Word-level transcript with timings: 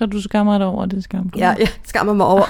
Så 0.00 0.06
du 0.06 0.22
skammer 0.22 0.58
dig 0.58 0.66
over 0.66 0.86
det 0.86 1.04
skam. 1.04 1.30
Ja, 1.36 1.54
jeg 1.58 1.68
skammer 1.84 2.12
mig 2.12 2.26
over. 2.26 2.44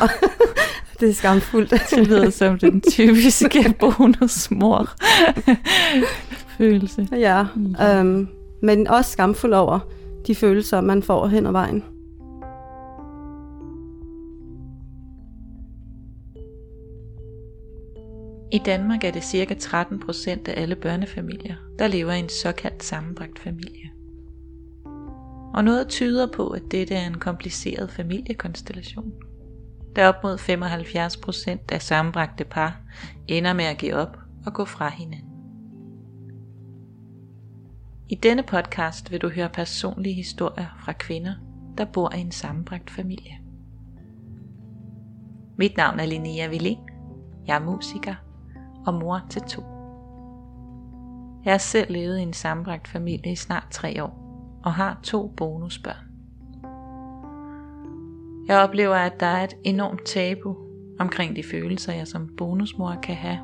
det 1.01 1.09
er 1.09 1.15
skamfuldt. 1.15 1.71
Det 1.71 2.07
lyder 2.07 2.31
som 2.31 2.59
den 2.59 2.81
typiske 2.81 3.75
bonusmor 3.81 4.89
følelse. 6.59 7.09
Ja, 7.13 7.47
øhm, 7.83 8.29
men 8.63 8.89
også 8.89 9.11
skamfuld 9.11 9.53
over 9.53 9.79
de 10.27 10.35
følelser, 10.35 10.81
man 10.81 11.03
får 11.03 11.27
hen 11.27 11.47
ad 11.47 11.53
vejen. 11.53 11.85
I 18.53 18.59
Danmark 18.67 19.05
er 19.05 19.11
det 19.11 19.25
ca. 19.25 19.55
13% 19.55 20.31
af 20.31 20.63
alle 20.63 20.77
børnefamilier, 20.77 21.55
der 21.79 21.87
lever 21.87 22.13
i 22.13 22.19
en 22.19 22.29
såkaldt 22.29 22.85
sammenbragt 22.85 23.39
familie. 23.39 24.00
Og 25.55 25.65
noget 25.65 25.89
tyder 25.89 26.27
på, 26.33 26.49
at 26.49 26.63
dette 26.71 26.95
er 26.95 27.07
en 27.07 27.19
kompliceret 27.19 27.91
familiekonstellation. 27.91 29.13
Da 29.97 30.09
op 30.09 30.23
mod 30.23 30.39
75% 30.39 31.59
af 31.73 31.83
sammenbragte 31.83 32.45
par 32.45 32.81
ender 33.29 33.53
med 33.53 33.65
at 33.65 33.79
give 33.79 33.95
op 33.95 34.19
og 34.47 34.55
gå 34.55 34.65
fra 34.65 34.89
hinanden. 34.89 35.31
I 38.09 38.15
denne 38.15 38.43
podcast 38.43 39.13
vil 39.13 39.21
du 39.21 39.29
høre 39.29 39.49
personlige 39.49 40.15
historier 40.15 40.67
fra 40.85 40.93
kvinder, 40.93 41.35
der 41.79 41.85
bor 41.85 42.15
i 42.15 42.21
en 42.21 42.33
sammenbragt 42.33 42.91
familie. 42.91 43.39
Mit 45.57 45.77
navn 45.77 46.01
er 46.01 46.07
Linnea 46.07 46.49
Villén. 46.49 46.91
Jeg 47.47 47.57
er 47.57 47.65
musiker 47.65 48.15
og 48.87 48.95
mor 48.95 49.27
til 49.31 49.43
to. 49.43 49.63
Jeg 51.45 51.53
har 51.53 51.59
selv 51.59 51.93
levet 51.93 52.19
i 52.19 52.23
en 52.23 52.33
sammenbragt 52.33 52.89
familie 52.89 53.33
i 53.33 53.37
snart 53.37 53.67
tre 53.71 54.05
år 54.05 54.30
og 54.63 54.73
har 54.73 55.01
to 55.03 55.35
bonusbørn. 55.37 56.11
Jeg 58.49 58.59
oplever, 58.59 58.97
at 58.97 59.21
der 59.21 59.27
er 59.27 59.45
et 59.45 59.55
enormt 59.65 60.07
tabu 60.07 60.57
omkring 60.99 61.37
de 61.37 61.43
følelser, 61.43 61.93
jeg 61.93 62.09
som 62.09 62.29
bonusmor 62.37 62.99
kan 63.03 63.15
have 63.15 63.39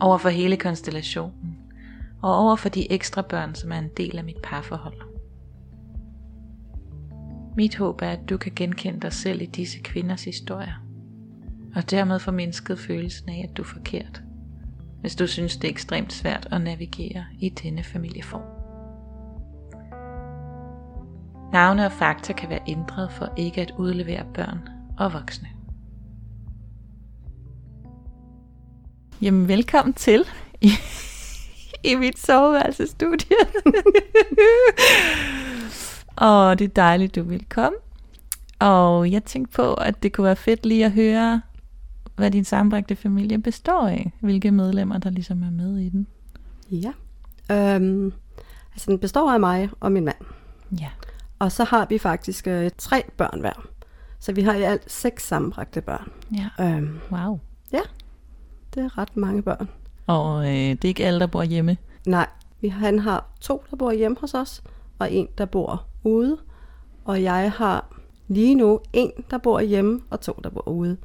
over 0.00 0.18
for 0.18 0.28
hele 0.28 0.56
konstellationen 0.56 1.58
og 2.22 2.34
over 2.36 2.56
for 2.56 2.68
de 2.68 2.92
ekstra 2.92 3.22
børn, 3.22 3.54
som 3.54 3.72
er 3.72 3.78
en 3.78 3.90
del 3.96 4.18
af 4.18 4.24
mit 4.24 4.42
parforhold. 4.42 5.00
Mit 7.56 7.76
håb 7.76 8.02
er, 8.02 8.10
at 8.10 8.28
du 8.28 8.36
kan 8.36 8.52
genkende 8.56 9.00
dig 9.00 9.12
selv 9.12 9.42
i 9.42 9.46
disse 9.46 9.78
kvinders 9.78 10.24
historier, 10.24 10.84
og 11.74 11.90
dermed 11.90 12.18
få 12.18 12.30
mindsket 12.30 12.78
følelsen 12.78 13.28
af, 13.28 13.46
at 13.50 13.56
du 13.56 13.62
er 13.62 13.66
forkert, 13.66 14.22
hvis 15.00 15.16
du 15.16 15.26
synes, 15.26 15.56
det 15.56 15.68
er 15.68 15.72
ekstremt 15.72 16.12
svært 16.12 16.48
at 16.50 16.60
navigere 16.60 17.24
i 17.40 17.48
denne 17.48 17.82
familieform. 17.82 18.57
Navne 21.52 21.86
og 21.86 21.92
fakta 21.92 22.32
kan 22.32 22.48
være 22.48 22.60
ændret 22.66 23.12
for 23.12 23.32
ikke 23.36 23.60
at 23.60 23.72
udlevere 23.78 24.24
børn 24.34 24.68
og 24.98 25.12
voksne. 25.12 25.48
Jamen 29.22 29.48
velkommen 29.48 29.94
til 29.94 30.24
i, 30.60 30.70
i 31.84 31.94
mit 31.94 32.18
soveværelsestudie. 32.18 33.36
og 36.16 36.54
det 36.58 36.64
er 36.64 36.68
dejligt, 36.68 37.14
du 37.14 37.22
vil 37.22 37.44
komme. 37.48 37.78
Og 38.58 39.10
jeg 39.10 39.24
tænkte 39.24 39.56
på, 39.56 39.74
at 39.74 40.02
det 40.02 40.12
kunne 40.12 40.24
være 40.24 40.36
fedt 40.36 40.66
lige 40.66 40.84
at 40.84 40.92
høre, 40.92 41.42
hvad 42.16 42.30
din 42.30 42.44
sammenbragte 42.44 42.96
familie 42.96 43.38
består 43.38 43.88
af. 43.88 44.12
Hvilke 44.20 44.50
medlemmer, 44.50 44.98
der 44.98 45.10
ligesom 45.10 45.42
er 45.42 45.50
med 45.50 45.78
i 45.78 45.88
den. 45.88 46.06
Ja. 46.70 46.92
Øhm, 47.50 48.12
altså 48.72 48.90
den 48.90 48.98
består 48.98 49.32
af 49.32 49.40
mig 49.40 49.70
og 49.80 49.92
min 49.92 50.04
mand. 50.04 50.16
Ja. 50.80 50.88
Og 51.38 51.52
så 51.52 51.64
har 51.64 51.86
vi 51.86 51.98
faktisk 51.98 52.46
øh, 52.46 52.70
tre 52.78 53.04
børn 53.16 53.40
hver. 53.40 53.66
Så 54.20 54.32
vi 54.32 54.42
har 54.42 54.54
i 54.54 54.62
alt 54.62 54.92
seks 54.92 55.26
sammenbragte 55.26 55.80
børn. 55.80 56.10
Ja. 56.36 56.64
Øhm, 56.64 56.98
Wow. 57.12 57.40
det 58.74 58.84
er 58.84 58.98
ret 58.98 59.16
mange 59.16 59.42
børn. 59.42 59.68
Og 60.06 60.44
øh, 60.46 60.52
det 60.52 60.84
er 60.84 60.88
ikke 60.88 61.06
alle, 61.06 61.20
der 61.20 61.26
bor 61.26 61.42
hjemme. 61.42 61.76
Nej, 62.06 62.26
vi, 62.60 62.68
han 62.68 62.98
har 62.98 63.24
to, 63.40 63.64
der 63.70 63.76
bor 63.76 63.92
hjemme 63.92 64.16
hos 64.20 64.34
os, 64.34 64.62
og 64.98 65.12
en, 65.12 65.28
der 65.38 65.44
bor 65.44 65.86
ude. 66.04 66.36
Og 67.04 67.22
jeg 67.22 67.52
har 67.52 67.96
lige 68.28 68.54
nu 68.54 68.80
en, 68.92 69.10
der 69.30 69.38
bor 69.38 69.60
hjemme, 69.60 70.00
og 70.10 70.20
to, 70.20 70.40
der 70.44 70.50
bor 70.50 70.68
ude. 70.68 70.96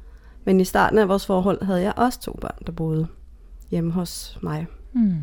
Men 0.44 0.60
i 0.60 0.64
starten 0.64 0.98
af 0.98 1.08
vores 1.08 1.26
forhold 1.26 1.64
havde 1.64 1.80
jeg 1.82 1.92
også 1.96 2.20
to 2.20 2.38
børn, 2.40 2.58
der 2.66 2.72
boede 2.72 3.06
hjemme 3.70 3.92
hos 3.92 4.38
mig. 4.42 4.66
Hmm. 4.92 5.18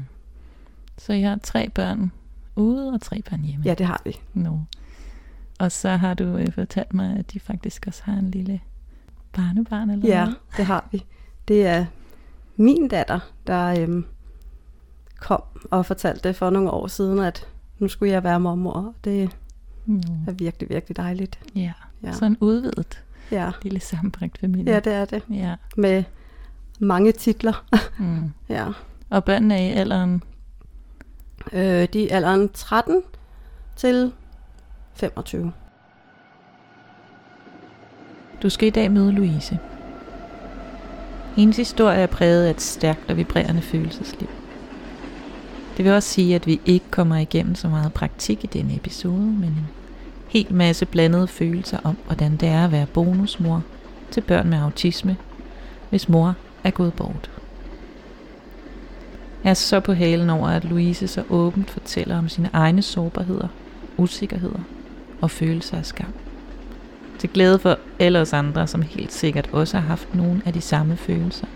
Så 0.97 1.13
jeg 1.13 1.29
har 1.29 1.39
tre 1.43 1.69
børn 1.69 2.11
ude 2.55 2.89
og 2.93 3.01
tre 3.01 3.21
børn 3.29 3.41
hjemme. 3.41 3.65
Ja, 3.65 3.73
det 3.73 3.85
har 3.85 4.01
vi. 4.05 4.19
No. 4.33 4.57
Og 5.61 5.71
så 5.71 5.89
har 5.89 6.13
du 6.13 6.23
øh, 6.23 6.51
fortalt 6.53 6.93
mig, 6.93 7.15
at 7.19 7.33
de 7.33 7.39
faktisk 7.39 7.83
også 7.87 8.01
har 8.05 8.13
en 8.13 8.31
lille 8.31 8.59
barnebarn 9.33 9.89
eller 9.89 10.07
Ja, 10.07 10.19
noget. 10.23 10.37
det 10.57 10.65
har 10.65 10.87
vi. 10.91 11.05
Det 11.47 11.67
er 11.67 11.85
min 12.55 12.87
datter, 12.87 13.19
der 13.47 13.81
øhm, 13.81 14.05
kom 15.19 15.41
og 15.71 15.85
fortalte 15.85 16.27
det 16.27 16.35
for 16.35 16.49
nogle 16.49 16.71
år 16.71 16.87
siden, 16.87 17.19
at 17.19 17.47
nu 17.79 17.87
skulle 17.87 18.11
jeg 18.13 18.23
være 18.23 18.39
mormor. 18.39 18.93
Det 19.03 19.29
No. 19.85 19.99
er 20.27 20.31
virkelig, 20.31 20.69
virkelig 20.69 20.97
dejligt. 20.97 21.39
Ja. 21.55 21.59
Ja. 21.61 21.71
ja. 22.03 22.11
Så 22.13 22.25
en 22.25 22.37
udvidet 22.39 23.03
Ja, 23.31 23.51
lille 23.63 23.79
sammenbragt 23.79 24.37
familie. 24.37 24.73
ja 24.73 24.79
det 24.79 24.93
er 24.93 25.05
det. 25.05 25.23
Ja. 25.29 25.55
Med 25.77 26.03
mange 26.79 27.11
titler. 27.11 27.65
Mm. 27.99 28.31
ja. 28.55 28.67
Og 29.09 29.23
børnene 29.23 29.55
er 29.59 29.59
i 29.69 29.71
alderen, 29.71 30.23
Øh, 31.53 31.87
de 31.93 32.11
er 32.11 32.15
alderen 32.15 32.49
13 32.49 33.01
til 33.75 34.11
25. 34.93 35.51
du 38.43 38.49
skal 38.49 38.67
i 38.67 38.71
dag 38.71 38.91
møde 38.91 39.11
Louise. 39.11 39.59
Hendes 41.35 41.57
historie 41.57 41.99
er 41.99 42.07
præget 42.07 42.45
af 42.45 42.49
et 42.49 42.61
stærkt 42.61 43.09
og 43.09 43.17
vibrerende 43.17 43.61
følelsesliv. 43.61 44.29
Det 45.77 45.85
vil 45.85 45.93
også 45.93 46.09
sige, 46.09 46.35
at 46.35 46.47
vi 46.47 46.61
ikke 46.65 46.85
kommer 46.91 47.17
igennem 47.17 47.55
så 47.55 47.67
meget 47.67 47.93
praktik 47.93 48.43
i 48.43 48.47
denne 48.47 48.75
episode, 48.75 49.21
men 49.21 49.43
en 49.43 49.67
hel 50.27 50.53
masse 50.53 50.85
blandede 50.85 51.27
følelser 51.27 51.79
om, 51.83 51.97
hvordan 52.05 52.35
det 52.37 52.49
er 52.49 52.65
at 52.65 52.71
være 52.71 52.85
bonusmor 52.85 53.63
til 54.11 54.21
børn 54.21 54.49
med 54.49 54.57
autisme, 54.57 55.17
hvis 55.89 56.09
mor 56.09 56.35
er 56.63 56.71
gået 56.71 56.93
bort. 56.93 57.31
Jeg 59.43 59.49
er 59.49 59.53
så 59.53 59.79
på 59.79 59.93
halen 59.93 60.29
over, 60.29 60.47
at 60.47 60.65
Louise 60.65 61.07
så 61.07 61.23
åbent 61.29 61.69
fortæller 61.69 62.17
om 62.17 62.29
sine 62.29 62.49
egne 62.53 62.81
sårbarheder, 62.81 63.47
usikkerheder 63.97 64.59
og 65.21 65.31
følelser 65.31 65.77
af 65.77 65.85
skam. 65.85 66.13
Til 67.19 67.29
glæde 67.29 67.59
for 67.59 67.77
alle 67.99 68.19
os 68.19 68.33
andre, 68.33 68.67
som 68.67 68.81
helt 68.81 69.13
sikkert 69.13 69.49
også 69.53 69.77
har 69.77 69.87
haft 69.87 70.15
nogle 70.15 70.41
af 70.45 70.53
de 70.53 70.61
samme 70.61 70.97
følelser, 70.97 71.47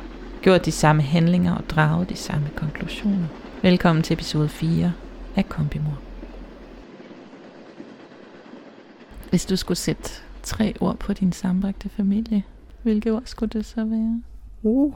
gjort 0.41 0.65
de 0.65 0.71
samme 0.71 1.01
handlinger 1.01 1.55
og 1.55 1.69
draget 1.69 2.09
de 2.09 2.15
samme 2.15 2.49
konklusioner. 2.55 3.27
Velkommen 3.61 4.03
til 4.03 4.13
episode 4.13 4.49
4 4.49 4.93
af 5.35 5.49
Kombimor. 5.49 5.99
Hvis 9.29 9.45
du 9.45 9.55
skulle 9.55 9.77
sætte 9.77 10.09
tre 10.43 10.73
ord 10.79 10.97
på 10.97 11.13
din 11.13 11.31
sambragte 11.31 11.89
familie, 11.89 12.43
hvilke 12.83 13.13
ord 13.13 13.23
skulle 13.25 13.49
det 13.49 13.65
så 13.65 13.85
være? 13.85 14.21
Uh, 14.63 14.95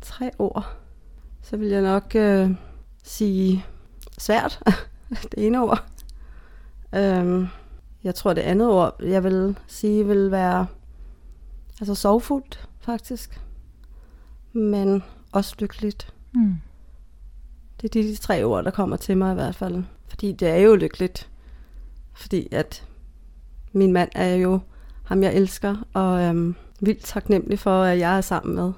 tre 0.00 0.30
ord. 0.38 0.76
Så 1.42 1.56
vil 1.56 1.68
jeg 1.68 1.82
nok 1.82 2.12
øh, 2.14 2.50
sige 3.02 3.64
svært. 4.18 4.60
det 5.30 5.46
ene 5.46 5.62
ord. 5.62 5.84
Øhm, 6.94 7.46
jeg 8.04 8.14
tror 8.14 8.32
det 8.32 8.42
andet 8.42 8.68
ord, 8.68 9.02
jeg 9.02 9.24
vil 9.24 9.58
sige, 9.66 10.06
vil 10.06 10.30
være 10.30 10.66
altså 11.80 11.94
sorgfuldt, 11.94 12.68
faktisk. 12.80 13.40
Men 14.52 15.02
også 15.32 15.54
lykkeligt. 15.58 16.14
Hmm. 16.32 16.54
Det 17.80 17.96
er 17.96 18.02
de, 18.02 18.08
de 18.08 18.16
tre 18.16 18.44
ord, 18.44 18.64
der 18.64 18.70
kommer 18.70 18.96
til 18.96 19.16
mig 19.16 19.32
i 19.32 19.34
hvert 19.34 19.54
fald. 19.54 19.84
Fordi 20.08 20.32
det 20.32 20.48
er 20.48 20.56
jo 20.56 20.74
lykkeligt. 20.74 21.30
Fordi 22.12 22.48
at 22.52 22.84
min 23.72 23.92
mand 23.92 24.10
er 24.14 24.34
jo 24.34 24.60
ham, 25.04 25.22
jeg 25.22 25.34
elsker, 25.34 25.76
og 25.92 26.22
øhm, 26.22 26.54
vildt 26.80 27.04
taknemmelig 27.04 27.58
for, 27.58 27.82
at 27.82 27.98
jeg 27.98 28.16
er 28.16 28.20
sammen 28.20 28.54
med. 28.54 28.72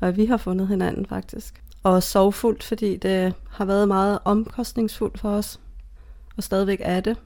Og 0.00 0.16
vi 0.16 0.26
har 0.26 0.36
fundet 0.36 0.68
hinanden 0.68 1.06
faktisk. 1.06 1.62
Og 1.82 2.02
sorgfuldt, 2.02 2.62
fordi 2.62 2.96
det 2.96 3.34
har 3.50 3.64
været 3.64 3.88
meget 3.88 4.18
omkostningsfuldt 4.24 5.18
for 5.18 5.30
os. 5.30 5.60
Og 6.36 6.42
stadigvæk 6.42 6.78
er 6.82 7.00
det. 7.00 7.16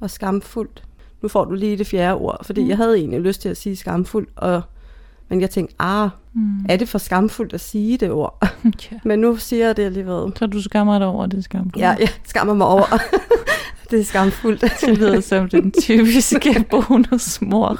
Og 0.00 0.10
skamfuldt. 0.10 0.82
Nu 1.22 1.28
får 1.28 1.44
du 1.44 1.54
lige 1.54 1.78
det 1.78 1.86
fjerde 1.86 2.14
ord, 2.14 2.44
fordi 2.44 2.62
Mm. 2.62 2.68
jeg 2.68 2.76
havde 2.76 2.98
egentlig 2.98 3.20
lyst 3.20 3.40
til 3.42 3.48
at 3.48 3.56
sige 3.56 3.76
skamfuldt, 3.76 4.28
og, 4.36 4.62
men 5.28 5.40
jeg 5.40 5.50
tænkte, 5.50 5.74
ah, 5.78 6.08
Hmm. 6.32 6.66
er 6.68 6.76
det 6.76 6.88
for 6.88 6.98
skamfuldt 6.98 7.52
at 7.52 7.60
sige 7.60 7.96
det 7.98 8.10
ord? 8.10 8.44
Ja. 8.92 8.96
men 9.08 9.18
nu 9.18 9.36
siger 9.36 9.66
jeg 9.66 9.76
det 9.76 9.84
alligevel. 9.84 10.32
Så 10.38 10.46
du 10.46 10.62
skammer 10.62 10.98
dig 10.98 11.06
over 11.06 11.26
det 11.26 11.44
skam? 11.44 11.70
Ja, 11.76 11.96
jeg 12.00 12.08
skammer 12.26 12.54
mig 12.54 12.66
over. 12.66 12.84
det 13.90 14.00
er 14.00 14.04
skamfuldt. 14.04 14.60
Det 14.86 14.98
lyder 14.98 15.20
som 15.20 15.48
den 15.48 15.72
typiske 15.82 16.64
bonusmor 16.70 17.78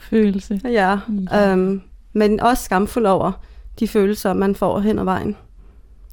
følelse. 0.00 0.60
ja, 0.64 0.98
Ja. 1.32 1.52
øhm, 1.52 1.80
men 2.12 2.40
også 2.40 2.64
skamfuld 2.64 3.06
over 3.06 3.32
de 3.80 3.88
følelser, 3.88 4.32
man 4.32 4.54
får 4.54 4.80
hen 4.80 4.98
ad 4.98 5.04
vejen. 5.04 5.36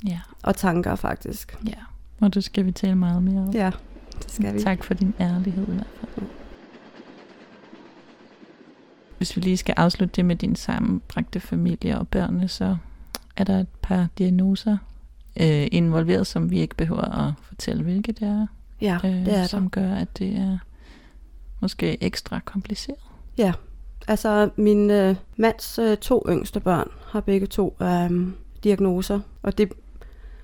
Ja, 0.07 0.19
Og 0.43 0.55
tanker 0.55 0.95
faktisk. 0.95 1.57
ja. 1.67 1.71
Og 2.21 2.33
det 2.33 2.43
skal 2.43 2.65
vi 2.65 2.71
tale 2.71 2.95
meget 2.95 3.23
mere 3.23 3.41
om. 3.41 3.49
Ja, 3.53 3.71
det 4.23 4.31
skal 4.31 4.53
vi. 4.53 4.59
Tak 4.61 4.83
for 4.83 4.93
din 4.93 5.13
ærlighed 5.19 5.67
i 5.67 5.71
hvert 5.71 5.87
fald. 6.15 6.25
Hvis 9.17 9.35
vi 9.35 9.41
lige 9.41 9.57
skal 9.57 9.73
afslutte 9.77 10.15
det 10.15 10.25
med 10.25 10.35
din 10.35 10.55
sammenbragte 10.55 11.39
familie 11.39 11.99
og 11.99 12.07
børnene, 12.07 12.47
så 12.47 12.77
er 13.37 13.43
der 13.43 13.59
et 13.59 13.67
par 13.81 14.07
diagnoser 14.17 14.77
øh, 15.41 15.67
involveret, 15.71 16.27
som 16.27 16.51
vi 16.51 16.59
ikke 16.59 16.75
behøver 16.75 17.27
at 17.27 17.33
fortælle, 17.41 17.83
hvilke 17.83 18.11
det 18.11 18.27
er, 18.27 18.47
Ja, 18.81 18.97
øh, 19.03 19.11
det 19.11 19.19
er 19.33 19.37
der. 19.37 19.45
som 19.47 19.69
gør, 19.69 19.93
at 19.93 20.17
det 20.19 20.35
er 20.35 20.57
måske 21.59 22.03
ekstra 22.03 22.39
kompliceret. 22.45 22.97
Ja, 23.37 23.53
altså 24.07 24.49
min 24.55 24.89
øh, 24.91 25.15
mands 25.37 25.79
øh, 25.79 25.97
to 25.97 26.25
yngste 26.29 26.59
børn 26.59 26.89
har 27.05 27.19
begge 27.21 27.47
to 27.47 27.77
øh, 27.81 28.27
diagnoser, 28.63 29.19
og 29.43 29.57
det 29.57 29.73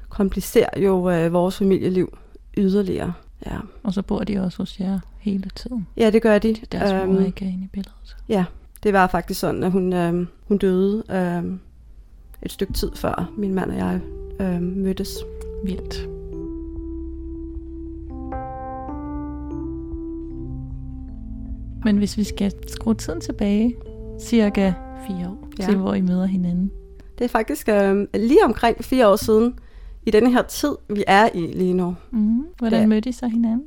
komplicerer 0.09 0.79
jo 0.79 1.09
øh, 1.09 1.33
vores 1.33 1.57
familieliv 1.57 2.17
yderligere. 2.57 3.13
Ja. 3.45 3.57
Og 3.83 3.93
så 3.93 4.01
bor 4.01 4.19
de 4.19 4.39
også 4.39 4.57
hos 4.57 4.79
jer 4.79 4.99
hele 5.19 5.49
tiden. 5.55 5.87
ja, 5.97 6.09
det 6.09 6.21
gør 6.21 6.39
de. 6.39 6.55
Deres 6.71 6.91
øhm, 6.91 7.07
mor 7.07 7.15
Øhm, 7.17 7.25
ikke 7.25 7.45
er 7.45 7.49
inde 7.49 7.63
i 7.63 7.67
billedet. 7.67 8.17
Ja, 8.29 8.45
det 8.83 8.93
var 8.93 9.07
faktisk 9.07 9.39
sådan, 9.39 9.63
at 9.63 9.71
hun, 9.71 9.93
øh, 9.93 10.27
hun 10.47 10.57
døde 10.57 11.03
øh, 11.09 11.43
et 12.41 12.51
stykke 12.51 12.73
tid 12.73 12.91
før 12.95 13.31
min 13.37 13.53
mand 13.53 13.71
og 13.71 13.77
jeg 13.77 13.99
øh, 14.39 14.61
mødtes. 14.61 15.17
Vildt. 15.65 16.07
Men 21.85 21.97
hvis 21.97 22.17
vi 22.17 22.23
skal 22.23 22.51
skrue 22.67 22.95
tiden 22.95 23.21
tilbage, 23.21 23.75
cirka 24.21 24.73
fire 25.07 25.27
år. 25.29 25.49
Ja. 25.59 25.65
til 25.65 25.77
hvor 25.77 25.93
I 25.93 26.01
møder 26.01 26.25
hinanden. 26.25 26.71
Det 27.17 27.25
er 27.25 27.29
faktisk 27.29 27.69
øh, 27.69 28.07
lige 28.13 28.45
omkring 28.45 28.83
fire 28.83 29.07
år 29.07 29.15
siden, 29.15 29.59
i 30.05 30.11
denne 30.11 30.31
her 30.31 30.41
tid, 30.41 30.75
vi 30.89 31.03
er 31.07 31.29
i 31.33 31.39
lige 31.47 31.73
nu. 31.73 31.95
Mm. 32.11 32.45
Hvordan 32.59 32.81
Ja. 32.81 32.87
mødte 32.87 33.09
I 33.09 33.11
så 33.11 33.27
hinanden? 33.27 33.65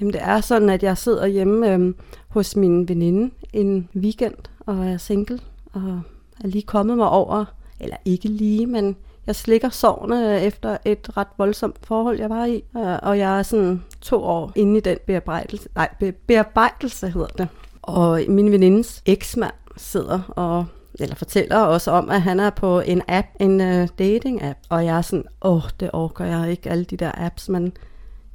Jamen 0.00 0.12
det 0.12 0.22
er 0.22 0.40
sådan, 0.40 0.68
at 0.70 0.82
jeg 0.82 0.98
sidder 0.98 1.26
hjemme 1.26 1.72
øh, 1.74 1.94
hos 2.28 2.56
min 2.56 2.88
veninde 2.88 3.30
en 3.52 3.88
weekend, 3.96 4.34
og 4.66 4.86
er 4.86 4.96
single, 4.96 5.38
og 5.72 6.00
er 6.44 6.48
lige 6.48 6.62
kommet 6.62 6.96
mig 6.96 7.08
over, 7.08 7.44
eller 7.80 7.96
ikke 8.04 8.28
lige, 8.28 8.66
men 8.66 8.96
jeg 9.26 9.36
slikker 9.36 9.68
sårene 9.68 10.40
efter 10.42 10.76
et 10.84 11.16
ret 11.16 11.26
voldsomt 11.38 11.76
forhold, 11.86 12.18
jeg 12.18 12.30
var 12.30 12.44
i. 12.44 12.64
Øh, 12.76 12.98
Og 13.02 13.18
jeg 13.18 13.38
er 13.38 13.42
sådan 13.42 13.82
to 14.00 14.22
år 14.22 14.52
inde 14.56 14.76
i 14.78 14.80
den 14.80 14.96
bearbejdelse, 15.06 15.68
nej, 15.74 15.88
be- 16.00 16.12
bearbejdelse 16.12 17.08
hedder 17.08 17.26
det. 17.26 17.48
Og 17.82 18.20
min 18.28 18.52
venindes 18.52 19.02
eksmand 19.06 19.52
sidder 19.76 20.20
og 20.36 20.66
eller 21.00 21.14
fortæller 21.14 21.56
også 21.56 21.90
om, 21.90 22.10
at 22.10 22.22
han 22.22 22.40
er 22.40 22.50
på 22.50 22.80
en 22.80 23.02
app, 23.08 23.26
en 23.40 23.60
uh, 23.60 23.88
dating-app, 23.98 24.58
og 24.68 24.84
jeg 24.84 24.96
er 24.96 25.02
sådan, 25.02 25.24
åh, 25.42 25.62
det 25.80 25.90
orker 25.92 26.24
jeg 26.24 26.50
ikke, 26.50 26.70
alle 26.70 26.84
de 26.84 26.96
der 26.96 27.10
apps, 27.14 27.48
men 27.48 27.72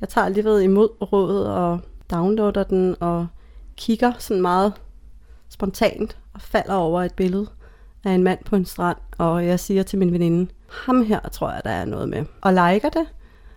jeg 0.01 0.09
tager 0.09 0.25
alligevel 0.25 0.63
imod 0.63 1.13
rådet 1.13 1.47
og 1.47 1.79
downloader 2.11 2.63
den 2.63 2.95
og 2.99 3.27
kigger 3.77 4.13
sådan 4.19 4.41
meget 4.41 4.73
spontant 5.49 6.17
og 6.33 6.41
falder 6.41 6.73
over 6.73 7.03
et 7.03 7.13
billede 7.13 7.47
af 8.03 8.11
en 8.11 8.23
mand 8.23 8.39
på 8.45 8.55
en 8.55 8.65
strand, 8.65 8.97
og 9.17 9.45
jeg 9.45 9.59
siger 9.59 9.83
til 9.83 9.99
min 9.99 10.13
veninde, 10.13 10.51
ham 10.69 11.05
her 11.05 11.19
tror 11.19 11.51
jeg, 11.51 11.61
der 11.63 11.69
er 11.69 11.85
noget 11.85 12.09
med, 12.09 12.25
og 12.41 12.53
liker 12.53 12.89
det, 12.89 13.05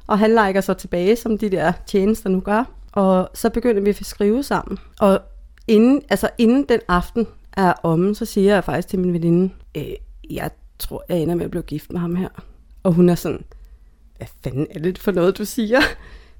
og 0.06 0.18
han 0.18 0.30
liker 0.30 0.60
så 0.60 0.74
tilbage, 0.74 1.16
som 1.16 1.38
de 1.38 1.50
der 1.50 1.72
tjenester 1.86 2.30
nu 2.30 2.40
gør, 2.40 2.64
og 2.92 3.28
så 3.34 3.50
begynder 3.50 3.82
vi 3.82 3.90
at 3.90 4.06
skrive 4.06 4.42
sammen, 4.42 4.78
og 5.00 5.20
inden, 5.68 6.02
altså 6.08 6.28
inden 6.38 6.64
den 6.68 6.80
aften 6.88 7.26
er 7.56 7.72
omme, 7.82 8.14
så 8.14 8.24
siger 8.24 8.54
jeg 8.54 8.64
faktisk 8.64 8.88
til 8.88 8.98
min 8.98 9.12
veninde, 9.12 9.54
øh, 9.76 9.84
jeg 10.30 10.50
tror, 10.78 11.04
jeg 11.08 11.18
ender 11.18 11.34
med 11.34 11.44
at 11.44 11.50
blive 11.50 11.62
gift 11.62 11.92
med 11.92 12.00
ham 12.00 12.16
her. 12.16 12.28
Og 12.82 12.92
hun 12.92 13.08
er 13.08 13.14
sådan, 13.14 13.44
hvad 14.16 14.26
fanden 14.44 14.66
er 14.70 14.78
det 14.78 14.98
for 14.98 15.12
noget, 15.12 15.38
du 15.38 15.44
siger? 15.44 15.80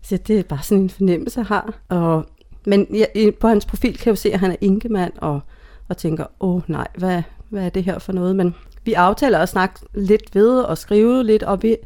Så 0.03 0.17
det 0.17 0.39
er 0.39 0.43
bare 0.43 0.63
sådan 0.63 0.83
en 0.83 0.91
fornemmelse, 0.91 1.41
jeg 1.41 1.47
har. 1.47 1.75
Og, 1.89 2.27
men 2.67 2.87
jeg, 2.91 3.35
på 3.41 3.49
hans 3.49 3.67
profil 3.67 3.97
kan 3.97 4.07
jeg 4.07 4.11
jo 4.11 4.17
se, 4.17 4.33
at 4.33 4.41
han 4.41 4.51
er 4.51 4.57
enkemand, 4.61 5.13
og, 5.17 5.41
og 5.89 5.97
tænker, 5.97 6.25
åh 6.41 6.71
nej, 6.71 6.89
hvad, 6.99 7.23
hvad 7.49 7.65
er 7.65 7.69
det 7.69 7.85
her 7.85 7.99
for 7.99 8.13
noget? 8.13 8.37
Men 8.37 8.55
vi 8.85 8.93
aftaler 8.93 9.39
at 9.39 9.49
snakke 9.49 9.81
lidt 9.95 10.35
ved 10.35 10.59
og 10.59 10.79
skrive 10.79 11.25
lidt, 11.25 11.43
og 11.43 11.63
vi, 11.63 11.77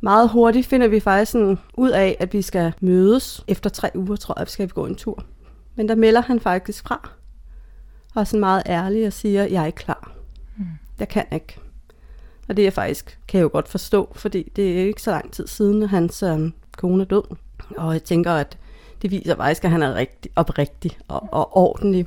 meget 0.00 0.28
hurtigt 0.28 0.66
finder 0.66 0.88
vi 0.88 1.00
faktisk 1.00 1.32
sådan 1.32 1.58
ud 1.74 1.90
af, 1.90 2.16
at 2.20 2.32
vi 2.32 2.42
skal 2.42 2.72
mødes. 2.80 3.44
Efter 3.48 3.70
tre 3.70 3.90
uger, 3.94 4.16
tror 4.16 4.38
jeg, 4.38 4.48
skal 4.48 4.66
vi 4.66 4.72
gå 4.74 4.86
en 4.86 4.94
tur. 4.94 5.24
Men 5.76 5.88
der 5.88 5.94
melder 5.94 6.20
han 6.20 6.40
faktisk 6.40 6.88
fra. 6.88 7.10
Og 8.14 8.20
er 8.20 8.24
sådan 8.24 8.40
meget 8.40 8.62
ærlig 8.66 9.06
og 9.06 9.12
siger, 9.12 9.44
jeg 9.44 9.62
er 9.62 9.66
ikke 9.66 9.76
klar. 9.76 10.12
Mm. 10.56 10.64
Jeg 10.98 11.08
kan 11.08 11.24
ikke. 11.32 11.60
Og 12.48 12.56
det 12.56 12.66
er 12.66 12.70
faktisk, 12.70 13.18
kan 13.28 13.38
jeg 13.38 13.44
jo 13.44 13.50
godt 13.52 13.68
forstå, 13.68 14.12
fordi 14.14 14.52
det 14.56 14.80
er 14.80 14.84
ikke 14.84 15.02
så 15.02 15.10
lang 15.10 15.32
tid 15.32 15.46
siden, 15.46 15.82
at 15.82 15.88
hans 15.88 16.22
øhm, 16.22 16.52
kone 16.76 17.02
er 17.02 17.06
død. 17.06 17.22
Og 17.76 17.92
jeg 17.92 18.02
tænker, 18.02 18.32
at 18.32 18.58
det 19.02 19.10
viser 19.10 19.36
faktisk, 19.36 19.64
at 19.64 19.70
han 19.70 19.82
er 19.82 19.94
rigtig 19.94 20.32
oprigtig 20.36 20.98
og, 21.08 21.28
og 21.32 21.56
ordentlig. 21.56 22.06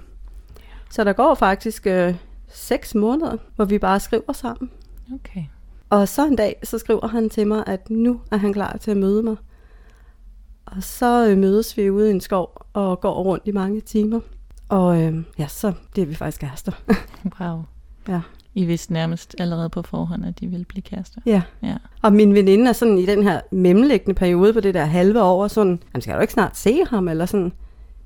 Så 0.89 1.03
der 1.03 1.13
går 1.13 1.35
faktisk 1.35 1.87
øh, 1.87 2.15
seks 2.47 2.95
måneder, 2.95 3.37
hvor 3.55 3.65
vi 3.65 3.79
bare 3.79 3.99
skriver 3.99 4.33
sammen. 4.33 4.71
Okay. 5.13 5.43
Og 5.89 6.07
så 6.07 6.27
en 6.27 6.35
dag, 6.35 6.59
så 6.63 6.77
skriver 6.77 7.07
han 7.07 7.29
til 7.29 7.47
mig, 7.47 7.63
at 7.67 7.89
nu 7.89 8.21
er 8.31 8.37
han 8.37 8.53
klar 8.53 8.77
til 8.77 8.91
at 8.91 8.97
møde 8.97 9.23
mig. 9.23 9.35
Og 10.65 10.83
så 10.83 11.27
øh, 11.29 11.37
mødes 11.37 11.77
vi 11.77 11.89
ude 11.89 12.07
i 12.07 12.11
en 12.11 12.21
skov 12.21 12.65
og 12.73 13.01
går 13.01 13.23
rundt 13.23 13.47
i 13.47 13.51
mange 13.51 13.81
timer. 13.81 14.19
Og 14.73 15.01
øh, 15.01 15.23
ja, 15.39 15.47
så 15.47 15.73
bliver 15.91 16.05
vi 16.05 16.15
faktisk 16.15 16.41
kærester. 16.41 16.71
Wow. 17.39 17.63
ja. 18.07 18.21
I 18.55 18.65
vidste 18.65 18.93
nærmest 18.93 19.35
allerede 19.39 19.69
på 19.69 19.81
forhånd, 19.81 20.25
at 20.25 20.39
de 20.39 20.47
ville 20.47 20.65
blive 20.65 20.81
kærester. 20.81 21.21
ja. 21.25 21.41
Ja. 21.63 21.75
Og 22.01 22.13
min 22.13 22.33
veninde 22.33 22.69
er 22.69 22.73
sådan 22.73 22.97
i 22.97 23.05
den 23.05 23.23
her 23.23 23.41
mellemliggende 23.51 24.13
periode 24.13 24.53
på 24.53 24.59
det 24.59 24.73
der 24.73 24.85
halve 24.85 25.23
år, 25.23 25.47
sådan, 25.47 25.79
jamen 25.93 26.01
skal 26.01 26.15
du 26.15 26.21
ikke 26.21 26.33
snart 26.33 26.57
se 26.57 26.83
ham, 26.89 27.07
eller 27.07 27.25
sådan. 27.25 27.53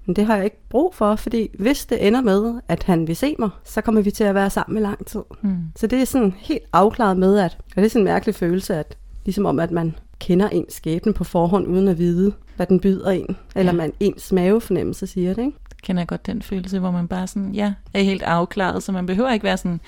Men 0.06 0.16
det 0.16 0.25
har 0.25 0.36
jeg 0.36 0.46
ikke 0.46 0.62
brug 0.69 0.96
for, 0.96 1.16
fordi 1.16 1.50
hvis 1.60 1.86
det 1.86 2.08
ender 2.08 2.22
med, 2.22 2.62
at 2.68 2.84
han 2.84 3.08
vil 3.08 3.16
se 3.16 3.36
mig, 3.40 3.50
så 3.64 3.81
kommer 3.81 4.02
vi 4.02 4.12
til 4.12 4.24
at 4.24 4.36
være 4.36 4.50
sammen 4.50 4.78
i 4.78 4.81
lang 4.81 5.06
tid. 5.06 5.22
Mm. 5.42 5.58
Så 5.75 5.88
det 5.88 6.02
er 6.02 6.06
sådan 6.06 6.34
helt 6.38 6.64
afklaret 6.74 7.18
med, 7.18 7.38
at 7.40 7.58
og 7.60 7.75
det 7.75 7.86
er 7.86 7.90
sådan 7.90 8.02
en 8.02 8.06
mærkelig 8.06 8.36
følelse, 8.36 8.75
at 8.75 8.98
ligesom 9.25 9.46
om, 9.46 9.60
at 9.60 9.72
man 9.72 9.96
kender 10.19 10.50
ens 10.50 10.74
skæbne 10.74 11.14
på 11.14 11.24
forhånd, 11.24 11.68
uden 11.68 11.88
at 11.88 11.98
vide, 11.98 12.34
hvad 12.57 12.65
den 12.65 12.80
byder 12.80 13.09
en. 13.09 13.38
Eller 13.56 13.71
Ja. 13.71 13.77
man 13.77 13.94
ens 14.00 14.31
mavefornemmelse 14.31 15.07
siger 15.07 15.33
det, 15.33 15.42
ikke? 15.45 15.57
kender 15.83 16.01
jeg 16.01 16.07
godt 16.07 16.25
den 16.25 16.42
følelse, 16.42 16.80
hvor 16.80 16.92
man 16.92 17.07
bare 17.07 17.27
sådan, 17.27 17.51
ja, 17.56 17.74
er 17.94 18.01
helt 18.01 18.24
afklaret, 18.24 18.83
så 18.83 18.92
man 18.92 19.06
behøver 19.06 19.31
ikke 19.33 19.44
være 19.44 19.57
sådan, 19.57 19.80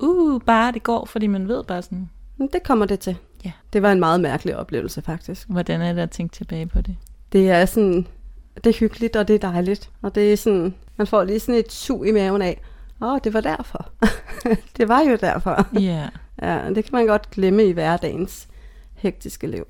uh, 0.00 0.40
bare 0.40 0.72
det 0.72 0.82
går, 0.82 1.04
fordi 1.04 1.26
man 1.26 1.48
ved 1.48 1.64
bare 1.64 1.82
sådan, 1.82 2.10
det 2.52 2.62
kommer 2.64 2.86
det 2.86 3.00
til. 3.00 3.16
Ja. 3.44 3.52
Det 3.72 3.82
var 3.82 3.92
en 3.92 4.00
meget 4.00 4.20
mærkelig 4.20 4.56
oplevelse, 4.56 5.02
faktisk. 5.02 5.48
hvordan 5.48 5.80
er 5.82 5.92
det 5.92 6.02
at 6.02 6.10
tænke 6.10 6.32
tilbage 6.34 6.66
på 6.66 6.80
det? 6.80 6.96
Det 7.32 7.50
er 7.50 7.64
sådan, 7.66 8.06
det 8.64 8.66
er 8.66 8.78
hyggeligt, 8.78 9.16
og 9.16 9.28
det 9.28 9.34
er 9.34 9.50
dejligt. 9.50 9.90
Og 10.02 10.14
det 10.14 10.32
er 10.32 10.36
sådan, 10.36 10.74
man 10.96 11.06
får 11.06 11.24
lige 11.24 11.40
sådan 11.40 11.54
et 11.54 11.72
sug 11.72 12.06
i 12.06 12.12
maven 12.12 12.42
af, 12.42 12.60
åh, 13.02 13.12
oh, 13.12 13.18
det 13.24 13.34
var 13.34 13.40
derfor. 13.40 13.88
det 14.76 14.88
var 14.88 15.00
jo 15.00 15.16
derfor. 15.20 15.66
Ja. 15.80 16.08
Ja, 16.42 16.60
det 16.74 16.84
kan 16.84 16.90
man 16.92 17.06
godt 17.06 17.30
glemme 17.30 17.64
i 17.64 17.72
hverdagens 17.72 18.48
hektiske 18.94 19.46
liv. 19.46 19.64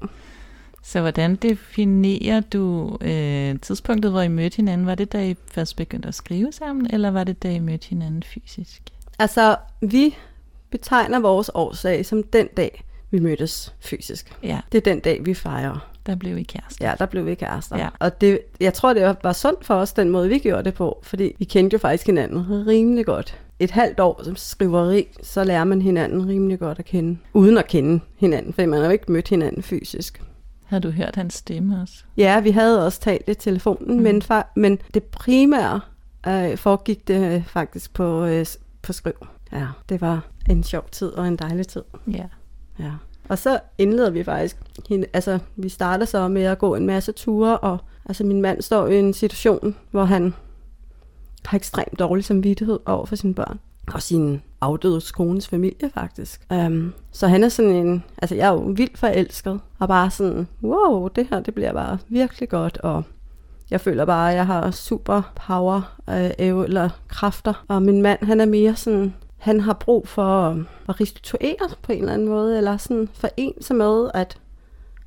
Så 0.89 1.01
hvordan 1.01 1.37
definerer 1.37 2.41
du 2.41 2.97
øh, 3.01 3.61
tidspunktet, 3.63 4.11
hvor 4.11 4.21
I 4.23 4.29
mødte 4.29 4.57
hinanden? 4.57 4.87
Var 4.87 4.95
det, 4.95 5.13
da 5.13 5.25
I 5.31 5.37
først 5.51 5.77
begyndte 5.77 6.09
at 6.09 6.15
skrive 6.15 6.53
sammen, 6.53 6.87
eller 6.93 7.11
var 7.11 7.25
det, 7.25 7.43
da 7.43 7.51
I 7.53 7.59
mødte 7.59 7.89
hinanden 7.89 8.23
fysisk? 8.23 8.83
Altså, 9.19 9.57
vi 9.81 10.17
betegner 10.71 11.21
vores 11.21 11.51
årsag 11.55 12.07
som 12.07 12.23
den 12.23 12.49
dag, 12.57 12.85
vi 13.11 13.19
mødtes 13.19 13.75
fysisk. 13.81 14.33
Ja, 14.43 14.61
Det 14.73 14.79
er 14.79 14.83
den 14.83 15.01
dag, 15.01 15.27
vi 15.27 15.35
fejrer. 15.35 15.91
der 16.07 16.15
blev 16.17 16.39
I 16.39 16.43
kærester. 16.43 16.89
Ja, 16.89 16.95
der 16.99 17.07
blev 17.07 17.27
vi 17.27 17.35
kærester. 17.35 17.79
Ja. 17.79 17.89
Og 17.99 18.21
det, 18.21 18.41
jeg 18.61 18.75
tror, 18.75 18.93
det 18.95 19.17
var 19.23 19.33
sundt 19.33 19.65
for 19.65 19.75
os, 19.75 19.93
den 19.93 20.11
måde, 20.11 20.29
vi 20.29 20.39
gjorde 20.39 20.65
det 20.65 20.75
på. 20.75 21.01
Fordi 21.03 21.35
vi 21.39 21.45
kendte 21.45 21.75
jo 21.75 21.79
faktisk 21.79 22.07
hinanden 22.07 22.67
rimelig 22.67 23.07
godt. 23.07 23.39
Et 23.59 23.71
halvt 23.71 24.01
år 24.01 24.21
som 24.25 24.37
skriveri, 24.37 25.07
så 25.23 25.45
lærer 25.45 25.65
man 25.65 25.83
hinanden 25.83 26.29
rimelig 26.29 26.59
godt 26.59 26.79
at 26.79 26.85
kende. 26.85 27.19
Uden 27.35 27.59
at 27.59 27.67
kende 27.67 28.01
hinanden, 28.17 28.53
for 28.53 28.67
man 28.67 28.79
har 28.79 28.87
jo 28.87 28.93
ikke 28.93 29.13
mødt 29.13 29.29
hinanden 29.29 29.63
fysisk. 29.63 30.23
Havde 30.67 30.83
du 30.83 30.91
hørt 30.91 31.17
hans 31.17 31.35
stemme 31.35 31.83
også? 31.83 31.95
Ja, 32.17 32.41
vi 32.41 32.51
havde 32.51 32.87
også 32.87 33.01
talt 33.01 33.29
i 33.29 33.35
telefonen, 33.35 33.97
Mm. 33.97 34.03
men, 34.03 34.23
fa- 34.33 34.53
men 34.57 34.79
det 34.95 35.05
primære 35.05 35.81
øh, 36.29 36.57
foregik 36.59 37.09
det 37.09 37.35
øh, 37.35 37.45
faktisk 37.47 37.95
på, 37.95 38.25
øh, 38.25 38.47
på 38.83 38.93
skriv. 38.93 39.27
Ja, 39.53 39.67
det 39.89 40.01
var 40.01 40.27
en 40.51 40.63
sjov 40.63 40.85
tid 40.93 41.09
og 41.09 41.29
en 41.29 41.37
dejlig 41.37 41.69
tid. 41.69 41.83
Ja. 42.13 42.25
Ja. 42.79 42.93
Og 43.29 43.39
så 43.39 43.61
indleder 43.79 44.11
vi 44.11 44.25
faktisk, 44.25 44.57
hende, 44.89 45.07
altså 45.13 45.39
vi 45.57 45.69
starter 45.69 46.05
så 46.07 46.29
med 46.29 46.43
at 46.43 46.59
gå 46.59 46.75
en 46.75 46.87
masse 46.87 47.13
ture, 47.13 47.59
og 47.59 47.79
altså 48.05 48.25
min 48.25 48.43
mand 48.43 48.63
står 48.63 48.87
i 48.87 48.99
en 48.99 49.15
situation, 49.15 49.77
hvor 49.91 50.05
han 50.05 50.35
har 51.45 51.57
ekstremt 51.57 51.99
dårlig 51.99 52.25
samvittighed 52.25 52.79
over 52.87 53.07
for 53.07 53.17
sine 53.17 53.35
børn. 53.35 53.59
Og 53.93 54.03
sin 54.03 54.43
afdøde 54.61 55.01
kones 55.15 55.49
familie, 55.49 55.91
faktisk. 55.95 56.47
Um, 56.51 56.95
så 57.13 57.27
han 57.27 57.45
er 57.45 57.49
sådan 57.49 57.71
en... 57.71 58.05
Altså, 58.19 58.35
jeg 58.35 58.49
er 58.49 58.53
jo 58.53 58.59
vildt 58.59 58.99
forelsket. 58.99 59.61
Og 59.79 59.89
bare 59.89 60.11
sådan, 60.11 60.49
wow, 60.63 61.09
det 61.09 61.27
her, 61.31 61.41
det 61.41 61.55
bliver 61.55 61.73
bare 61.73 61.99
virkelig 62.09 62.49
godt. 62.49 62.79
Og 62.79 63.03
jeg 63.71 63.81
føler 63.81 64.05
bare, 64.05 64.31
at 64.31 64.37
jeg 64.37 64.47
har 64.47 64.71
super 64.71 65.33
power 65.47 65.97
øh, 66.11 66.31
eller 66.39 66.89
kræfter. 67.09 67.65
Og 67.69 67.83
min 67.83 68.03
mand, 68.03 68.25
han 68.25 68.41
er 68.41 68.47
mere 68.47 68.77
sådan... 68.77 69.15
Han 69.37 69.61
har 69.61 69.73
brug 69.73 70.09
for 70.09 70.47
at 70.89 71.01
restituere 71.01 71.69
på 71.83 71.93
en 71.93 71.99
eller 71.99 72.13
anden 72.13 72.29
måde. 72.29 72.57
Eller 72.57 72.77
sådan 72.77 73.09
forene 73.15 73.53
sig 73.61 73.77
med, 73.77 74.11
at 74.15 74.39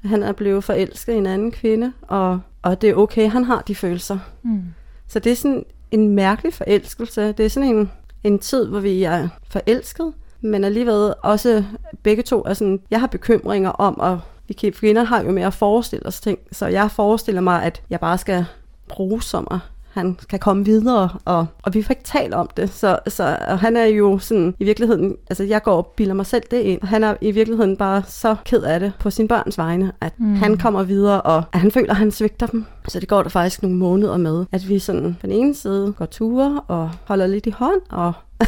han 0.03 0.23
er 0.23 0.31
blevet 0.31 0.63
forelsket 0.63 1.13
i 1.13 1.17
en 1.17 1.25
anden 1.25 1.51
kvinde. 1.51 1.93
Og, 2.01 2.39
og 2.61 2.81
det 2.81 2.89
er 2.89 2.95
okay, 2.95 3.29
han 3.29 3.43
har 3.43 3.61
de 3.61 3.75
følelser. 3.75 4.19
Mm. 4.43 4.63
Så 5.07 5.19
det 5.19 5.31
er 5.31 5.35
sådan 5.35 5.65
en 5.91 6.09
mærkelig 6.09 6.53
forelskelse. 6.53 7.31
Det 7.31 7.45
er 7.45 7.49
sådan 7.49 7.75
en, 7.75 7.91
en 8.23 8.39
tid, 8.39 8.67
hvor 8.67 8.79
vi 8.79 9.03
er 9.03 9.27
forelsket, 9.49 10.13
men 10.41 10.63
alligevel 10.63 11.13
også 11.23 11.63
begge 12.03 12.23
to 12.23 12.43
er 12.45 12.53
sådan, 12.53 12.81
jeg 12.91 12.99
har 12.99 13.07
bekymringer 13.07 13.69
om, 13.69 13.99
og 13.99 14.19
vi 14.47 14.53
kvinder 14.53 15.03
har 15.03 15.23
jo 15.23 15.31
mere 15.31 15.47
at 15.47 15.53
forestille 15.53 16.05
os 16.05 16.21
ting, 16.21 16.39
så 16.51 16.67
jeg 16.67 16.91
forestiller 16.91 17.41
mig, 17.41 17.63
at 17.63 17.81
jeg 17.89 17.99
bare 17.99 18.17
skal 18.17 18.45
bruge 18.87 19.21
som 19.21 19.47
han 19.89 20.17
kan 20.29 20.39
komme 20.39 20.65
videre, 20.65 21.09
og, 21.25 21.45
og 21.63 21.73
vi 21.73 21.83
får 21.83 21.91
ikke 21.91 22.03
talt 22.03 22.33
om 22.33 22.49
det. 22.57 22.69
Så, 22.69 22.99
så 23.07 23.37
og 23.47 23.59
han 23.59 23.77
er 23.77 23.85
jo 23.85 24.19
sådan, 24.19 24.55
i 24.59 24.63
virkeligheden, 24.63 25.15
altså 25.29 25.43
jeg 25.43 25.63
går 25.63 25.75
og 25.75 25.85
bilder 25.85 26.13
mig 26.13 26.25
selv 26.25 26.43
det 26.51 26.57
ind, 26.57 26.81
og 26.81 26.87
han 26.87 27.03
er 27.03 27.15
i 27.21 27.31
virkeligheden 27.31 27.77
bare 27.77 28.03
så 28.07 28.35
ked 28.45 28.61
af 28.61 28.79
det 28.79 28.93
på 28.99 29.09
sin 29.09 29.27
børns 29.27 29.57
vegne, 29.57 29.91
at 30.01 30.13
mm. 30.17 30.35
han 30.35 30.57
kommer 30.57 30.83
videre, 30.83 31.21
og 31.21 31.43
at 31.53 31.59
han 31.59 31.71
føler, 31.71 31.89
at 31.89 31.95
han 31.95 32.11
svigter 32.11 32.47
dem. 32.47 32.65
Så 32.87 32.99
det 32.99 33.09
går 33.09 33.23
der 33.23 33.29
faktisk 33.29 33.61
nogle 33.61 33.77
måneder 33.77 34.17
med, 34.17 34.45
at 34.51 34.69
vi 34.69 34.79
sådan 34.79 35.17
på 35.21 35.27
den 35.27 35.35
ene 35.35 35.55
side 35.55 35.93
går 35.97 36.05
ture 36.05 36.61
og 36.67 36.91
holder 37.05 37.27
lidt 37.27 37.45
i 37.45 37.51
hånd, 37.51 37.81
og 37.89 38.13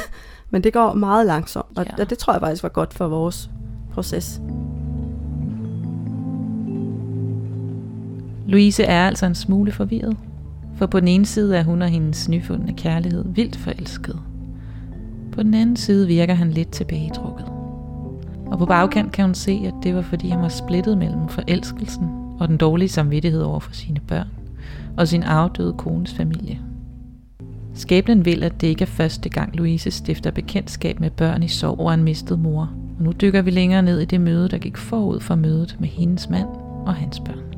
men 0.51 0.63
det 0.63 0.73
går 0.73 0.93
meget 0.93 1.25
langsomt, 1.25 1.77
og 1.77 1.85
ja. 1.97 2.03
det 2.03 2.17
tror 2.17 2.33
jeg 2.33 2.41
faktisk 2.41 2.63
var 2.63 2.69
godt 2.69 2.93
for 2.93 3.07
vores 3.07 3.49
proces. 3.93 4.41
Louise 8.47 8.83
er 8.83 9.07
altså 9.07 9.25
en 9.25 9.35
smule 9.35 9.71
forvirret. 9.71 10.17
For 10.81 10.85
på 10.87 10.99
den 10.99 11.07
ene 11.07 11.25
side 11.25 11.57
er 11.57 11.63
hun 11.63 11.81
og 11.81 11.89
hendes 11.89 12.29
nyfundne 12.29 12.73
kærlighed 12.73 13.25
vildt 13.27 13.55
forelsket. 13.55 14.19
På 15.31 15.43
den 15.43 15.53
anden 15.53 15.75
side 15.75 16.07
virker 16.07 16.33
han 16.33 16.51
lidt 16.51 16.71
tilbagetrukket. 16.71 17.45
Og 18.45 18.57
på 18.57 18.65
bagkant 18.65 19.11
kan 19.11 19.25
hun 19.25 19.33
se, 19.33 19.61
at 19.65 19.73
det 19.83 19.95
var 19.95 20.01
fordi 20.01 20.29
han 20.29 20.41
var 20.41 20.47
splittet 20.47 20.97
mellem 20.97 21.27
forelskelsen 21.29 22.09
og 22.39 22.47
den 22.47 22.57
dårlige 22.57 22.89
samvittighed 22.89 23.41
over 23.41 23.59
for 23.59 23.73
sine 23.73 23.99
børn 24.07 24.27
og 24.97 25.07
sin 25.07 25.23
afdøde 25.23 25.73
kones 25.73 26.13
familie. 26.13 26.59
Skæbnen 27.73 28.25
vil, 28.25 28.43
at 28.43 28.61
det 28.61 28.67
ikke 28.67 28.81
er 28.81 28.85
første 28.85 29.29
gang 29.29 29.55
Louise 29.55 29.91
stifter 29.91 30.31
bekendtskab 30.31 30.99
med 30.99 31.09
børn 31.09 31.43
i 31.43 31.47
sorg 31.47 31.79
over 31.79 31.91
en 31.91 32.03
mistet 32.03 32.39
mor. 32.39 32.71
Og 32.97 33.03
nu 33.03 33.11
dykker 33.11 33.41
vi 33.41 33.51
længere 33.51 33.81
ned 33.81 33.99
i 33.99 34.05
det 34.05 34.21
møde, 34.21 34.49
der 34.49 34.57
gik 34.57 34.77
forud 34.77 35.19
for 35.19 35.35
mødet 35.35 35.77
med 35.79 35.87
hendes 35.87 36.29
mand 36.29 36.47
og 36.85 36.93
hans 36.93 37.19
børn. 37.19 37.50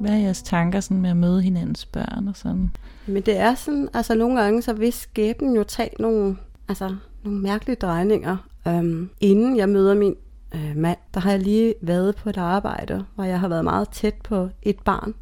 Hvad 0.00 0.10
er 0.10 0.16
jeres 0.16 0.42
tanker 0.42 0.80
sådan 0.80 1.00
med 1.00 1.10
at 1.10 1.16
møde 1.16 1.42
hinandens 1.42 1.86
børn 1.86 2.28
og 2.28 2.36
sådan? 2.36 2.70
Men 3.06 3.22
det 3.22 3.36
er 3.36 3.54
sådan, 3.54 3.88
altså 3.94 4.14
nogle 4.14 4.40
gange, 4.40 4.62
så 4.62 4.72
vil 4.72 4.92
skæbnen 4.92 5.56
jo 5.56 5.64
tage 5.64 5.90
nogle, 5.98 6.36
altså, 6.68 6.96
nogle 7.24 7.40
mærkelige 7.40 7.76
drejninger. 7.76 8.36
Øhm, 8.68 9.10
inden 9.20 9.56
jeg 9.56 9.68
møder 9.68 9.94
min 9.94 10.14
øh, 10.54 10.76
mand, 10.76 10.98
der 11.14 11.20
har 11.20 11.30
jeg 11.30 11.40
lige 11.40 11.74
været 11.80 12.16
på 12.16 12.28
et 12.28 12.36
arbejde, 12.36 13.04
hvor 13.14 13.24
jeg 13.24 13.40
har 13.40 13.48
været 13.48 13.64
meget 13.64 13.88
tæt 13.88 14.14
på 14.24 14.48
et 14.62 14.78
barn, 14.84 15.14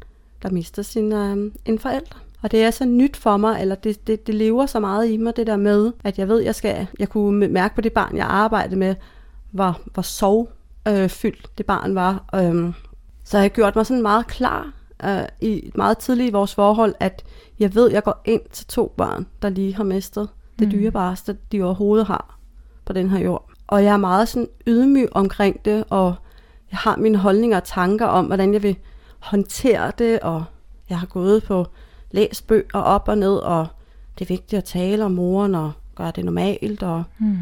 der 0.43 0.49
mister 0.49 0.81
sin 0.81 1.13
øh, 1.13 1.51
en 1.65 1.79
forælder. 1.79 2.23
Og 2.41 2.51
det 2.51 2.63
er 2.63 2.71
så 2.71 2.85
nyt 2.85 3.17
for 3.17 3.37
mig, 3.37 3.61
eller 3.61 3.75
det, 3.75 4.07
det, 4.07 4.27
det 4.27 4.35
lever 4.35 4.65
så 4.65 4.79
meget 4.79 5.09
i 5.09 5.17
mig, 5.17 5.35
det 5.35 5.47
der 5.47 5.57
med, 5.57 5.91
at 6.03 6.19
jeg 6.19 6.27
ved, 6.27 6.39
jeg 6.39 6.55
skal, 6.55 6.87
jeg 6.99 7.09
kunne 7.09 7.47
mærke 7.47 7.75
på 7.75 7.81
det 7.81 7.93
barn, 7.93 8.17
jeg 8.17 8.25
arbejdede 8.25 8.75
med, 8.75 8.95
hvor, 9.51 9.81
hvor 9.93 10.01
sorgfyldt 10.03 11.45
øh, 11.45 11.57
det 11.57 11.65
barn 11.65 11.95
var. 11.95 12.29
Øh, 12.35 12.73
så 13.27 13.37
jeg 13.37 13.43
har 13.43 13.49
gjort 13.49 13.75
mig 13.75 13.85
sådan 13.85 14.01
meget 14.01 14.27
klar 14.27 14.73
øh, 15.05 15.23
i 15.41 15.71
meget 15.75 15.97
tidligt 15.97 16.29
i 16.29 16.31
vores 16.31 16.55
forhold, 16.55 16.95
at 16.99 17.23
jeg 17.59 17.75
ved, 17.75 17.87
at 17.87 17.93
jeg 17.93 18.03
går 18.03 18.21
ind 18.25 18.41
til 18.51 18.67
to 18.67 18.93
børn, 18.97 19.27
der 19.41 19.49
lige 19.49 19.75
har 19.75 19.83
mistet 19.83 20.29
det 20.59 20.67
mm. 20.67 20.71
dyrebareste, 20.71 21.37
de 21.51 21.63
overhovedet 21.63 22.07
har 22.07 22.39
på 22.85 22.93
den 22.93 23.09
her 23.09 23.19
jord. 23.19 23.49
Og 23.67 23.83
jeg 23.83 23.93
er 23.93 23.97
meget 23.97 24.27
sådan 24.27 24.47
ydmyg 24.67 25.07
omkring 25.11 25.65
det, 25.65 25.83
og 25.89 26.15
jeg 26.71 26.79
har 26.79 26.97
mine 26.97 27.17
holdninger 27.17 27.57
og 27.57 27.63
tanker 27.63 28.05
om, 28.05 28.25
hvordan 28.25 28.53
jeg 28.53 28.63
vil 28.63 28.77
håndtere 29.19 29.91
det, 29.97 30.19
og 30.19 30.43
jeg 30.89 30.99
har 30.99 31.07
gået 31.07 31.43
på 31.43 31.65
læst 32.11 32.47
bøger 32.47 32.81
op 32.81 33.07
og 33.07 33.17
ned, 33.17 33.35
og 33.35 33.67
det 34.19 34.25
er 34.25 34.33
vigtigt 34.33 34.57
at 34.57 34.63
tale 34.63 35.05
om 35.05 35.11
moren 35.11 35.55
og 35.55 35.71
gøre 35.95 36.11
det 36.15 36.25
normalt, 36.25 36.83
og, 36.83 37.03
mm. 37.17 37.37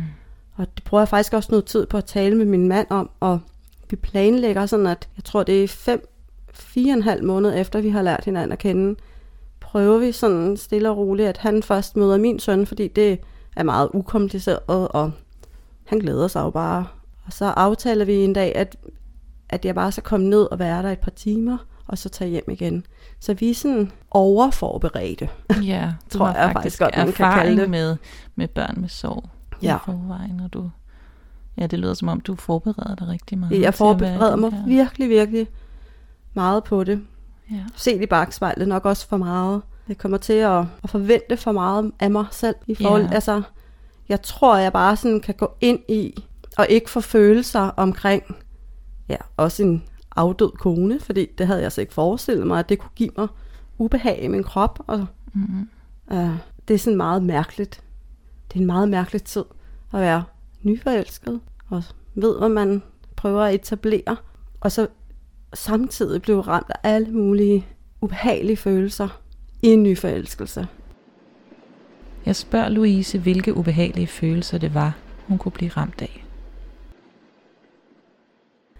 og 0.55 0.67
det 0.75 0.83
bruger 0.83 1.01
jeg 1.01 1.09
faktisk 1.09 1.33
også 1.33 1.51
noget 1.51 1.65
tid 1.65 1.85
på 1.85 1.97
at 1.97 2.05
tale 2.05 2.35
med 2.35 2.45
min 2.45 2.67
mand 2.67 2.87
om, 2.89 3.09
og 3.19 3.39
vi 3.89 3.95
planlægger 3.95 4.65
sådan, 4.65 4.87
at 4.87 5.09
jeg 5.17 5.23
tror, 5.23 5.43
det 5.43 5.63
er 5.63 5.67
fem, 5.67 6.09
fire 6.53 6.93
og 6.93 6.97
en 6.97 7.03
halv 7.03 7.23
måned 7.23 7.59
efter, 7.59 7.81
vi 7.81 7.89
har 7.89 8.01
lært 8.01 8.25
hinanden 8.25 8.51
at 8.51 8.59
kende, 8.59 8.95
prøver 9.59 9.97
vi 9.97 10.11
sådan 10.11 10.57
stille 10.57 10.89
og 10.89 10.97
roligt, 10.97 11.29
at 11.29 11.37
han 11.37 11.63
først 11.63 11.95
møder 11.95 12.17
min 12.17 12.39
søn, 12.39 12.65
fordi 12.65 12.87
det 12.87 13.19
er 13.55 13.63
meget 13.63 13.89
ukompliceret, 13.93 14.59
og 14.67 15.11
han 15.85 15.99
glæder 15.99 16.27
sig 16.27 16.41
jo 16.41 16.49
bare. 16.49 16.85
Og 17.25 17.33
så 17.33 17.45
aftaler 17.45 18.05
vi 18.05 18.13
en 18.13 18.33
dag, 18.33 18.55
at, 18.55 18.75
at 19.49 19.65
jeg 19.65 19.75
bare 19.75 19.91
skal 19.91 20.03
komme 20.03 20.29
ned 20.29 20.41
og 20.51 20.59
være 20.59 20.83
der 20.83 20.91
et 20.91 20.99
par 20.99 21.11
timer, 21.11 21.57
og 21.87 21.97
så 21.97 22.09
tage 22.09 22.29
hjem 22.29 22.49
igen. 22.49 22.85
Så 23.19 23.33
vi 23.33 23.49
er 23.49 23.55
sådan 23.55 23.91
overforberedte. 24.11 25.29
Ja, 25.63 25.93
tror 26.09 26.27
jeg 26.27 26.49
faktisk, 26.53 26.79
godt, 26.79 26.97
man 26.97 27.11
kan 27.11 27.31
kalde 27.31 27.61
det. 27.61 27.69
med, 27.69 27.97
med 28.35 28.47
børn 28.47 28.75
med 28.77 28.89
sorg 28.89 29.23
ja. 29.61 29.75
i 29.75 29.79
forvejen, 29.85 30.39
og 30.39 30.53
du 30.53 30.69
Ja, 31.57 31.67
det 31.67 31.79
lyder 31.79 31.93
som 31.93 32.07
om, 32.07 32.21
du 32.21 32.35
forbereder 32.35 32.95
dig 32.95 33.07
rigtig 33.07 33.37
meget. 33.37 33.61
Jeg 33.61 33.73
forbereder 33.73 34.35
mig 34.35 34.51
her. 34.51 34.65
virkelig, 34.65 35.09
virkelig 35.09 35.47
meget 36.33 36.63
på 36.63 36.83
det. 36.83 37.01
Ja. 37.51 37.63
Se 37.75 38.03
i 38.03 38.05
bagspejlet 38.05 38.67
nok 38.67 38.85
også 38.85 39.07
for 39.07 39.17
meget. 39.17 39.61
Det 39.87 39.97
kommer 39.97 40.17
til 40.17 40.33
at, 40.33 40.65
at 40.83 40.89
forvente 40.89 41.37
for 41.37 41.51
meget 41.51 41.91
af 41.99 42.11
mig 42.11 42.25
selv. 42.31 42.55
I 42.67 42.75
forhold, 42.75 43.03
ja. 43.03 43.13
altså, 43.13 43.41
jeg 44.09 44.21
tror, 44.21 44.57
jeg 44.57 44.73
bare 44.73 44.95
sådan 44.95 45.19
kan 45.19 45.35
gå 45.35 45.51
ind 45.61 45.79
i, 45.89 46.23
og 46.57 46.67
ikke 46.69 46.89
få 46.89 47.01
følelser 47.01 47.59
omkring, 47.59 48.23
ja, 49.09 49.17
også 49.37 49.63
en 49.63 49.83
afdød 50.15 50.51
kone, 50.51 50.99
fordi 50.99 51.27
det 51.37 51.47
havde 51.47 51.61
jeg 51.61 51.71
så 51.71 51.81
ikke 51.81 51.93
forestillet 51.93 52.47
mig, 52.47 52.59
at 52.59 52.69
det 52.69 52.79
kunne 52.79 52.91
give 52.95 53.09
mig 53.17 53.27
ubehag 53.77 54.23
i 54.23 54.27
min 54.27 54.43
krop. 54.43 54.79
Og, 54.87 55.05
mm-hmm. 55.33 55.69
uh, 56.11 56.37
det 56.67 56.73
er 56.73 56.77
sådan 56.77 56.97
meget 56.97 57.23
mærkeligt. 57.23 57.81
Det 58.47 58.55
er 58.55 58.59
en 58.59 58.65
meget 58.65 58.89
mærkelig 58.89 59.23
tid 59.23 59.43
at 59.93 59.99
være 60.01 60.23
nyforelsket, 60.65 61.39
og 61.69 61.83
ved, 62.15 62.37
hvad 62.37 62.49
man 62.49 62.81
prøver 63.15 63.43
at 63.43 63.55
etablere, 63.55 64.15
og 64.61 64.71
så 64.71 64.87
samtidig 65.53 66.21
blev 66.21 66.39
ramt 66.39 66.69
af 66.69 66.75
alle 66.83 67.11
mulige 67.11 67.67
ubehagelige 68.01 68.57
følelser 68.57 69.21
i 69.61 69.67
en 69.67 69.83
nyforelskelse. 69.83 70.67
Jeg 72.25 72.35
spørger 72.35 72.69
Louise, 72.69 73.19
hvilke 73.19 73.53
ubehagelige 73.53 74.07
følelser 74.07 74.57
det 74.57 74.73
var, 74.73 74.97
hun 75.27 75.37
kunne 75.37 75.51
blive 75.51 75.71
ramt 75.71 76.01
af. 76.01 76.25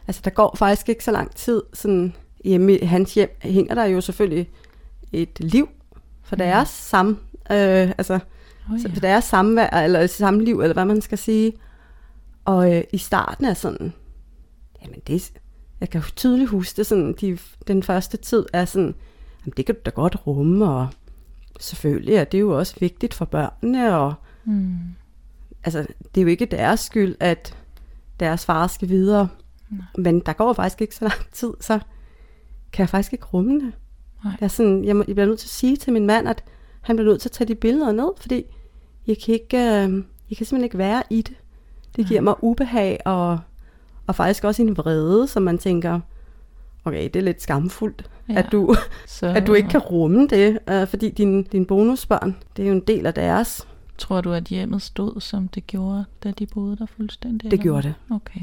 Altså, 0.07 0.21
der 0.25 0.29
går 0.31 0.55
faktisk 0.55 0.89
ikke 0.89 1.03
så 1.03 1.11
lang 1.11 1.35
tid. 1.35 1.63
Sådan, 1.73 2.15
hjemme 2.43 2.77
i 2.77 2.85
hans 2.85 3.13
hjem 3.13 3.37
hænger 3.41 3.75
der 3.75 3.85
jo 3.85 4.01
selvfølgelig 4.01 4.49
et 5.11 5.39
liv 5.39 5.69
for 6.23 6.35
deres 6.35 6.69
sam, 6.69 7.07
øh, 7.51 7.91
altså, 7.97 8.13
oh, 8.13 8.79
ja. 8.83 8.89
for 8.93 8.99
deres 8.99 9.23
samvær, 9.23 9.69
eller 9.69 10.07
samliv, 10.07 10.59
eller 10.59 10.73
hvad 10.73 10.85
man 10.85 11.01
skal 11.01 11.17
sige. 11.17 11.53
Og 12.45 12.75
øh, 12.75 12.83
i 12.93 12.97
starten 12.97 13.45
er 13.45 13.53
sådan, 13.53 13.93
jamen 14.81 14.99
det, 15.07 15.33
jeg 15.79 15.89
kan 15.89 16.01
tydeligt 16.15 16.49
huske 16.49 16.77
det, 16.77 16.85
sådan, 16.85 17.15
de, 17.21 17.37
den 17.67 17.83
første 17.83 18.17
tid 18.17 18.45
er 18.53 18.65
sådan, 18.65 18.95
jamen 19.45 19.53
det 19.57 19.65
kan 19.65 19.75
du 19.75 19.81
da 19.85 19.89
godt 19.89 20.27
rumme, 20.27 20.69
og 20.69 20.87
selvfølgelig 21.59 22.15
er 22.15 22.23
det 22.23 22.39
jo 22.39 22.57
også 22.57 22.75
vigtigt 22.79 23.13
for 23.13 23.25
børnene, 23.25 23.97
og 23.97 24.13
mm. 24.45 24.77
altså, 25.63 25.87
det 26.15 26.21
er 26.21 26.25
jo 26.25 26.27
ikke 26.27 26.45
deres 26.45 26.79
skyld, 26.79 27.15
at 27.19 27.57
deres 28.19 28.45
far 28.45 28.67
skal 28.67 28.89
videre, 28.89 29.27
Nej. 29.69 29.85
men 29.97 30.19
der 30.19 30.33
går 30.33 30.53
faktisk 30.53 30.81
ikke 30.81 30.95
så 30.95 31.05
lang 31.05 31.31
tid, 31.31 31.53
så 31.61 31.79
kan 32.73 32.81
jeg 32.81 32.89
faktisk 32.89 33.13
ikke 33.13 33.25
rumme 33.25 33.53
det. 33.53 33.73
Nej. 34.23 34.33
Jeg, 34.39 34.45
er 34.45 34.49
sådan, 34.49 34.85
jeg, 34.85 34.95
må, 34.95 35.03
jeg 35.07 35.15
bliver 35.15 35.27
nødt 35.27 35.39
til 35.39 35.47
at 35.47 35.51
sige 35.51 35.77
til 35.77 35.93
min 35.93 36.05
mand, 36.05 36.27
at 36.27 36.43
han 36.81 36.95
bliver 36.95 37.11
nødt 37.11 37.21
til 37.21 37.29
at 37.29 37.33
tage 37.33 37.47
de 37.47 37.55
billeder 37.55 37.91
ned, 37.91 38.09
fordi 38.17 38.43
jeg 39.07 39.17
kan, 39.25 39.33
ikke, 39.33 39.57
øh, 39.57 40.03
jeg 40.29 40.37
kan 40.37 40.45
simpelthen 40.45 40.63
ikke 40.63 40.77
være 40.77 41.03
i 41.09 41.21
det. 41.21 41.33
Det 41.95 42.07
giver 42.07 42.21
mig 42.21 42.35
ubehag 42.41 42.99
og, 43.05 43.39
og 44.07 44.15
faktisk 44.15 44.43
også 44.43 44.61
en 44.61 44.77
vrede, 44.77 45.27
som 45.27 45.43
man 45.43 45.57
tænker, 45.57 45.99
okay, 46.85 47.03
det 47.03 47.15
er 47.15 47.23
lidt 47.23 47.41
skamfuldt, 47.41 48.09
ja. 48.29 48.33
at, 48.33 48.47
du, 48.51 48.75
så, 49.07 49.27
at 49.27 49.47
du 49.47 49.53
ikke 49.53 49.69
kan 49.69 49.79
rumme 49.79 50.27
det, 50.27 50.59
uh, 50.71 50.87
fordi 50.87 51.09
din, 51.09 51.43
din 51.43 51.65
bonusbørn, 51.65 52.35
det 52.57 52.63
er 52.63 52.67
jo 52.67 52.73
en 52.73 52.83
del 52.87 53.05
af 53.05 53.13
deres. 53.13 53.67
Tror 53.97 54.21
du, 54.21 54.31
at 54.31 54.43
hjemmet 54.43 54.81
stod, 54.81 55.21
som 55.21 55.47
det 55.47 55.67
gjorde, 55.67 56.05
da 56.23 56.31
de 56.31 56.45
boede 56.45 56.77
der 56.77 56.85
fuldstændig? 56.85 57.51
Det 57.51 57.59
gjorde 57.59 57.83
det. 57.83 57.93
Okay. 58.11 58.41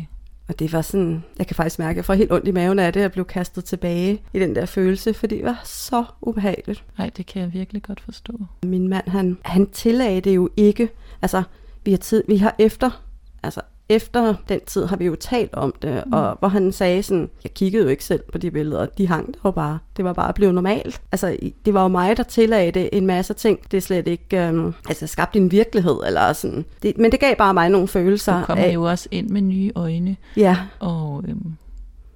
Og 0.48 0.58
det 0.58 0.72
var 0.72 0.82
sådan, 0.82 1.24
jeg 1.38 1.46
kan 1.46 1.56
faktisk 1.56 1.78
mærke, 1.78 1.90
at 1.90 1.96
jeg 1.96 2.04
får 2.04 2.14
helt 2.14 2.32
ondt 2.32 2.48
i 2.48 2.50
maven 2.50 2.78
af 2.78 2.92
det, 2.92 3.00
at 3.00 3.02
jeg 3.02 3.12
blev 3.12 3.24
kastet 3.24 3.64
tilbage 3.64 4.22
i 4.34 4.38
den 4.38 4.54
der 4.54 4.66
følelse, 4.66 5.14
fordi 5.14 5.36
det 5.36 5.44
var 5.44 5.60
så 5.64 6.04
ubehageligt. 6.20 6.84
Nej, 6.98 7.10
det 7.16 7.26
kan 7.26 7.42
jeg 7.42 7.52
virkelig 7.52 7.82
godt 7.82 8.00
forstå. 8.00 8.32
Min 8.62 8.88
mand, 8.88 9.08
han, 9.08 9.38
han 9.42 9.66
tillagde 9.66 10.20
det 10.20 10.34
jo 10.34 10.48
ikke. 10.56 10.88
Altså, 11.22 11.42
vi 11.84 11.90
har, 11.90 11.98
tid, 11.98 12.24
vi 12.28 12.36
har 12.36 12.54
efter 12.58 13.02
altså 13.42 13.60
efter 13.88 14.34
den 14.48 14.60
tid 14.66 14.86
har 14.86 14.96
vi 14.96 15.06
jo 15.06 15.16
talt 15.20 15.54
om 15.54 15.74
det, 15.82 16.02
mm. 16.06 16.12
og 16.12 16.36
hvor 16.38 16.48
han 16.48 16.72
sagde 16.72 17.02
sådan, 17.02 17.30
jeg 17.44 17.54
kiggede 17.54 17.82
jo 17.82 17.88
ikke 17.88 18.04
selv 18.04 18.22
på 18.32 18.38
de 18.38 18.50
billeder, 18.50 18.86
de 18.86 19.08
hang 19.08 19.34
der 19.34 19.40
jo 19.44 19.50
bare. 19.50 19.78
Det 19.96 20.04
var 20.04 20.12
bare 20.12 20.32
blevet 20.32 20.54
normalt. 20.54 21.02
Altså, 21.12 21.36
det 21.64 21.74
var 21.74 21.82
jo 21.82 21.88
mig, 21.88 22.16
der 22.16 22.22
tillagde 22.22 22.72
det 22.72 22.88
en 22.92 23.06
masse 23.06 23.34
ting. 23.34 23.58
Det 23.70 23.76
er 23.76 23.80
slet 23.80 24.08
ikke, 24.08 24.46
øhm, 24.46 24.74
altså, 24.88 25.06
skabt 25.06 25.36
en 25.36 25.50
virkelighed, 25.50 26.00
eller 26.06 26.32
sådan. 26.32 26.64
Det, 26.82 26.98
men 26.98 27.12
det 27.12 27.20
gav 27.20 27.36
bare 27.36 27.54
mig 27.54 27.68
nogle 27.68 27.88
følelser. 27.88 28.40
Du 28.40 28.44
kommer 28.44 28.64
af, 28.64 28.74
jo 28.74 28.82
også 28.82 29.08
ind 29.10 29.28
med 29.28 29.40
nye 29.40 29.72
øjne. 29.74 30.16
Ja. 30.36 30.56
Og 30.80 31.24
øhm, 31.28 31.56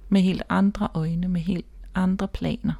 med 0.09 0.21
helt 0.21 0.43
andre 0.49 0.87
øjne, 0.93 1.27
med 1.27 1.41
helt 1.41 1.65
andre 1.95 2.27
planer. 2.27 2.73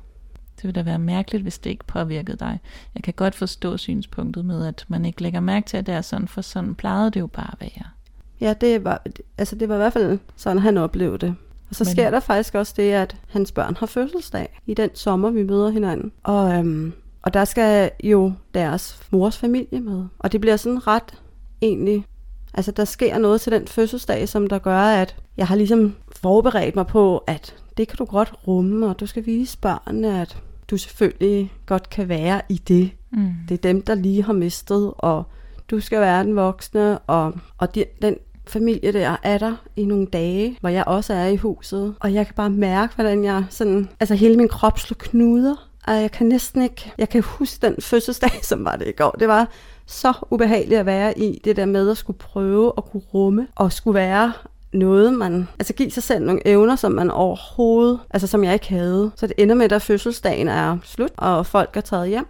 Det 0.55 0.63
vil 0.63 0.75
da 0.75 0.81
være 0.81 0.99
mærkeligt, 0.99 1.43
hvis 1.43 1.59
det 1.59 1.69
ikke 1.69 1.85
påvirkede 1.85 2.37
dig. 2.37 2.59
Jeg 2.95 3.03
kan 3.03 3.13
godt 3.13 3.35
forstå 3.35 3.77
synspunktet 3.77 4.45
med, 4.45 4.65
at 4.65 4.85
man 4.87 5.05
ikke 5.05 5.21
lægger 5.21 5.39
mærke 5.39 5.67
til, 5.67 5.77
at 5.77 5.85
det 5.85 5.95
er 5.95 6.01
sådan, 6.01 6.27
for 6.27 6.41
sådan 6.41 6.75
plejede 6.75 7.11
det 7.11 7.19
jo 7.19 7.27
bare 7.27 7.49
at 7.51 7.61
være. 7.61 7.96
Ja, 8.41 8.53
det 8.61 8.83
var, 8.83 9.01
altså 9.37 9.55
det 9.55 9.69
var 9.69 9.75
i 9.75 9.77
hvert 9.77 9.93
fald 9.93 10.19
sådan, 10.35 10.59
han 10.59 10.77
oplevede 10.77 11.17
det. 11.17 11.35
Og 11.69 11.75
så 11.75 11.83
Men- 11.83 11.91
sker 11.91 12.09
der 12.11 12.19
faktisk 12.19 12.55
også 12.55 12.73
det, 12.77 12.91
at 12.91 13.15
hans 13.27 13.51
børn 13.51 13.75
har 13.75 13.85
fødselsdag 13.85 14.59
i 14.65 14.73
den 14.73 14.89
sommer, 14.93 15.29
vi 15.29 15.43
møder 15.43 15.69
hinanden. 15.69 16.11
Og, 16.23 16.53
øhm, 16.53 16.93
og 17.21 17.33
der 17.33 17.45
skal 17.45 17.91
jo 18.03 18.33
deres 18.53 18.99
mors 19.11 19.37
familie 19.37 19.79
med. 19.81 20.05
Og 20.19 20.31
det 20.31 20.41
bliver 20.41 20.57
sådan 20.57 20.87
ret 20.87 21.13
egentlig... 21.61 22.05
Altså, 22.53 22.71
der 22.71 22.85
sker 22.85 23.17
noget 23.17 23.41
til 23.41 23.51
den 23.51 23.67
fødselsdag, 23.67 24.29
som 24.29 24.47
der 24.47 24.59
gør, 24.59 24.77
at 24.79 25.15
jeg 25.37 25.47
har 25.47 25.55
ligesom 25.55 25.95
forberedt 26.15 26.75
mig 26.75 26.87
på, 26.87 27.17
at 27.17 27.55
det 27.77 27.87
kan 27.87 27.97
du 27.97 28.05
godt 28.05 28.33
rumme, 28.47 28.87
og 28.87 28.99
du 28.99 29.05
skal 29.05 29.25
vise 29.25 29.57
børnene, 29.57 30.21
at 30.21 30.37
du 30.69 30.77
selvfølgelig 30.77 31.51
godt 31.65 31.89
kan 31.89 32.09
være 32.09 32.41
i 32.49 32.57
det. 32.67 32.91
Mm. 33.11 33.29
Det 33.49 33.53
er 33.55 33.61
dem, 33.61 33.81
der 33.81 33.95
lige 33.95 34.23
har 34.23 34.33
mistet, 34.33 34.93
og 34.97 35.23
du 35.71 35.79
skal 35.79 36.01
være 36.01 36.23
den 36.23 36.35
voksne, 36.35 36.97
og, 36.99 37.33
og 37.57 37.75
de, 37.75 37.85
den 38.01 38.15
familie 38.47 38.91
der 38.91 39.15
er 39.23 39.37
der 39.37 39.55
i 39.75 39.85
nogle 39.85 40.07
dage, 40.07 40.57
hvor 40.59 40.69
jeg 40.69 40.83
også 40.87 41.13
er 41.13 41.25
i 41.25 41.35
huset. 41.35 41.95
Og 41.99 42.13
jeg 42.13 42.25
kan 42.25 42.35
bare 42.35 42.49
mærke, 42.49 42.95
hvordan 42.95 43.23
jeg 43.23 43.45
sådan, 43.49 43.89
altså 43.99 44.15
hele 44.15 44.37
min 44.37 44.47
krop 44.47 44.79
slår 44.79 44.95
knuder. 44.99 45.69
Og 45.87 45.93
jeg 45.93 46.11
kan 46.11 46.27
næsten 46.27 46.61
ikke, 46.61 46.93
jeg 46.97 47.09
kan 47.09 47.21
huske 47.21 47.67
den 47.67 47.75
fødselsdag, 47.81 48.31
som 48.43 48.65
var 48.65 48.75
det 48.75 48.87
i 48.87 48.91
går. 48.91 49.11
Det 49.11 49.27
var 49.27 49.49
så 49.85 50.13
ubehageligt 50.31 50.79
at 50.79 50.85
være 50.85 51.19
i, 51.19 51.41
det 51.43 51.55
der 51.55 51.65
med 51.65 51.89
at 51.89 51.97
skulle 51.97 52.19
prøve 52.19 52.73
at 52.77 52.85
kunne 52.85 53.03
rumme, 53.13 53.47
og 53.55 53.71
skulle 53.73 53.95
være 53.95 54.33
noget, 54.73 55.13
man... 55.13 55.47
Altså 55.59 55.73
give 55.73 55.91
sig 55.91 56.03
selv 56.03 56.25
nogle 56.25 56.47
evner, 56.47 56.75
som 56.75 56.91
man 56.91 57.11
overhovedet... 57.11 57.99
Altså 58.09 58.27
som 58.27 58.43
jeg 58.43 58.53
ikke 58.53 58.69
havde. 58.69 59.11
Så 59.15 59.27
det 59.27 59.35
ender 59.37 59.55
med, 59.55 59.71
at 59.71 59.81
fødselsdagen 59.81 60.47
er 60.47 60.77
slut, 60.83 61.11
og 61.17 61.45
folk 61.45 61.77
er 61.77 61.81
taget 61.81 62.09
hjem. 62.09 62.27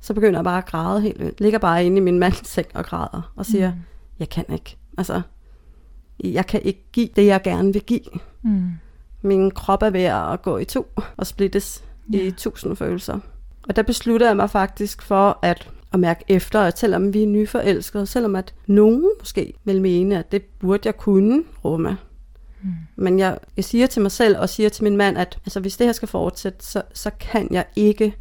Så 0.00 0.14
begynder 0.14 0.38
jeg 0.38 0.44
bare 0.44 0.58
at 0.58 0.66
græde 0.66 1.00
helt 1.00 1.20
vildt. 1.20 1.40
Ligger 1.40 1.58
bare 1.58 1.84
inde 1.84 1.96
i 1.96 2.00
min 2.00 2.18
mands 2.18 2.48
seng 2.48 2.66
og 2.74 2.84
græder, 2.84 3.32
og 3.36 3.46
siger, 3.46 3.70
mm. 3.70 3.80
jeg 4.18 4.28
kan 4.28 4.44
ikke. 4.52 4.76
Altså, 4.96 5.22
jeg 6.24 6.46
kan 6.46 6.62
ikke 6.62 6.84
give 6.92 7.08
det, 7.16 7.26
jeg 7.26 7.42
gerne 7.42 7.72
vil 7.72 7.82
give. 7.82 8.20
Mm. 8.42 8.70
Min 9.22 9.50
krop 9.50 9.82
er 9.82 9.90
ved 9.90 10.02
at 10.02 10.42
gå 10.42 10.58
i 10.58 10.64
to 10.64 10.86
og 11.16 11.26
splittes 11.26 11.84
ja. 12.12 12.18
i 12.18 12.30
tusind 12.30 12.76
følelser. 12.76 13.18
Og 13.68 13.76
der 13.76 13.82
beslutter 13.82 14.26
jeg 14.26 14.36
mig 14.36 14.50
faktisk 14.50 15.02
for 15.02 15.38
at, 15.42 15.70
at 15.92 16.00
mærke 16.00 16.24
efter, 16.28 16.60
at 16.60 16.78
selvom 16.78 17.14
vi 17.14 17.22
er 17.22 17.26
nyforelskede, 17.26 18.06
selvom 18.06 18.36
at 18.36 18.54
nogen 18.66 19.10
måske 19.20 19.52
vil 19.64 19.82
mene, 19.82 20.18
at 20.18 20.32
det 20.32 20.42
burde 20.42 20.82
jeg 20.84 20.96
kunne 20.96 21.44
rumme. 21.64 21.96
Mm. 22.62 22.70
Men 22.96 23.18
jeg, 23.18 23.38
jeg 23.56 23.64
siger 23.64 23.86
til 23.86 24.02
mig 24.02 24.10
selv 24.10 24.38
og 24.38 24.48
siger 24.48 24.68
til 24.68 24.84
min 24.84 24.96
mand, 24.96 25.18
at 25.18 25.38
altså, 25.44 25.60
hvis 25.60 25.76
det 25.76 25.86
her 25.86 25.92
skal 25.92 26.08
fortsætte, 26.08 26.64
så, 26.64 26.82
så 26.94 27.10
kan 27.20 27.48
jeg 27.50 27.64
ikke 27.76 28.16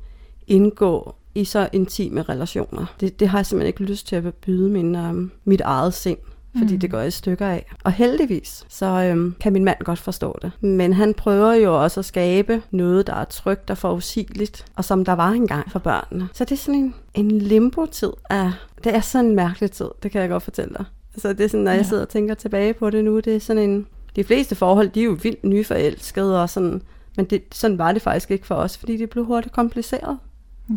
indgå 0.47 1.15
i 1.35 1.45
så 1.45 1.69
intime 1.73 2.21
relationer. 2.21 2.85
Det, 2.99 3.19
det 3.19 3.29
har 3.29 3.37
jeg 3.37 3.45
simpelthen 3.45 3.67
ikke 3.67 3.83
lyst 3.83 4.07
til 4.07 4.15
at 4.15 4.33
byde 4.33 4.69
min, 4.69 4.95
um, 4.95 5.31
mit 5.45 5.61
eget 5.61 5.93
sind 5.93 6.17
fordi 6.57 6.73
mm. 6.73 6.79
det 6.79 6.91
går 6.91 7.01
i 7.01 7.11
stykker 7.11 7.47
af. 7.47 7.71
Og 7.83 7.91
heldigvis, 7.91 8.65
så 8.69 8.85
øhm, 8.85 9.35
kan 9.39 9.53
min 9.53 9.63
mand 9.63 9.77
godt 9.83 9.99
forstå 9.99 10.39
det. 10.41 10.51
Men 10.61 10.93
han 10.93 11.13
prøver 11.13 11.53
jo 11.53 11.83
også 11.83 11.99
at 11.99 12.05
skabe 12.05 12.61
noget, 12.71 13.07
der 13.07 13.13
er 13.13 13.25
trygt 13.25 13.69
og 13.69 13.77
forudsigeligt, 13.77 14.65
og 14.75 14.85
som 14.85 15.05
der 15.05 15.13
var 15.13 15.29
engang 15.29 15.71
for 15.71 15.79
børnene. 15.79 16.29
Så 16.33 16.43
det 16.43 16.51
er 16.51 16.57
sådan 16.57 16.79
en, 16.79 16.95
en 17.13 17.31
limbo-tid. 17.31 18.11
Af, 18.29 18.51
det 18.83 18.95
er 18.95 18.99
sådan 18.99 19.25
en 19.25 19.35
mærkelig 19.35 19.71
tid, 19.71 19.87
det 20.03 20.11
kan 20.11 20.21
jeg 20.21 20.29
godt 20.29 20.43
fortælle 20.43 20.73
dig. 20.77 20.85
Altså 21.13 21.33
det 21.33 21.41
er 21.43 21.47
sådan, 21.47 21.63
når 21.63 21.71
jeg 21.71 21.85
sidder 21.85 22.03
og 22.03 22.09
tænker 22.09 22.33
tilbage 22.33 22.73
på 22.73 22.89
det 22.89 23.05
nu, 23.05 23.19
det 23.19 23.35
er 23.35 23.39
sådan 23.39 23.69
en... 23.69 23.87
De 24.15 24.23
fleste 24.23 24.55
forhold, 24.55 24.89
de 24.89 24.99
er 24.99 25.05
jo 25.05 25.17
vildt 25.23 25.43
nyforelskede 25.43 26.41
og 26.41 26.49
sådan... 26.49 26.81
Men 27.17 27.25
det, 27.25 27.43
sådan 27.51 27.77
var 27.77 27.91
det 27.91 28.01
faktisk 28.01 28.31
ikke 28.31 28.47
for 28.47 28.55
os, 28.55 28.77
fordi 28.77 28.97
det 28.97 29.09
blev 29.09 29.25
hurtigt 29.25 29.53
kompliceret. 29.53 30.17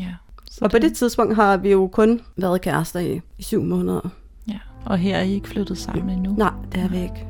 Ja. 0.01 0.15
Så 0.51 0.59
Og 0.65 0.71
på 0.71 0.79
det 0.79 0.97
tidspunkt 0.97 1.35
har 1.35 1.57
vi 1.57 1.71
jo 1.71 1.87
kun 1.93 2.21
været 2.37 2.61
kærester 2.61 3.01
i, 3.01 3.21
i 3.39 3.43
syv 3.43 3.63
måneder. 3.63 4.09
Og 4.85 4.99
her 4.99 5.17
er 5.17 5.23
I 5.23 5.33
ikke 5.33 5.49
flyttet 5.49 5.79
sammen 5.79 6.11
endnu? 6.11 6.35
Nej, 6.39 6.53
det 6.73 6.81
er 6.81 6.89
vi 6.89 6.97
ikke. 6.97 7.29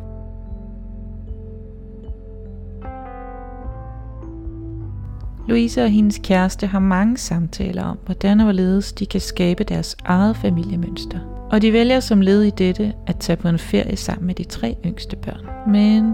Louise 5.49 5.83
og 5.83 5.91
hendes 5.91 6.21
kæreste 6.23 6.67
har 6.67 6.79
mange 6.79 7.17
samtaler 7.17 7.85
om, 7.85 7.99
hvordan 8.05 8.41
og 8.41 8.45
hvorledes 8.45 8.93
de 8.93 9.07
kan 9.07 9.21
skabe 9.21 9.65
deres 9.65 9.97
eget 10.05 10.37
familiemønster. 10.37 11.19
Og 11.51 11.63
de 11.63 11.73
vælger 11.73 12.01
som 12.01 12.21
led 12.21 12.43
i 12.43 12.51
dette 12.51 12.93
at 13.07 13.17
tage 13.17 13.37
på 13.37 13.49
en 13.49 13.59
ferie 13.59 13.97
sammen 13.97 14.27
med 14.27 14.35
de 14.35 14.45
tre 14.45 14.77
yngste 14.87 15.17
børn. 15.17 15.73
Men 15.73 16.13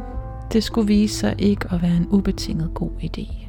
det 0.53 0.65
skulle 0.65 0.87
vise 0.87 1.19
sig 1.19 1.35
ikke 1.39 1.67
at 1.71 1.83
være 1.83 1.97
en 1.97 2.07
ubetinget 2.11 2.71
god 2.75 2.91
idé. 3.03 3.44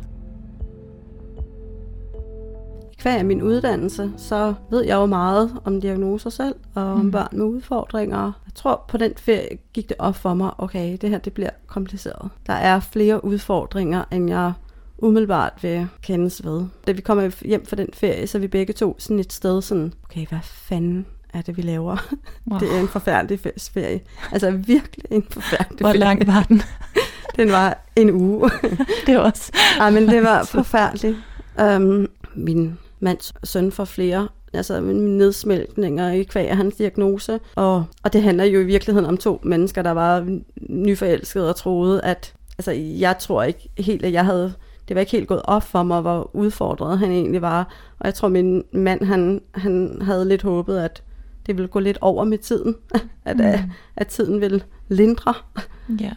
Hver 3.05 3.15
af 3.17 3.25
min 3.25 3.41
uddannelse, 3.41 4.11
så 4.17 4.53
ved 4.71 4.83
jeg 4.85 4.95
jo 4.95 5.05
meget 5.05 5.51
om 5.65 5.81
diagnoser 5.81 6.29
selv, 6.29 6.55
og 6.75 6.83
om 6.93 6.99
Mm. 6.99 7.11
børn 7.11 7.27
med 7.31 7.45
udfordringer. 7.45 8.23
Jeg 8.45 8.53
tror, 8.55 8.85
på 8.87 8.97
den 8.97 9.11
ferie 9.17 9.57
gik 9.73 9.89
det 9.89 9.97
op 9.99 10.15
for 10.15 10.33
mig, 10.33 10.51
okay, 10.57 10.97
det 11.01 11.09
her 11.09 11.17
det 11.17 11.33
bliver 11.33 11.49
kompliceret. 11.67 12.29
Der 12.47 12.53
er 12.53 12.79
flere 12.79 13.25
udfordringer, 13.25 14.03
end 14.11 14.29
jeg 14.29 14.53
umiddelbart 14.97 15.53
vil 15.61 15.87
kendes 16.01 16.45
ved. 16.45 16.65
Da 16.87 16.91
vi 16.91 17.01
kommer 17.01 17.31
hjem 17.45 17.65
fra 17.65 17.75
den 17.75 17.87
ferie, 17.93 18.27
så 18.27 18.37
er 18.37 18.39
vi 18.39 18.47
begge 18.47 18.73
to 18.73 18.95
sådan 18.99 19.19
et 19.19 19.33
sted 19.33 19.61
sådan, 19.61 19.93
okay, 20.03 20.25
hvad 20.27 20.39
fanden 20.43 21.05
er 21.33 21.41
det, 21.41 21.57
vi 21.57 21.61
laver? 21.61 21.97
Wow. 22.51 22.59
Det 22.59 22.75
er 22.75 22.79
en 22.79 22.87
forfærdelig 22.87 23.39
fe- 23.47 23.71
ferie. 23.73 23.99
Altså 24.31 24.51
virkelig 24.51 25.05
en 25.11 25.23
forfærdelig 25.31 25.79
Hvor 25.79 25.87
ferie. 25.89 25.99
lang 25.99 26.27
var 26.27 26.43
den? 26.43 26.61
Den 27.37 27.51
var 27.51 27.83
en 27.95 28.11
uge. 28.11 28.49
det 29.07 29.15
var 29.17 29.21
også... 29.21 29.51
Ej, 29.79 29.89
men 29.89 30.07
det 30.07 30.23
var 30.23 30.43
forfærdeligt. 30.43 31.17
Um, 31.75 32.07
min 32.35 32.77
mands 32.99 33.33
søn 33.43 33.71
får 33.71 33.85
flere 33.85 34.27
altså 34.53 34.81
nedsmeltninger 34.81 36.09
i 36.11 36.23
kvæg 36.23 36.49
af 36.49 36.57
hans 36.57 36.75
diagnose. 36.75 37.39
Og, 37.55 37.85
og 38.03 38.13
det 38.13 38.23
handler 38.23 38.43
jo 38.43 38.59
i 38.59 38.65
virkeligheden 38.65 39.09
om 39.09 39.17
to 39.17 39.39
mennesker, 39.43 39.81
der 39.81 39.91
var 39.91 40.39
nyforelskede 40.69 41.49
og 41.49 41.55
troede, 41.55 42.01
at 42.01 42.33
altså, 42.57 42.71
jeg 42.71 43.17
tror 43.19 43.43
ikke 43.43 43.69
helt, 43.77 44.05
at 44.05 44.13
jeg 44.13 44.25
havde 44.25 44.53
det 44.87 44.95
var 44.95 44.99
ikke 44.99 45.11
helt 45.11 45.27
gået 45.27 45.41
op 45.43 45.63
for 45.63 45.83
mig, 45.83 46.01
hvor 46.01 46.29
udfordret 46.35 46.99
han 46.99 47.11
egentlig 47.11 47.41
var. 47.41 47.73
Og 47.99 48.05
jeg 48.05 48.13
tror, 48.13 48.27
min 48.27 48.63
mand, 48.71 49.03
han, 49.03 49.41
han 49.55 50.01
havde 50.01 50.27
lidt 50.27 50.41
håbet, 50.41 50.77
at 50.77 51.03
det 51.45 51.57
ville 51.57 51.67
gå 51.67 51.79
lidt 51.79 51.97
over 52.01 52.23
med 52.23 52.37
tiden. 52.37 52.75
At, 53.25 53.37
Mm. 53.37 53.43
at, 53.45 53.59
at 53.95 54.07
tiden 54.07 54.41
ville 54.41 54.61
lindre. 54.87 55.33
Ja. 55.99 56.11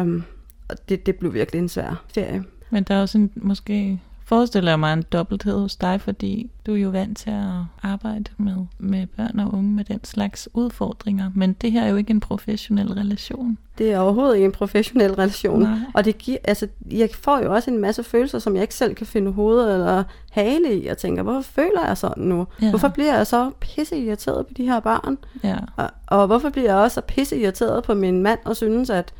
Um, 0.00 0.24
og 0.68 0.88
det, 0.88 1.06
det 1.06 1.16
blev 1.16 1.34
virkelig 1.34 1.58
en 1.58 1.68
svær 1.68 2.04
ferie. 2.14 2.44
Men 2.70 2.82
der 2.82 2.94
er 2.94 3.00
også 3.00 3.18
en, 3.18 3.30
måske 3.36 4.00
forestiller 4.24 4.70
jeg 4.70 4.80
mig 4.80 4.92
en 4.92 5.04
dobbelthed 5.12 5.60
hos 5.60 5.76
dig, 5.76 6.00
fordi 6.00 6.50
du 6.66 6.72
er 6.74 6.76
jo 6.76 6.88
vant 6.88 7.18
til 7.18 7.30
at 7.30 7.50
arbejde 7.82 8.24
med, 8.36 8.56
med 8.78 9.06
børn 9.06 9.40
og 9.40 9.54
unge 9.54 9.72
med 9.72 9.84
den 9.84 10.04
slags 10.04 10.48
udfordringer. 10.54 11.30
Men 11.34 11.52
det 11.52 11.72
her 11.72 11.82
er 11.82 11.88
jo 11.88 11.96
ikke 11.96 12.10
en 12.10 12.20
professionel 12.20 12.92
relation. 12.92 13.58
Det 13.78 13.92
er 13.92 13.98
overhovedet 13.98 14.34
ikke 14.34 14.44
en 14.44 14.52
professionel 14.52 15.14
relation. 15.14 15.62
Nej. 15.62 15.78
Og 15.94 16.04
det 16.04 16.18
giver, 16.18 16.38
altså, 16.44 16.68
jeg 16.90 17.08
får 17.14 17.38
jo 17.38 17.54
også 17.54 17.70
en 17.70 17.78
masse 17.78 18.02
følelser, 18.02 18.38
som 18.38 18.54
jeg 18.54 18.62
ikke 18.62 18.74
selv 18.74 18.94
kan 18.94 19.06
finde 19.06 19.32
hovedet 19.32 19.74
eller 19.74 20.04
hale 20.30 20.80
i. 20.80 20.86
Jeg 20.86 20.98
tænker, 20.98 21.22
hvorfor 21.22 21.42
føler 21.42 21.86
jeg 21.86 21.96
sådan 21.96 22.24
nu? 22.24 22.46
Ja. 22.62 22.70
Hvorfor 22.70 22.88
bliver 22.88 23.16
jeg 23.16 23.26
så 23.26 23.50
pisse 23.60 23.98
irriteret 23.98 24.46
på 24.46 24.54
de 24.56 24.64
her 24.64 24.80
børn? 24.80 25.18
Ja. 25.42 25.56
Og, 25.76 25.90
og 26.06 26.26
hvorfor 26.26 26.50
bliver 26.50 26.68
jeg 26.68 26.76
også 26.76 26.94
så 26.94 27.00
pisse 27.00 27.36
irriteret 27.36 27.84
på 27.84 27.94
min 27.94 28.22
mand 28.22 28.38
og 28.44 28.56
synes, 28.56 28.90
at 28.90 29.12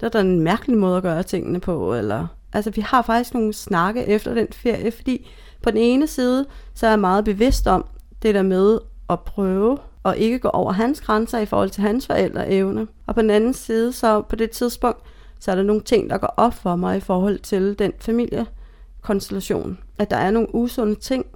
det 0.00 0.06
er 0.06 0.10
da 0.10 0.20
en 0.20 0.40
mærkelig 0.40 0.78
måde 0.78 0.96
at 0.96 1.02
gøre 1.02 1.22
tingene 1.22 1.60
på? 1.60 1.94
Eller, 1.94 2.26
altså, 2.58 2.70
vi 2.70 2.80
har 2.80 3.02
faktisk 3.02 3.34
nogle 3.34 3.52
snakke 3.52 4.04
efter 4.06 4.34
den 4.34 4.46
ferie, 4.52 4.90
fordi 4.90 5.30
på 5.62 5.70
den 5.70 5.78
ene 5.78 6.06
side, 6.06 6.46
så 6.74 6.86
er 6.86 6.90
jeg 6.90 7.00
meget 7.00 7.24
bevidst 7.24 7.66
om 7.66 7.84
det 8.22 8.34
der 8.34 8.42
med 8.42 8.78
at 9.10 9.20
prøve 9.20 9.78
og 10.02 10.16
ikke 10.16 10.38
gå 10.38 10.48
over 10.48 10.72
hans 10.72 11.00
grænser 11.00 11.38
i 11.38 11.46
forhold 11.46 11.70
til 11.70 11.82
hans 11.82 12.06
forældreevne. 12.06 12.86
Og 13.06 13.14
på 13.14 13.22
den 13.22 13.30
anden 13.30 13.54
side, 13.54 13.92
så 13.92 14.22
på 14.22 14.36
det 14.36 14.50
tidspunkt, 14.50 15.00
så 15.40 15.50
er 15.50 15.54
der 15.54 15.62
nogle 15.62 15.82
ting, 15.82 16.10
der 16.10 16.18
går 16.18 16.34
op 16.36 16.54
for 16.54 16.76
mig 16.76 16.96
i 16.96 17.00
forhold 17.00 17.38
til 17.38 17.78
den 17.78 17.92
familiekonstellation. 18.00 19.78
At 19.98 20.10
der 20.10 20.16
er 20.16 20.30
nogle 20.30 20.54
usunde 20.54 20.94
ting, 20.94 21.26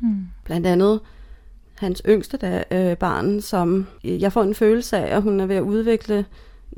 Hmm. 0.00 0.28
blandt 0.44 0.66
andet 0.66 1.00
hans 1.74 2.02
yngste 2.08 2.36
der, 2.36 2.62
øh, 2.70 2.96
barn, 2.96 3.40
som 3.40 3.86
jeg 4.04 4.32
får 4.32 4.42
en 4.42 4.54
følelse 4.54 4.98
af, 4.98 5.16
at 5.16 5.22
hun 5.22 5.40
er 5.40 5.46
ved 5.46 5.56
at 5.56 5.62
udvikle 5.62 6.24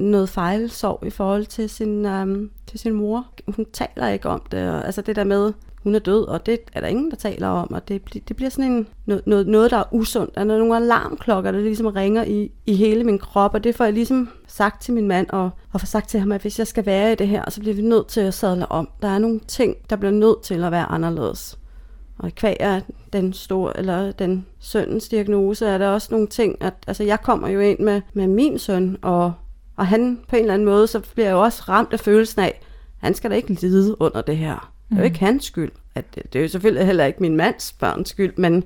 noget 0.00 0.28
fejlsorg 0.28 1.06
i 1.06 1.10
forhold 1.10 1.46
til 1.46 1.70
sin, 1.70 2.06
øhm, 2.06 2.50
til 2.66 2.78
sin 2.78 2.92
mor. 2.92 3.26
Hun 3.56 3.66
taler 3.72 4.08
ikke 4.08 4.28
om 4.28 4.42
det, 4.50 4.70
og, 4.70 4.86
altså 4.86 5.02
det 5.02 5.16
der 5.16 5.24
med, 5.24 5.52
hun 5.82 5.94
er 5.94 5.98
død, 5.98 6.28
og 6.28 6.46
det 6.46 6.58
er 6.72 6.80
der 6.80 6.88
ingen, 6.88 7.10
der 7.10 7.16
taler 7.16 7.48
om, 7.48 7.72
og 7.72 7.88
det, 7.88 8.28
det 8.28 8.36
bliver 8.36 8.50
sådan 8.50 8.72
en, 8.72 8.86
noget, 9.06 9.26
noget, 9.26 9.46
noget, 9.46 9.70
der 9.70 9.76
er 9.76 9.94
usundt. 9.94 10.34
Der 10.34 10.40
er 10.40 10.44
nogle 10.44 10.76
alarmklokker, 10.76 11.52
der 11.52 11.60
ligesom 11.60 11.86
ringer 11.86 12.24
i, 12.24 12.52
i 12.66 12.74
hele 12.74 13.04
min 13.04 13.18
krop, 13.18 13.54
og 13.54 13.64
det 13.64 13.74
får 13.74 13.84
jeg 13.84 13.94
ligesom 13.94 14.28
sagt 14.46 14.82
til 14.82 14.94
min 14.94 15.08
mand, 15.08 15.26
og, 15.30 15.50
og 15.72 15.80
får 15.80 15.86
sagt 15.86 16.08
til 16.08 16.20
ham, 16.20 16.32
at 16.32 16.40
hvis 16.40 16.58
jeg 16.58 16.66
skal 16.66 16.86
være 16.86 17.12
i 17.12 17.14
det 17.14 17.28
her, 17.28 17.50
så 17.50 17.60
bliver 17.60 17.74
vi 17.74 17.82
nødt 17.82 18.06
til 18.06 18.20
at 18.20 18.34
sadle 18.34 18.72
om. 18.72 18.88
Der 19.02 19.08
er 19.08 19.18
nogle 19.18 19.40
ting, 19.40 19.76
der 19.90 19.96
bliver 19.96 20.12
nødt 20.12 20.42
til 20.42 20.64
at 20.64 20.72
være 20.72 20.84
anderledes. 20.84 21.58
Og 22.18 22.28
i 22.28 22.30
kvæg 22.30 22.56
af 22.60 22.82
den 23.12 23.32
store, 23.32 23.78
eller 23.78 24.12
den 24.12 24.46
søndens 24.58 25.08
diagnose, 25.08 25.66
er 25.66 25.78
der 25.78 25.88
også 25.88 26.08
nogle 26.10 26.26
ting, 26.26 26.56
at 26.60 26.74
altså 26.86 27.04
jeg 27.04 27.20
kommer 27.20 27.48
jo 27.48 27.60
ind 27.60 27.78
med, 27.78 28.00
med 28.12 28.26
min 28.26 28.58
søn, 28.58 28.96
og, 29.02 29.32
og 29.80 29.86
han 29.86 30.20
på 30.28 30.36
en 30.36 30.42
eller 30.42 30.54
anden 30.54 30.66
måde, 30.68 30.86
så 30.86 31.00
bliver 31.00 31.26
jeg 31.26 31.32
jo 31.34 31.40
også 31.42 31.62
ramt 31.68 31.92
af 31.92 32.00
følelsen 32.00 32.40
af, 32.42 32.60
han 32.98 33.14
skal 33.14 33.30
da 33.30 33.36
ikke 33.36 33.52
lide 33.52 34.00
under 34.00 34.22
det 34.22 34.36
her. 34.36 34.72
Det 34.90 34.96
er 34.96 34.96
jo 34.96 35.00
Mm. 35.00 35.04
ikke 35.04 35.18
hans 35.20 35.44
skyld. 35.44 35.70
at 35.94 36.14
det 36.14 36.36
er 36.36 36.42
jo 36.42 36.48
selvfølgelig 36.48 36.86
heller 36.86 37.04
ikke 37.04 37.18
min 37.20 37.36
mands 37.36 37.72
børns 37.72 38.08
skyld, 38.08 38.32
men 38.36 38.64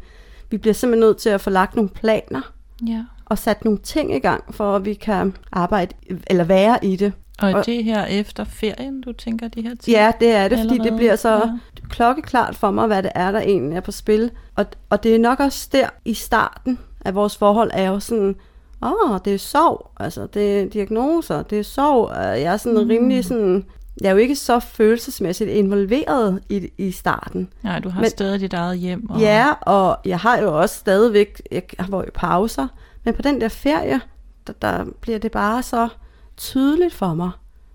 vi 0.50 0.56
bliver 0.58 0.74
simpelthen 0.74 1.00
nødt 1.08 1.16
til 1.16 1.28
at 1.28 1.40
få 1.40 1.50
lagt 1.50 1.74
nogle 1.74 1.88
planer 1.88 2.52
Ja. 2.86 3.04
og 3.24 3.38
sat 3.38 3.64
nogle 3.64 3.78
ting 3.78 4.14
i 4.14 4.18
gang, 4.18 4.54
for 4.54 4.76
at 4.76 4.84
vi 4.84 4.94
kan 4.94 5.36
arbejde 5.52 5.94
eller 6.26 6.44
være 6.44 6.84
i 6.84 6.96
det. 6.96 7.12
Og 7.38 7.50
er 7.50 7.62
det 7.62 7.84
her 7.84 8.04
efter 8.04 8.44
ferien, 8.44 9.00
du 9.00 9.12
tænker 9.12 9.48
de 9.48 9.62
her 9.62 9.74
ting? 9.74 9.96
Ja, 9.96 10.12
det 10.20 10.28
er 10.30 10.48
det, 10.48 10.58
fordi 10.58 10.78
det 10.78 10.96
bliver 10.96 11.16
så 11.16 11.34
ja. 11.34 11.50
klokkeklart 11.90 12.56
for 12.56 12.70
mig, 12.70 12.86
hvad 12.86 13.02
det 13.02 13.12
er, 13.14 13.32
der 13.32 13.40
egentlig 13.40 13.76
er 13.76 13.80
på 13.80 13.92
spil. 13.92 14.30
Og, 14.56 14.66
og 14.90 15.02
det 15.02 15.14
er 15.14 15.18
nok 15.18 15.40
også 15.40 15.68
der 15.72 15.88
i 16.04 16.14
starten 16.14 16.78
af 17.04 17.14
vores 17.14 17.36
forhold, 17.36 17.70
er 17.74 17.88
jo 17.90 18.00
sådan, 18.00 18.36
åh, 18.84 19.10
oh, 19.10 19.18
det 19.24 19.34
er 19.34 19.38
sorg, 19.38 19.90
altså 20.00 20.26
det 20.26 20.60
er 20.60 20.66
diagnoser, 20.68 21.42
det 21.42 21.58
er 21.58 21.62
sorg. 21.62 22.10
Øh, 22.10 22.40
Jeg 22.40 22.52
er 22.52 22.56
sådan 22.56 22.82
mm. 22.82 22.88
rimelig 22.88 23.24
sådan, 23.24 23.64
jeg 24.00 24.06
er 24.08 24.12
jo 24.12 24.16
ikke 24.18 24.36
så 24.36 24.60
følelsesmæssigt 24.60 25.50
involveret 25.50 26.42
i, 26.48 26.68
i 26.78 26.90
starten. 26.90 27.48
Nej, 27.62 27.78
du 27.78 27.88
har 27.88 27.96
Men- 28.00 28.02
Men, 28.02 28.10
stadig 28.10 28.40
dit 28.40 28.52
eget 28.52 28.78
hjem. 28.78 29.10
Og, 29.10 29.20
Ja, 29.20 29.46
og 29.60 29.96
jeg 30.04 30.18
har 30.18 30.38
jo 30.38 30.60
også 30.60 30.74
stadigvæk, 30.78 31.42
jeg 31.50 31.62
har 31.78 31.88
jo 31.98 32.04
pauser, 32.14 32.66
men 33.04 33.14
på 33.14 33.22
den 33.22 33.40
der 33.40 33.48
ferie, 33.48 34.00
der, 34.46 34.52
der 34.62 34.84
bliver 35.00 35.18
det 35.18 35.30
bare 35.32 35.62
så 35.62 35.88
tydeligt 36.36 36.94
for 36.94 37.14
mig, 37.14 37.30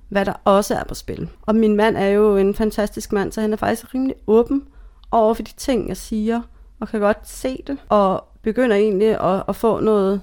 hvad 0.09 0.25
der 0.25 0.33
også 0.45 0.75
er 0.75 0.83
på 0.83 0.93
spil. 0.95 1.29
Og 1.41 1.55
min 1.55 1.75
mand 1.75 1.97
er 1.97 2.05
jo 2.07 2.37
en 2.37 2.55
fantastisk 2.55 3.11
mand, 3.11 3.31
så 3.31 3.41
han 3.41 3.53
er 3.53 3.57
faktisk 3.57 3.93
rimelig 3.93 4.15
åben 4.27 4.63
over 5.11 5.33
for 5.33 5.43
de 5.43 5.51
ting, 5.57 5.87
jeg 5.89 5.97
siger, 5.97 6.41
og 6.79 6.87
kan 6.87 6.99
godt 6.99 7.17
se 7.29 7.63
det, 7.67 7.77
og 7.89 8.23
begynder 8.41 8.75
egentlig 8.75 9.21
at, 9.21 9.43
at 9.47 9.55
få 9.55 9.79
noget 9.79 10.21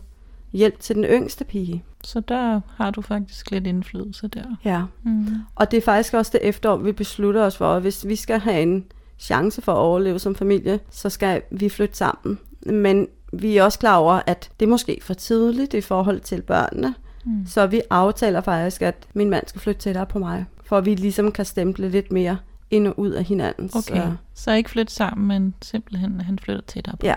hjælp 0.56 0.80
til 0.80 0.96
den 0.96 1.04
yngste 1.04 1.44
pige. 1.44 1.84
Så 2.04 2.20
der 2.20 2.60
har 2.76 2.90
du 2.90 3.02
faktisk 3.02 3.50
lidt 3.50 3.66
indflydelse 3.66 4.28
der. 4.28 4.44
Ja. 4.64 4.82
Mm. 5.02 5.26
Og 5.54 5.70
det 5.70 5.76
er 5.76 5.82
faktisk 5.82 6.14
også 6.14 6.30
det 6.34 6.48
efterår, 6.48 6.76
vi 6.76 6.92
beslutter 6.92 7.42
os 7.42 7.56
for, 7.56 7.72
at 7.74 7.82
hvis 7.82 8.06
vi 8.08 8.16
skal 8.16 8.38
have 8.40 8.62
en 8.62 8.84
chance 9.18 9.62
for 9.62 9.72
at 9.72 9.78
overleve 9.78 10.18
som 10.18 10.34
familie, 10.34 10.80
så 10.90 11.08
skal 11.10 11.42
vi 11.50 11.68
flytte 11.68 11.96
sammen. 11.96 12.38
Men 12.66 13.08
vi 13.32 13.56
er 13.56 13.62
også 13.64 13.78
klar 13.78 13.96
over, 13.96 14.20
at 14.26 14.50
det 14.60 14.66
er 14.66 14.70
måske 14.70 14.98
for 15.02 15.14
tidligt 15.14 15.74
i 15.74 15.80
forhold 15.80 16.20
til 16.20 16.42
børnene. 16.42 16.94
Mm. 17.24 17.46
Så 17.46 17.66
vi 17.66 17.80
aftaler 17.90 18.40
faktisk, 18.40 18.82
at 18.82 19.06
min 19.14 19.30
mand 19.30 19.44
skal 19.46 19.60
flytte 19.60 19.80
tættere 19.80 20.06
på 20.06 20.18
mig, 20.18 20.44
for 20.64 20.78
at 20.78 20.86
vi 20.86 20.94
ligesom 20.94 21.32
kan 21.32 21.44
stemple 21.44 21.88
lidt 21.88 22.12
mere 22.12 22.38
ind 22.70 22.86
og 22.86 22.98
ud 22.98 23.10
af 23.10 23.24
hinanden. 23.24 23.70
Okay, 23.74 23.96
Så, 24.02 24.12
så. 24.34 24.52
ikke 24.52 24.70
flytte 24.70 24.92
sammen, 24.92 25.28
men 25.28 25.54
simpelthen, 25.62 26.20
at 26.20 26.26
han 26.26 26.38
flytter 26.38 26.62
tættere 26.62 26.96
på. 26.96 27.06
ja. 27.06 27.14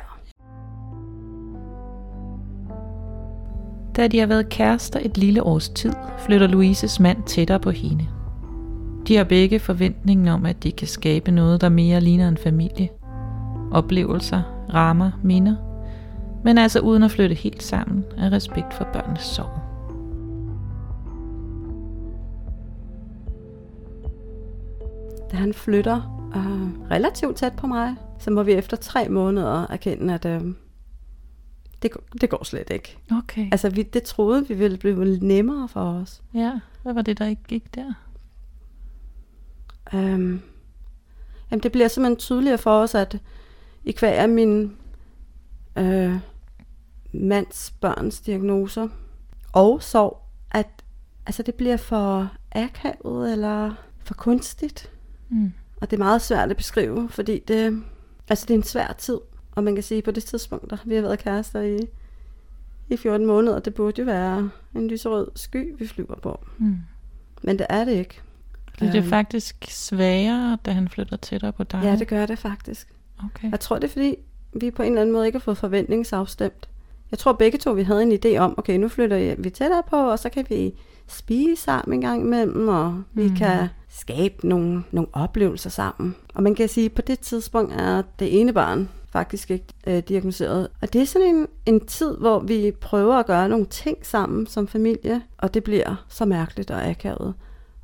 Da 3.99 4.07
de 4.07 4.19
har 4.19 4.27
været 4.27 4.49
kærester 4.49 4.99
et 5.03 5.17
lille 5.17 5.43
års 5.43 5.69
tid, 5.69 5.91
flytter 6.17 6.47
Louises 6.47 6.99
mand 6.99 7.23
tættere 7.23 7.59
på 7.59 7.71
hende. 7.71 8.07
De 9.07 9.15
har 9.15 9.23
begge 9.23 9.59
forventningen 9.59 10.27
om, 10.27 10.45
at 10.45 10.63
de 10.63 10.71
kan 10.71 10.88
skabe 10.88 11.31
noget, 11.31 11.62
der 11.62 11.69
mere 11.69 12.01
ligner 12.01 12.27
en 12.27 12.38
familie. 12.38 12.89
Oplevelser, 13.71 14.41
rammer, 14.73 15.12
minder. 15.23 15.55
Men 16.43 16.57
altså 16.57 16.79
uden 16.79 17.03
at 17.03 17.12
flytte 17.12 17.35
helt 17.35 17.63
sammen 17.63 18.05
af 18.17 18.31
respekt 18.31 18.73
for 18.73 18.88
børnenes 18.93 19.21
sorg. 19.21 19.59
Da 25.31 25.38
han 25.38 25.53
flytter 25.53 26.29
øh, 26.35 26.91
relativt 26.91 27.35
tæt 27.35 27.53
på 27.53 27.67
mig, 27.67 27.95
så 28.19 28.31
må 28.31 28.43
vi 28.43 28.51
efter 28.51 28.77
tre 28.77 29.09
måneder 29.09 29.65
erkende, 29.69 30.13
at 30.13 30.25
øh, 30.25 30.41
det, 31.81 31.91
det 32.21 32.29
går 32.29 32.43
slet 32.43 32.69
ikke. 32.69 32.97
Okay. 33.11 33.47
Altså, 33.51 33.69
vi, 33.69 33.83
det 33.83 34.03
troede 34.03 34.47
vi 34.47 34.53
ville 34.53 34.77
blive 34.77 35.17
nemmere 35.17 35.67
for 35.67 35.81
os. 35.81 36.21
Ja, 36.33 36.59
hvad 36.83 36.93
var 36.93 37.01
det, 37.01 37.17
der 37.19 37.25
ikke 37.25 37.43
gik 37.47 37.75
der? 37.75 37.93
Øhm, 39.93 40.41
jamen, 41.51 41.63
det 41.63 41.71
bliver 41.71 41.87
simpelthen 41.87 42.17
tydeligere 42.17 42.57
for 42.57 42.71
os, 42.71 42.95
at 42.95 43.17
i 43.83 43.95
hver 43.99 44.11
af 44.11 44.29
min 44.29 44.77
øh, 45.77 46.15
mands 47.11 47.73
børns 47.81 48.21
diagnoser 48.21 48.87
og 49.53 49.83
sorg, 49.83 50.21
at 50.51 50.83
altså, 51.25 51.43
det 51.43 51.55
bliver 51.55 51.77
for 51.77 52.31
akavet 52.51 53.31
eller 53.31 53.73
for 54.03 54.13
kunstigt. 54.13 54.91
Mm. 55.29 55.53
Og 55.81 55.91
det 55.91 55.97
er 55.97 56.03
meget 56.03 56.21
svært 56.21 56.51
at 56.51 56.57
beskrive, 56.57 57.09
fordi 57.09 57.39
det, 57.39 57.83
altså, 58.29 58.45
det 58.45 58.53
er 58.53 58.57
en 58.57 58.63
svær 58.63 58.93
tid. 58.97 59.19
Og 59.60 59.63
man 59.63 59.76
kan 59.76 59.84
sige, 59.84 60.02
på 60.02 60.12
det 60.12 60.24
tidspunkt, 60.24 60.69
der 60.69 60.78
vi 60.86 60.95
har 60.95 61.02
været 61.02 61.19
kærester 61.19 61.62
i, 61.62 61.80
i 62.89 62.98
14 62.98 63.28
måneder, 63.28 63.60
det 63.60 63.74
burde 63.74 64.02
jo 64.02 64.06
være 64.06 64.50
en 64.76 64.88
lyserød 64.88 65.28
sky, 65.36 65.76
vi 65.80 65.88
flyver 65.88 66.15
på. 66.15 66.39
Mm. 66.58 66.78
Men 67.41 67.60
det 67.60 67.65
er 67.69 67.86
det 67.86 67.91
ikke. 67.91 68.22
Bliver 68.74 68.91
det 68.91 69.00
Øhm. 69.00 69.10
faktisk 69.10 69.65
sværere, 69.69 70.58
da 70.65 70.72
han 70.72 70.88
flytter 70.89 71.17
tættere 71.17 71.52
på 71.52 71.63
dig? 71.63 71.82
Ja, 71.84 71.95
det 71.95 72.08
gør 72.08 72.26
det 72.26 72.39
faktisk. 72.39 72.88
Okay. 73.26 73.52
Jeg 73.52 73.60
tror, 73.60 73.76
det 73.76 73.84
er 73.84 73.91
fordi, 73.91 74.15
vi 74.54 74.72
på 74.72 74.84
en 74.84 74.89
eller 74.91 75.02
anden 75.02 75.13
måde 75.13 75.26
ikke 75.26 75.38
har 75.39 75.43
fået 75.43 75.58
forventningsafstemt. 75.58 76.69
Jeg 77.12 77.19
tror 77.19 77.34
begge 77.34 77.58
to, 77.58 77.72
vi 77.72 77.84
havde 77.84 78.04
en 78.04 78.19
idé 78.26 78.38
om, 78.38 78.56
okay, 78.58 78.78
nu 78.78 78.88
flytter 78.88 79.36
vi 79.38 79.50
tættere 79.50 79.84
på, 79.89 79.95
og 79.95 80.19
så 80.19 80.30
kan 80.30 80.45
vi 80.50 80.74
spise 81.08 81.63
sammen 81.63 81.93
en 81.93 82.02
gang 82.02 82.22
imellem, 82.22 82.67
og 82.67 83.04
vi 83.13 83.28
mm. 83.28 83.36
kan 83.36 83.67
skabe 83.89 84.48
nogle, 84.48 84.84
nogle 84.91 85.10
oplevelser 85.13 85.69
sammen. 85.69 86.15
Og 86.34 86.43
man 86.43 86.56
kan 86.56 86.69
sige, 86.69 86.86
at 86.86 86.91
på 86.93 87.02
det 87.02 87.19
tidspunkt 87.19 87.74
er 87.74 88.02
det 88.19 88.39
ene 88.41 88.54
barn 88.54 88.89
faktisk 89.12 89.52
ikke 89.52 89.65
øh, 89.88 90.00
diagnoseret. 90.00 90.67
Og 90.82 90.93
det 90.93 91.02
er 91.02 91.06
sådan 91.06 91.36
en, 91.36 91.48
en 91.65 91.86
tid, 91.86 92.17
hvor 92.17 92.39
vi 92.39 92.72
prøver 92.82 93.15
at 93.15 93.26
gøre 93.26 93.50
nogle 93.50 93.65
ting 93.65 93.98
sammen 94.02 94.48
som 94.48 94.67
familie, 94.67 95.22
og 95.38 95.54
det 95.54 95.63
bliver 95.63 96.06
så 96.10 96.26
mærkeligt 96.26 96.72
og 96.72 96.88
akavet. 96.88 97.34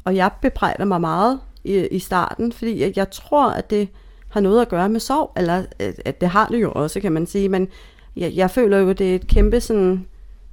Og 0.04 0.16
jeg 0.16 0.32
bebrejder 0.42 0.86
mig 0.86 1.02
meget 1.02 1.40
i, 1.64 1.88
i 1.92 2.00
starten, 2.00 2.52
fordi 2.52 2.82
jeg, 2.82 2.94
jeg 2.96 3.12
tror, 3.12 3.50
at 3.50 3.70
det 3.70 3.90
har 4.30 4.40
noget 4.40 4.62
at 4.62 4.70
gøre 4.70 4.90
med 4.90 5.00
sorg, 5.00 5.32
eller 5.38 5.66
at, 5.80 6.02
at 6.06 6.22
det 6.22 6.30
har 6.30 6.48
det 6.48 6.62
jo 6.62 6.72
også, 6.72 7.00
kan 7.00 7.12
man 7.12 7.26
sige, 7.26 7.50
men 7.50 7.68
jeg, 8.16 8.34
jeg 8.36 8.52
føler 8.52 8.78
jo, 8.78 8.90
at 8.90 9.00
det 9.00 9.12
er 9.12 9.16
et 9.16 9.28
kæmpe 9.28 9.62
sådan, 9.62 10.08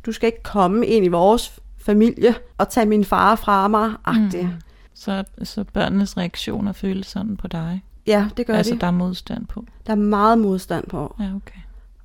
du 0.07 0.13
skal 0.13 0.27
ikke 0.27 0.43
komme 0.43 0.87
ind 0.87 1.05
i 1.05 1.09
vores 1.09 1.59
familie 1.79 2.35
og 2.59 2.69
tage 2.69 2.87
min 2.87 3.05
far 3.05 3.37
fra 3.37 3.69
mig, 3.69 3.93
agtigt. 4.05 4.45
Mm. 4.45 4.53
Så, 4.95 5.25
så 5.43 5.65
børnenes 5.65 6.17
reaktioner 6.17 6.73
føles 6.73 7.07
sådan 7.07 7.37
på 7.37 7.49
dig? 7.49 7.83
Ja, 8.07 8.29
det 8.37 8.47
gør 8.47 8.55
altså, 8.55 8.75
de. 8.75 8.81
der 8.81 8.87
er 8.87 8.91
modstand 8.91 9.47
på? 9.47 9.65
Der 9.87 9.93
er 9.93 9.97
meget 9.97 10.38
modstand 10.38 10.87
på. 10.87 11.17
Ja, 11.21 11.25
okay. 11.37 11.59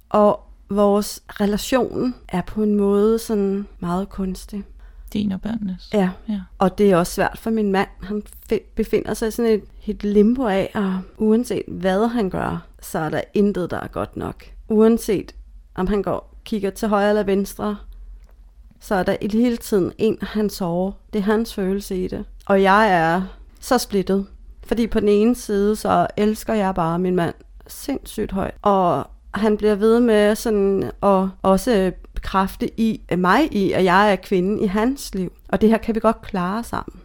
Og 0.10 0.40
vores 0.70 1.24
relation 1.28 2.16
er 2.30 2.42
på 2.42 2.64
en 2.64 2.76
måde 2.76 3.20
sådan 3.20 3.68
meget 3.80 4.10
kunstig. 4.10 4.64
Din 5.14 5.32
og 5.32 5.42
børnenes? 5.42 5.90
Ja, 5.94 6.10
Ja. 6.30 6.42
og 6.58 6.78
det 6.78 6.92
er 6.92 6.98
også 6.98 7.14
svært 7.14 7.38
for 7.40 7.50
min 7.50 7.72
mand. 7.72 7.88
Han 8.02 8.24
befinder 8.76 9.14
sig 9.14 9.28
i 9.28 9.32
sådan 9.32 9.52
et, 9.52 9.64
et 9.86 10.04
limbo 10.04 10.48
af, 10.48 10.72
og 10.76 11.00
uanset 11.18 11.64
hvad 11.68 12.08
han 12.08 12.30
gør, 12.30 12.66
så 12.82 13.00
er 13.00 13.10
der 13.10 13.22
intet, 13.34 13.72
der 13.72 13.80
er 13.80 13.88
godt 13.88 14.18
nok. 14.18 14.44
Uanset 14.70 15.36
om 15.76 15.88
han 15.88 16.02
går 16.02 16.34
kigger 16.46 16.70
til 16.70 16.88
højre 16.88 17.10
eller 17.10 17.24
venstre, 17.24 17.78
så 18.80 18.96
er 18.96 19.04
der 19.04 19.16
i 19.22 19.28
hele 19.38 19.58
tiden 19.58 19.92
en, 19.98 20.18
han 20.22 20.50
sover. 20.50 20.92
Det 21.14 21.20
er 21.20 21.24
hans 21.24 21.54
følelse 21.54 22.04
i 22.04 22.08
det. 22.08 22.26
Og 22.46 22.62
jeg 22.62 22.90
er 22.92 23.22
så 23.60 23.78
splittet. 23.78 24.26
Fordi 24.68 24.88
på 24.88 25.00
den 25.00 25.08
ene 25.08 25.36
side, 25.36 25.76
så 25.76 26.08
elsker 26.18 26.54
jeg 26.54 26.76
bare 26.76 27.00
min 27.00 27.16
mand 27.16 27.34
sindssygt 27.68 28.32
højt. 28.32 28.56
Og 28.62 29.08
han 29.34 29.58
bliver 29.58 29.76
ved 29.76 30.00
med 30.00 30.36
sådan 30.36 30.92
at 31.04 31.28
også 31.42 31.92
bekræfte 32.14 32.80
i 32.80 33.02
mig 33.18 33.54
i, 33.54 33.72
at 33.72 33.84
jeg 33.84 34.12
er 34.12 34.16
kvinden 34.16 34.60
i 34.60 34.68
hans 34.68 35.16
liv. 35.16 35.32
Og 35.50 35.62
det 35.62 35.70
her 35.70 35.78
kan 35.78 35.96
vi 35.96 36.00
godt 36.00 36.22
klare 36.22 36.64
sammen. 36.64 37.02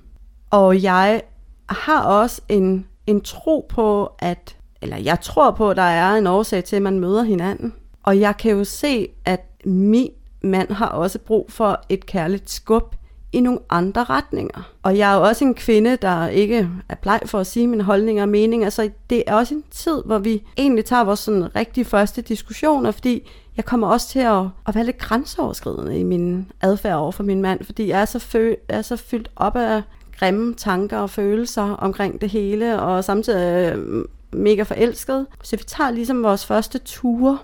Og 0.51 0.83
jeg 0.83 1.23
har 1.69 2.03
også 2.03 2.43
en, 2.49 2.87
en 3.07 3.21
tro 3.21 3.67
på, 3.69 4.13
at, 4.19 4.57
eller 4.83 4.97
jeg 4.97 5.21
tror 5.21 5.51
på, 5.51 5.71
at 5.71 5.77
der 5.77 5.83
er 5.83 6.15
en 6.15 6.27
årsag 6.27 6.65
til, 6.65 6.77
at 6.77 6.83
man 6.83 7.01
møder 7.01 7.23
hinanden. 7.23 7.75
Og 8.03 8.21
jeg 8.21 8.37
kan 8.37 8.51
jo 8.51 8.65
se, 8.65 9.09
at 9.25 9.47
min 9.65 10.11
mand 10.43 10.73
har 10.73 10.87
også 10.89 11.19
brug 11.19 11.47
for 11.49 11.81
et 11.89 12.07
kærligt 12.07 12.51
skub 12.51 12.95
i 13.33 13.41
nogle 13.41 13.59
andre 13.71 14.05
retninger. 14.05 14.73
Og 14.83 14.99
jeg 14.99 15.13
er 15.13 15.17
jo 15.17 15.23
også 15.23 15.45
en 15.45 15.55
kvinde, 15.55 15.97
der 15.97 16.27
ikke 16.27 16.69
er 16.89 16.95
bleg 16.95 17.21
for 17.27 17.39
at 17.39 17.47
sige 17.47 17.67
mine 17.69 17.83
holdninger 17.83 18.23
og 18.23 18.29
meninger, 18.29 18.71
så 18.71 18.91
det 19.11 19.25
er 19.27 19.35
også 19.35 19.55
en 19.55 19.65
tid, 19.71 20.03
hvor 20.07 20.19
vi 20.19 20.43
egentlig 20.59 20.85
tager 20.85 21.05
vores 21.05 21.21
sådan 21.21 21.57
rigtige 21.57 21.85
første 21.85 22.23
diskussioner, 22.23 22.91
fordi 22.91 23.31
jeg 23.57 23.65
kommer 23.65 23.89
også 23.89 24.09
til 24.09 24.19
at, 24.19 24.43
at 24.67 24.75
være 24.75 24.85
lidt 24.85 24.99
grænseoverskridende 24.99 25.99
i 25.99 26.03
min 26.03 26.47
adfærd 26.61 26.97
over 26.97 27.13
for 27.13 27.23
min 27.23 27.43
mand, 27.43 27.65
fordi 27.65 27.89
jeg 27.89 28.01
er 28.01 28.05
så, 28.05 28.19
fø- 28.19 28.67
er 28.69 28.83
så 28.83 28.97
fyldt 28.97 29.31
op 29.37 29.57
af 29.57 29.83
grimme 30.19 30.55
tanker 30.55 30.99
og 30.99 31.11
følelser 31.11 31.63
omkring 31.63 32.21
det 32.21 32.31
hele, 32.31 32.81
og 32.83 33.05
samtidig 33.05 33.75
øh, 33.77 34.05
mega 34.33 34.63
forelsket. 34.63 35.27
Så 35.43 35.57
vi 35.57 35.63
tager 35.67 35.91
ligesom 35.91 36.23
vores 36.23 36.47
første 36.47 36.79
ture 36.79 37.39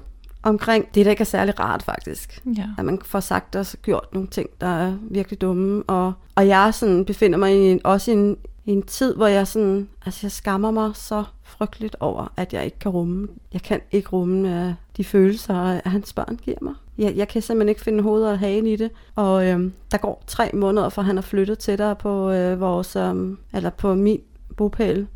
omkring 0.48 0.94
det, 0.94 1.04
der 1.04 1.10
ikke 1.10 1.20
er 1.20 1.24
særlig 1.24 1.60
rart 1.60 1.82
faktisk. 1.82 2.42
Ja. 2.56 2.64
At 2.78 2.84
man 2.84 3.00
får 3.04 3.20
sagt 3.20 3.56
og 3.56 3.66
gjort 3.82 4.08
nogle 4.12 4.28
ting, 4.28 4.48
der 4.60 4.66
er 4.66 4.96
virkelig 5.10 5.40
dumme. 5.40 5.82
Og, 5.86 6.12
og 6.34 6.48
jeg 6.48 6.74
sådan 6.74 7.04
befinder 7.04 7.38
mig 7.38 7.52
i 7.52 7.70
en, 7.70 7.80
også 7.84 8.10
i 8.10 8.14
en, 8.14 8.36
i 8.64 8.72
en 8.72 8.82
tid, 8.82 9.14
hvor 9.14 9.26
jeg 9.26 9.46
sådan, 9.46 9.88
altså 10.06 10.20
jeg 10.22 10.32
skammer 10.32 10.70
mig 10.70 10.90
så 10.94 11.24
frygteligt 11.42 11.96
over, 12.00 12.32
at 12.36 12.52
jeg 12.52 12.64
ikke 12.64 12.78
kan 12.78 12.90
rumme. 12.90 13.28
Jeg 13.52 13.62
kan 13.62 13.80
ikke 13.92 14.08
rumme 14.08 14.66
uh, 14.66 14.72
de 14.96 15.04
følelser, 15.04 15.54
at 15.54 15.90
hans 15.90 16.12
børn 16.12 16.38
giver 16.42 16.58
mig. 16.62 16.74
Jeg, 16.98 17.16
jeg 17.16 17.28
kan 17.28 17.42
simpelthen 17.42 17.68
ikke 17.68 17.80
finde 17.80 18.02
hovedet 18.02 18.30
og 18.30 18.38
hagen 18.38 18.66
i 18.66 18.76
det. 18.76 18.90
Og 19.14 19.46
øhm, 19.46 19.72
der 19.92 19.98
går 19.98 20.22
tre 20.26 20.50
måneder, 20.54 20.88
for 20.88 21.02
han 21.02 21.18
er 21.18 21.22
flyttet 21.22 21.58
tættere 21.58 21.96
på 21.96 22.30
øh, 22.30 22.60
vores, 22.60 22.96
øhm, 22.96 23.38
eller 23.52 23.70
på 23.70 23.94
min 23.94 24.20
bopæl. 24.56 25.06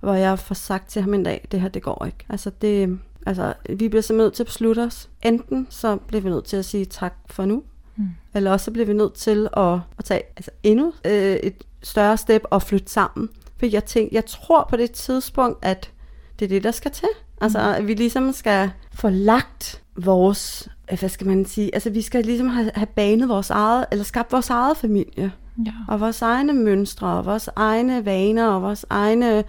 hvor 0.00 0.14
jeg 0.14 0.38
får 0.38 0.54
sagt 0.54 0.88
til 0.88 1.02
ham 1.02 1.14
en 1.14 1.22
dag, 1.22 1.48
det 1.52 1.60
her, 1.60 1.68
det 1.68 1.82
går 1.82 2.04
ikke. 2.06 2.24
Altså, 2.28 2.50
det, 2.62 2.98
altså 3.28 3.54
vi 3.68 3.88
bliver 3.88 4.02
simpelthen 4.02 4.16
nødt 4.16 4.34
til 4.34 4.42
at 4.42 4.46
beslutte 4.46 4.80
os. 4.80 5.08
Enten 5.22 5.66
så 5.70 5.96
bliver 5.96 6.22
vi 6.22 6.30
nødt 6.30 6.44
til 6.44 6.56
at 6.56 6.64
sige 6.64 6.84
tak 6.84 7.14
for 7.26 7.44
nu, 7.44 7.62
mm. 7.96 8.08
eller 8.34 8.50
også 8.50 8.64
så 8.64 8.70
bliver 8.70 8.86
vi 8.86 8.92
nødt 8.92 9.14
til 9.14 9.48
at, 9.56 9.78
at 9.98 10.04
tage 10.04 10.22
altså, 10.36 10.50
endnu 10.62 10.92
øh, 11.04 11.36
et 11.36 11.64
større 11.82 12.16
step 12.16 12.42
og 12.50 12.62
flytte 12.62 12.92
sammen. 12.92 13.28
For 13.58 13.66
jeg, 13.66 13.84
tænker, 13.84 14.08
jeg 14.12 14.26
tror 14.26 14.66
på 14.70 14.76
det 14.76 14.90
tidspunkt, 14.90 15.58
at 15.62 15.90
det 16.38 16.44
er 16.44 16.48
det, 16.48 16.64
der 16.64 16.70
skal 16.70 16.90
til. 16.90 17.08
Altså, 17.40 17.58
mm. 17.58 17.64
at 17.64 17.86
vi 17.86 17.94
ligesom 17.94 18.32
skal 18.32 18.70
få 18.92 19.08
lagt 19.08 19.82
vores, 19.96 20.68
øh, 20.92 20.98
hvad 20.98 21.08
skal 21.08 21.26
man 21.26 21.44
sige, 21.44 21.74
altså 21.74 21.90
vi 21.90 22.02
skal 22.02 22.24
ligesom 22.24 22.48
have, 22.48 22.70
have 22.74 22.86
banet 22.86 23.28
vores 23.28 23.50
eget, 23.50 23.86
eller 23.92 24.04
skabt 24.04 24.32
vores 24.32 24.50
eget 24.50 24.76
familie. 24.76 25.32
Ja. 25.66 25.72
Og 25.88 26.00
vores 26.00 26.22
egne 26.22 26.52
mønstre, 26.52 27.06
og 27.06 27.24
vores 27.24 27.50
egne 27.56 28.04
vaner, 28.04 28.46
og 28.46 28.62
vores 28.62 28.86
egne 28.90 29.44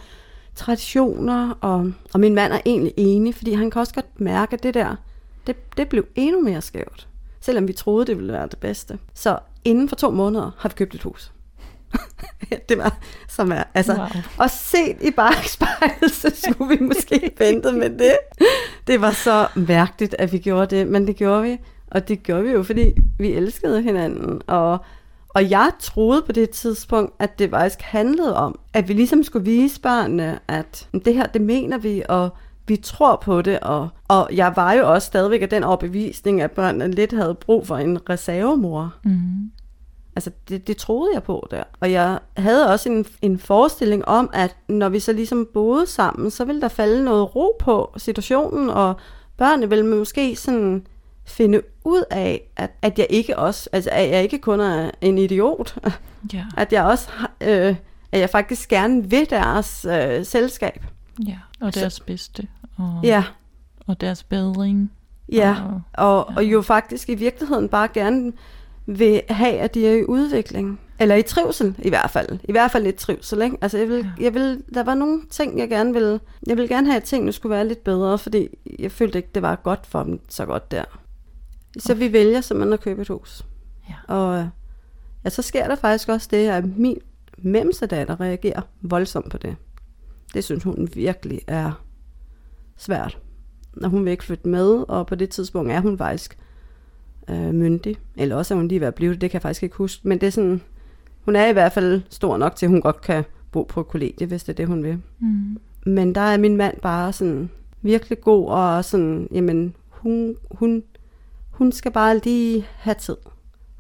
traditioner. 0.56 1.58
Og, 1.62 1.92
og 2.14 2.20
min 2.20 2.36
mand 2.36 2.54
er 2.54 2.60
egentlig 2.66 2.94
enig, 2.98 3.36
fordi 3.36 3.54
han 3.54 3.72
kan 3.72 3.80
også 3.80 3.94
godt 3.94 4.20
mærke, 4.20 4.54
at 4.54 4.64
det 4.64 4.74
der, 4.74 4.96
det, 5.48 5.78
det 5.78 5.90
blev 5.90 6.06
endnu 6.16 6.42
mere 6.42 6.62
skævt. 6.62 7.08
Selvom 7.42 7.68
vi 7.68 7.74
troede, 7.74 8.06
det 8.06 8.18
ville 8.18 8.34
være 8.34 8.48
det 8.48 8.60
bedste. 8.60 9.00
Så 9.14 9.40
inden 9.66 9.90
for 9.90 9.96
to 9.96 10.12
måneder 10.12 10.52
har 10.58 10.70
vi 10.70 10.74
købt 10.78 10.96
et 10.96 11.04
hus. 11.04 11.32
det 12.70 12.78
var 12.78 12.98
som 13.28 13.52
er, 13.52 13.64
altså, 13.74 13.94
wow. 13.94 14.08
og 14.38 14.50
set 14.50 14.98
i 15.02 15.12
bagspejlet, 15.12 16.12
så 16.12 16.32
skulle 16.36 16.78
vi 16.78 16.84
måske 16.84 17.32
vente 17.40 17.72
med 17.72 17.90
det. 17.90 18.18
Det 18.88 19.02
var 19.02 19.12
så 19.12 19.48
mærkeligt, 19.56 20.16
at 20.20 20.32
vi 20.32 20.38
gjorde 20.38 20.76
det, 20.76 20.88
men 20.88 21.08
det 21.08 21.16
gjorde 21.16 21.44
vi. 21.44 21.58
Og 21.92 22.08
det 22.08 22.24
gjorde 22.24 22.44
vi 22.44 22.52
jo, 22.52 22.64
fordi 22.64 22.94
vi 23.20 23.32
elskede 23.32 23.82
hinanden, 23.82 24.42
og, 24.48 24.78
og 25.40 25.50
jeg 25.50 25.72
troede 25.80 26.22
på 26.22 26.32
det 26.32 26.50
tidspunkt, 26.50 27.14
at 27.20 27.40
det 27.40 27.50
faktisk 27.50 27.82
handlede 27.82 28.36
om, 28.36 28.60
at 28.74 28.88
vi 28.88 28.94
ligesom 28.94 29.24
skulle 29.24 29.46
vise 29.46 29.82
børnene, 29.82 30.40
at 30.48 30.90
det 31.06 31.14
her, 31.14 31.26
det 31.26 31.42
mener 31.42 31.78
vi, 31.78 32.04
og 32.10 32.30
vi 32.68 32.76
tror 32.76 33.16
på 33.16 33.42
det, 33.42 33.60
og, 33.60 33.90
og 34.08 34.30
jeg 34.34 34.54
var 34.56 34.74
jo 34.74 34.94
også 34.94 35.06
stadigvæk 35.06 35.42
af 35.42 35.50
den 35.50 35.64
overbevisning, 35.64 36.42
at 36.42 36.52
børnene 36.52 36.92
lidt 36.92 37.14
havde 37.14 37.36
brug 37.36 37.68
for 37.68 37.78
en 37.78 38.10
reservemor. 38.10 38.96
Mm. 39.04 39.52
Altså, 40.16 40.32
det, 40.50 40.68
det 40.68 40.78
troede 40.78 41.12
jeg 41.14 41.24
på 41.24 41.48
der. 41.52 41.64
Og 41.80 41.92
jeg 41.92 42.20
havde 42.38 42.72
også 42.72 42.90
en, 42.90 43.06
en 43.22 43.40
forestilling 43.40 44.08
om, 44.08 44.30
at 44.34 44.56
når 44.70 44.90
vi 44.90 45.00
så 45.00 45.14
ligesom 45.14 45.48
boede 45.54 45.86
sammen, 45.86 46.32
så 46.32 46.46
ville 46.46 46.62
der 46.62 46.68
falde 46.68 47.04
noget 47.04 47.36
ro 47.36 47.56
på 47.60 47.94
situationen, 47.98 48.70
og 48.70 48.96
børnene 49.38 49.70
ville 49.70 49.86
måske 49.86 50.36
sådan 50.36 50.88
finde 51.30 51.62
ud 51.86 52.04
af, 52.12 52.50
at, 52.56 52.72
at 52.82 53.00
jeg 53.00 53.08
ikke 53.10 53.38
også, 53.38 53.70
altså 53.74 53.90
at 53.94 54.10
jeg 54.10 54.24
ikke 54.24 54.40
kun 54.40 54.60
er 54.60 54.92
en 55.02 55.18
idiot, 55.18 55.78
ja. 56.34 56.46
at 56.58 56.74
jeg 56.74 56.84
også, 56.84 57.10
øh, 57.42 57.76
at 58.12 58.20
jeg 58.20 58.30
faktisk 58.30 58.70
gerne 58.70 59.10
vil 59.10 59.30
deres 59.30 59.86
øh, 59.86 60.26
selskab. 60.26 60.86
Ja, 61.28 61.38
og 61.62 61.76
deres 61.76 61.94
så, 61.94 62.04
bedste. 62.04 62.48
Og, 62.78 63.00
ja. 63.04 63.24
Og 63.88 64.02
deres 64.02 64.24
bedring. 64.24 64.92
Ja, 65.32 65.56
og, 65.64 65.82
og, 65.94 66.28
ja. 66.30 66.36
og 66.36 66.46
jo 66.46 66.62
faktisk 66.62 67.10
i 67.10 67.16
virkeligheden 67.16 67.70
bare 67.70 67.88
gerne 67.94 68.34
vil 68.86 69.22
have, 69.30 69.60
at 69.60 69.74
de 69.74 69.88
er 69.88 69.94
i 69.94 70.06
udvikling. 70.06 70.80
Eller 71.00 71.16
i 71.16 71.22
trivsel, 71.22 71.76
i 71.80 71.90
hvert 71.90 72.10
fald. 72.10 72.40
I 72.44 72.52
hvert 72.52 72.72
fald 72.72 72.84
lidt 72.84 72.96
trivsel, 72.96 73.42
ikke? 73.42 73.58
Altså, 73.62 73.78
jeg 73.78 73.90
vil, 73.90 73.98
ja. 73.98 74.24
jeg 74.24 74.34
vil, 74.34 74.64
der 74.74 74.84
var 74.84 74.94
nogle 74.94 75.22
ting, 75.30 75.60
jeg 75.60 75.70
gerne 75.70 75.94
ville... 75.94 76.20
Jeg 76.48 76.58
vil 76.58 76.70
gerne 76.70 76.88
have, 76.88 76.98
at 76.98 77.04
tingene 77.04 77.32
skulle 77.32 77.56
være 77.56 77.68
lidt 77.68 77.84
bedre, 77.84 78.18
fordi 78.18 78.48
jeg 78.80 78.92
følte 78.92 79.18
ikke, 79.18 79.30
det 79.36 79.42
var 79.42 79.56
godt 79.56 79.86
for 79.86 80.04
dem 80.04 80.20
så 80.30 80.46
godt 80.46 80.72
der. 80.72 80.84
Så 81.78 81.94
vi 81.94 82.14
vælger 82.14 82.42
simpelthen 82.42 82.74
at 82.74 82.80
købe 82.80 83.02
et 83.02 83.08
hus. 83.08 83.46
Ja. 83.90 84.14
Og 84.14 84.50
ja, 85.24 85.30
så 85.30 85.42
sker 85.42 85.68
der 85.68 85.76
faktisk 85.76 86.10
også 86.10 86.28
det, 86.32 86.48
at 86.50 86.78
min 86.78 86.98
memse 87.38 87.86
datter 87.86 88.22
reagerer 88.22 88.62
voldsomt 88.82 89.32
på 89.32 89.38
det. 89.38 89.56
Det 90.34 90.44
synes 90.44 90.64
hun 90.64 90.90
virkelig 90.94 91.42
er 91.48 91.84
svært. 92.78 93.18
Når 93.74 93.90
hun 93.90 94.06
vil 94.06 94.12
ikke 94.12 94.24
flytte 94.24 94.48
med, 94.48 94.86
og 94.88 95.08
på 95.08 95.16
det 95.16 95.30
tidspunkt 95.30 95.72
er 95.72 95.80
hun 95.80 95.98
faktisk 95.98 96.38
øh, 97.30 97.54
myndig. 97.54 97.98
Eller 98.16 98.36
også 98.36 98.54
er 98.54 98.58
hun 98.58 98.68
lige 98.68 98.80
ved 98.80 98.88
at 98.88 98.96
blive 98.96 99.14
det, 99.14 99.22
det 99.22 99.32
kan 99.32 99.36
jeg 99.36 99.42
faktisk 99.42 99.64
ikke 99.64 99.76
huske. 99.76 100.08
Men 100.08 100.22
det 100.22 100.28
er 100.28 100.32
sådan, 100.32 100.62
hun 101.26 101.36
er 101.36 101.48
i 101.48 101.54
hvert 101.54 101.72
fald 101.72 102.02
stor 102.10 102.38
nok 102.38 102.56
til, 102.56 102.66
at 102.66 102.70
hun 102.70 102.82
godt 102.82 103.02
kan 103.02 103.24
bo 103.52 103.64
på 103.64 103.84
kollegie, 103.84 104.28
hvis 104.28 104.44
det 104.44 104.54
er 104.54 104.56
det, 104.56 104.68
hun 104.68 104.84
vil. 104.84 105.02
Mm. 105.20 105.58
Men 105.86 106.16
der 106.16 106.22
er 106.22 106.38
min 106.38 106.58
mand 106.58 106.78
bare 106.82 107.14
sådan 107.14 107.50
virkelig 107.82 108.22
god, 108.22 108.50
og 108.50 108.86
sådan, 108.86 109.28
jamen, 109.32 109.76
hun, 109.88 110.36
hun, 110.52 110.84
hun 111.60 111.72
skal 111.72 111.92
bare 111.92 112.18
lige 112.18 112.68
have 112.78 112.96
tid. 112.96 113.18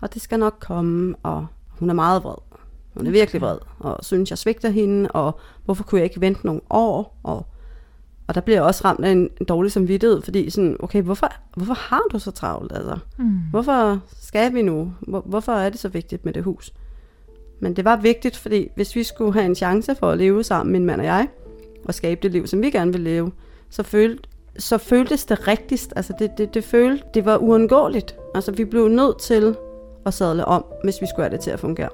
Og 0.01 0.13
det 0.13 0.21
skal 0.21 0.39
nok 0.39 0.57
komme, 0.59 1.15
og 1.23 1.47
hun 1.69 1.89
er 1.89 1.93
meget 1.93 2.23
vred. 2.23 2.35
Hun 2.97 3.07
er 3.07 3.11
virkelig 3.11 3.41
vred, 3.41 3.57
og 3.79 4.05
synes, 4.05 4.29
jeg 4.29 4.37
svigter 4.37 4.69
hende, 4.69 5.11
og 5.11 5.39
hvorfor 5.65 5.83
kunne 5.83 5.99
jeg 5.99 6.05
ikke 6.05 6.21
vente 6.21 6.45
nogle 6.45 6.61
år, 6.69 7.19
og 7.23 7.45
og 8.27 8.35
der 8.35 8.41
bliver 8.41 8.57
jeg 8.57 8.63
også 8.63 8.81
ramt 8.85 9.05
af 9.05 9.11
en, 9.11 9.29
en 9.39 9.45
dårlig 9.45 9.71
samvittighed, 9.71 10.21
fordi 10.21 10.49
sådan, 10.49 10.77
okay, 10.79 11.01
hvorfor, 11.01 11.33
hvorfor 11.55 11.73
har 11.73 12.01
du 12.11 12.19
så 12.19 12.31
travlt? 12.31 12.71
Altså? 12.71 12.97
Mm. 13.17 13.39
Hvorfor 13.51 13.99
skal 14.21 14.53
vi 14.53 14.61
nu? 14.61 14.93
Hvor, 14.99 15.21
hvorfor 15.21 15.51
er 15.51 15.69
det 15.69 15.79
så 15.79 15.89
vigtigt 15.89 16.25
med 16.25 16.33
det 16.33 16.43
hus? 16.43 16.73
Men 17.59 17.75
det 17.75 17.85
var 17.85 17.95
vigtigt, 17.95 18.37
fordi 18.37 18.67
hvis 18.75 18.95
vi 18.95 19.03
skulle 19.03 19.33
have 19.33 19.45
en 19.45 19.55
chance 19.55 19.95
for 19.95 20.11
at 20.11 20.17
leve 20.17 20.43
sammen, 20.43 20.73
min 20.73 20.85
mand 20.85 21.01
og 21.01 21.05
jeg, 21.05 21.27
og 21.85 21.93
skabe 21.93 22.21
det 22.23 22.31
liv, 22.31 22.47
som 22.47 22.61
vi 22.61 22.69
gerne 22.69 22.91
vil 22.91 23.01
leve, 23.01 23.31
så, 23.69 23.83
følte, 23.83 24.29
så 24.57 24.77
føltes 24.77 25.25
det 25.25 25.47
rigtigst. 25.47 25.93
Altså 25.95 26.13
det, 26.19 26.37
det, 26.37 26.53
det 26.53 26.63
følte, 26.63 27.03
det 27.13 27.25
var 27.25 27.37
uundgåeligt. 27.37 28.15
Altså 28.35 28.51
vi 28.51 28.65
blev 28.65 28.87
nødt 28.87 29.19
til 29.19 29.55
at 30.05 30.13
sadle 30.13 30.45
om, 30.45 30.65
hvis 30.83 31.01
vi 31.01 31.07
skulle 31.07 31.23
have 31.23 31.37
det 31.37 31.39
til 31.39 31.51
at 31.51 31.59
fungere. 31.59 31.89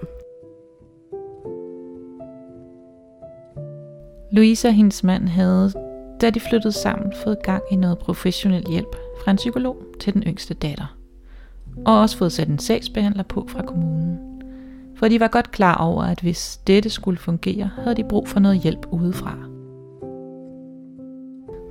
Louise 4.32 4.68
og 4.68 4.74
hendes 4.74 5.04
mand 5.04 5.28
havde 5.28 5.74
da 6.22 6.30
de 6.30 6.40
flyttede 6.40 6.72
sammen, 6.72 7.14
fået 7.24 7.44
gang 7.44 7.64
i 7.72 7.76
noget 7.76 7.98
professionel 7.98 8.66
hjælp 8.70 8.96
fra 9.24 9.32
en 9.32 9.38
psykolog 9.38 9.78
til 10.00 10.14
den 10.14 10.24
yngste 10.24 10.54
datter. 10.54 10.98
Og 11.86 12.02
også 12.02 12.18
fået 12.18 12.32
sat 12.32 12.48
en 12.48 12.60
sagsbehandler 12.60 13.24
på 13.24 13.46
fra 13.50 13.62
kommunen. 13.62 14.20
For 14.96 15.08
de 15.08 15.20
var 15.20 15.28
godt 15.28 15.52
klar 15.52 15.78
over, 15.78 16.04
at 16.04 16.20
hvis 16.20 16.60
dette 16.68 16.90
skulle 16.90 17.20
fungere, 17.20 17.70
havde 17.84 17.96
de 17.96 18.04
brug 18.04 18.28
for 18.28 18.40
noget 18.40 18.60
hjælp 18.60 18.88
udefra. 18.92 19.55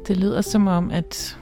Det 0.08 0.16
lyder 0.16 0.40
som 0.40 0.66
om, 0.66 0.90
at 0.90 1.38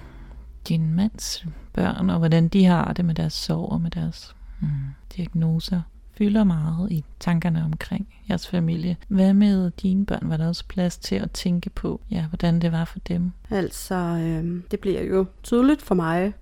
din 0.69 0.95
mands 0.95 1.47
børn 1.73 2.11
og 2.11 2.19
hvordan 2.19 2.49
de 2.49 2.65
har 2.65 2.93
det 2.93 3.05
med 3.05 3.15
deres 3.15 3.33
sorg 3.33 3.73
og 3.73 3.81
med 3.81 3.91
deres 3.91 4.37
hmm, 4.61 4.71
diagnoser, 5.17 5.83
fylder 6.19 6.45
meget 6.45 6.93
i 6.93 7.05
tankerne 7.21 7.65
omkring 7.65 8.09
jeres 8.29 8.49
familie. 8.49 8.97
Hvad 9.09 9.35
med 9.35 9.71
dine 9.71 10.07
børn? 10.07 10.29
Var 10.31 10.37
der 10.37 10.49
også 10.49 10.65
plads 10.69 10.99
til 10.99 11.15
at 11.15 11.31
tænke 11.31 11.71
på, 11.71 12.01
ja, 12.11 12.27
hvordan 12.29 12.61
det 12.61 12.73
var 12.73 12.85
for 12.85 12.99
dem? 12.99 13.33
Altså, 13.51 13.95
øh, 13.95 14.63
det 14.71 14.81
bliver 14.81 15.03
jo 15.03 15.27
tydeligt 15.43 15.83
for 15.83 15.95
mig, 15.95 16.33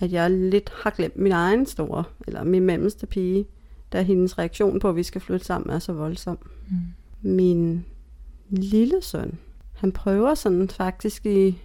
at 0.00 0.12
jeg 0.12 0.30
lidt 0.30 0.72
har 0.82 0.90
glemt 0.90 1.16
min 1.16 1.32
egen 1.32 1.66
store, 1.66 2.04
eller 2.26 2.44
min 2.44 2.62
mellemste 2.62 3.06
pige, 3.06 3.44
da 3.92 4.02
hendes 4.02 4.38
reaktion 4.38 4.80
på, 4.80 4.88
at 4.88 4.96
vi 4.96 5.02
skal 5.02 5.20
flytte 5.20 5.46
sammen, 5.46 5.70
er 5.70 5.78
så 5.78 5.92
voldsom. 5.92 6.38
Mm. 6.68 6.76
Min 7.20 7.84
lille 8.50 9.02
søn, 9.02 9.38
han 9.76 9.92
prøver 9.92 10.34
sådan 10.34 10.68
faktisk 10.68 11.26
i, 11.26 11.62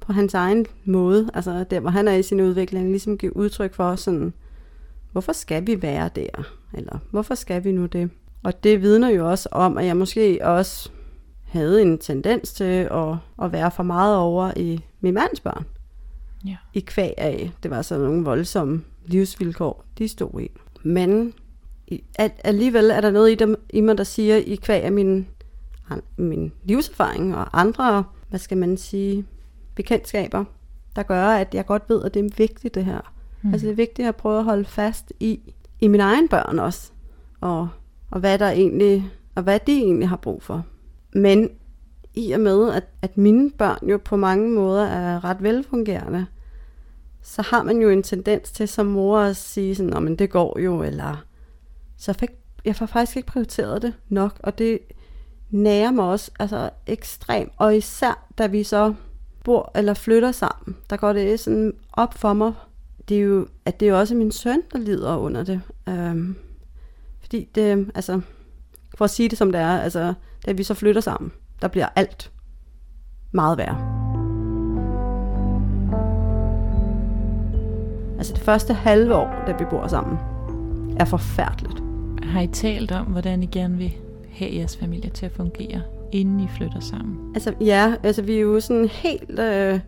på 0.00 0.12
hans 0.12 0.34
egen 0.34 0.66
måde, 0.84 1.30
altså 1.34 1.64
der, 1.64 1.80
hvor 1.80 1.90
han 1.90 2.08
er 2.08 2.14
i 2.14 2.22
sin 2.22 2.40
udvikling, 2.40 2.88
ligesom 2.88 3.18
give 3.18 3.36
udtryk 3.36 3.74
for 3.74 3.96
sådan, 3.96 4.32
hvorfor 5.12 5.32
skal 5.32 5.66
vi 5.66 5.82
være 5.82 6.10
der? 6.14 6.52
Eller 6.74 6.98
hvorfor 7.10 7.34
skal 7.34 7.64
vi 7.64 7.72
nu 7.72 7.86
det? 7.86 8.10
Og 8.42 8.64
det 8.64 8.82
vidner 8.82 9.08
jo 9.08 9.30
også 9.30 9.48
om, 9.52 9.78
at 9.78 9.86
jeg 9.86 9.96
måske 9.96 10.38
også 10.42 10.90
havde 11.44 11.82
en 11.82 11.98
tendens 11.98 12.52
til 12.52 12.88
at, 12.90 13.16
at 13.42 13.52
være 13.52 13.70
for 13.70 13.82
meget 13.82 14.16
over 14.16 14.52
i 14.56 14.84
min 15.00 15.14
mands 15.14 15.40
børn. 15.40 15.64
Ja. 16.46 16.56
I 16.74 16.80
kvæg 16.80 17.14
af, 17.18 17.52
det 17.62 17.70
var 17.70 17.82
sådan 17.82 18.04
nogle 18.04 18.24
voldsomme 18.24 18.84
livsvilkår, 19.06 19.84
de 19.98 20.08
stod 20.08 20.40
i. 20.40 20.50
Men 20.82 21.34
alligevel 22.44 22.90
er 22.90 23.00
der 23.00 23.10
noget 23.10 23.30
i, 23.30 23.34
dem, 23.34 23.56
i 23.70 23.80
mig, 23.80 23.98
der 23.98 24.04
siger, 24.04 24.36
i 24.36 24.54
kvæg 24.54 24.82
af 24.82 24.92
min, 24.92 25.26
min 26.16 26.52
livserfaring 26.64 27.36
og 27.36 27.60
andre, 27.60 28.04
hvad 28.28 28.38
skal 28.38 28.58
man 28.58 28.76
sige, 28.76 29.26
bekendtskaber, 29.74 30.44
der 30.96 31.02
gør, 31.02 31.26
at 31.26 31.54
jeg 31.54 31.66
godt 31.66 31.82
ved, 31.88 32.04
at 32.04 32.14
det 32.14 32.24
er 32.24 32.30
vigtigt 32.36 32.74
det 32.74 32.84
her. 32.84 33.12
Mm. 33.42 33.52
Altså 33.52 33.66
det 33.66 33.72
er 33.72 33.76
vigtigt 33.76 34.08
at 34.08 34.16
prøve 34.16 34.38
at 34.38 34.44
holde 34.44 34.64
fast 34.64 35.12
i, 35.20 35.54
i 35.80 35.88
mine 35.88 36.02
egne 36.02 36.28
børn 36.28 36.58
også, 36.58 36.92
og, 37.40 37.68
og 38.10 38.20
hvad 38.20 38.38
der 38.38 38.50
egentlig, 38.50 39.10
og 39.34 39.42
hvad 39.42 39.60
de 39.66 39.72
egentlig 39.72 40.08
har 40.08 40.16
brug 40.16 40.42
for. 40.42 40.64
Men 41.12 41.50
i 42.14 42.32
og 42.32 42.40
med, 42.40 42.72
at, 42.72 42.84
at 43.02 43.18
mine 43.18 43.50
børn 43.50 43.88
jo 43.88 43.98
på 44.04 44.16
mange 44.16 44.50
måder 44.50 44.84
er 44.84 45.24
ret 45.24 45.42
velfungerende, 45.42 46.26
så 47.22 47.42
har 47.42 47.62
man 47.62 47.82
jo 47.82 47.88
en 47.88 48.02
tendens 48.02 48.50
til 48.50 48.68
som 48.68 48.86
mor 48.86 49.18
at 49.18 49.36
sige 49.36 49.74
sådan, 49.74 50.02
men 50.02 50.16
det 50.16 50.30
går 50.30 50.58
jo, 50.58 50.82
eller 50.82 51.24
så 51.96 52.12
fik, 52.12 52.30
jeg 52.64 52.76
får 52.76 52.86
faktisk 52.86 53.16
ikke 53.16 53.26
prioriteret 53.26 53.82
det 53.82 53.94
nok, 54.08 54.40
og 54.42 54.58
det 54.58 54.78
nærer 55.50 55.90
mig 55.90 56.04
også 56.04 56.30
altså 56.38 56.70
ekstremt, 56.86 57.52
og 57.56 57.76
især 57.76 58.26
da 58.38 58.46
vi 58.46 58.62
så 58.62 58.94
bor 59.44 59.72
eller 59.74 59.94
flytter 59.94 60.32
sammen, 60.32 60.76
der 60.90 60.96
går 60.96 61.12
det 61.12 61.40
sådan 61.40 61.72
op 61.92 62.14
for 62.14 62.32
mig, 62.32 62.52
det 63.08 63.16
er 63.16 63.20
jo, 63.20 63.46
at 63.64 63.80
det 63.80 63.86
er 63.86 63.90
jo 63.90 63.98
også 63.98 64.14
min 64.14 64.32
søn, 64.32 64.62
der 64.72 64.78
lider 64.78 65.16
under 65.16 65.44
det. 65.44 65.60
Øhm, 65.88 66.36
fordi 67.20 67.48
det, 67.54 67.90
altså, 67.94 68.20
for 68.94 69.04
at 69.04 69.10
sige 69.10 69.28
det 69.28 69.38
som 69.38 69.52
det 69.52 69.60
er, 69.60 69.78
altså, 69.78 70.14
da 70.46 70.52
vi 70.52 70.62
så 70.62 70.74
flytter 70.74 71.00
sammen, 71.00 71.32
der 71.62 71.68
bliver 71.68 71.88
alt 71.96 72.30
meget 73.32 73.58
værre. 73.58 74.00
Altså 78.18 78.34
det 78.34 78.42
første 78.42 78.74
halve 78.74 79.14
år, 79.14 79.34
da 79.46 79.56
vi 79.58 79.64
bor 79.70 79.86
sammen, 79.86 80.18
er 80.98 81.04
forfærdeligt. 81.04 81.82
Har 82.22 82.40
I 82.40 82.46
talt 82.46 82.92
om, 82.92 83.06
hvordan 83.06 83.42
I 83.42 83.46
gerne 83.46 83.76
vil 83.76 83.92
have 84.40 84.54
jeres 84.54 84.76
familie 84.76 85.10
til 85.10 85.26
at 85.26 85.32
fungere, 85.32 85.82
inden 86.12 86.40
I 86.40 86.48
flytter 86.56 86.80
sammen? 86.80 87.32
Altså 87.34 87.54
ja, 87.60 87.94
altså 88.02 88.22
vi 88.22 88.36
er 88.36 88.40
jo 88.40 88.60
sådan 88.60 88.88
helt 88.88 89.40
øh, 89.40 89.80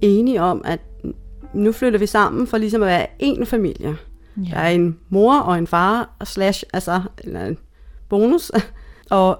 enige 0.00 0.42
om, 0.42 0.62
at 0.64 0.80
nu 1.54 1.72
flytter 1.72 1.98
vi 1.98 2.06
sammen 2.06 2.46
for 2.46 2.58
ligesom 2.58 2.82
at 2.82 2.88
være 2.88 3.06
en 3.18 3.46
familie. 3.46 3.96
Ja. 4.36 4.50
Der 4.50 4.56
er 4.56 4.68
en 4.68 4.98
mor 5.08 5.38
og 5.38 5.58
en 5.58 5.66
far, 5.66 6.16
slash, 6.24 6.64
altså 6.72 7.02
eller 7.24 7.46
en 7.46 7.58
bonus, 8.08 8.52
og 9.10 9.38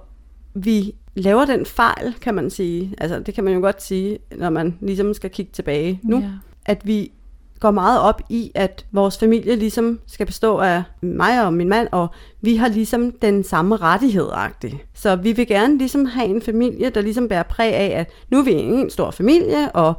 vi 0.55 0.95
laver 1.15 1.45
den 1.45 1.67
fejl, 1.67 2.15
kan 2.21 2.35
man 2.35 2.51
sige, 2.51 2.95
altså 2.99 3.21
det 3.21 3.35
kan 3.35 3.45
man 3.45 3.55
jo 3.55 3.61
godt 3.61 3.83
sige, 3.83 4.19
når 4.37 4.51
man 4.51 4.79
ligesom 4.81 5.15
skal 5.15 5.31
kigge 5.31 5.53
tilbage 5.53 6.01
nu, 6.03 6.19
ja. 6.19 6.31
at 6.67 6.87
vi 6.87 7.13
går 7.61 7.71
meget 7.71 8.01
op 8.01 8.21
i, 8.29 8.53
at 8.55 8.87
vores 8.93 9.19
familie 9.19 9.57
ligesom 9.57 10.01
skal 10.07 10.27
bestå 10.27 10.59
af 10.59 10.83
mig 11.03 11.47
og 11.47 11.53
min 11.53 11.69
mand, 11.69 11.89
og 11.93 12.09
vi 12.41 12.57
har 12.57 12.69
ligesom 12.69 13.13
den 13.13 13.45
samme 13.45 13.77
rettighed 13.77 14.29
-agtig. 14.29 14.77
Så 14.95 15.17
vi 15.17 15.33
vil 15.33 15.47
gerne 15.47 15.79
ligesom 15.79 16.05
have 16.05 16.27
en 16.27 16.43
familie, 16.43 16.91
der 16.91 17.01
ligesom 17.01 17.29
bærer 17.29 17.43
præg 17.43 17.75
af, 17.75 18.01
at 18.01 18.11
nu 18.31 18.39
er 18.39 18.43
vi 18.45 18.53
en 18.53 18.91
stor 18.91 19.11
familie, 19.11 19.73
og 19.73 19.95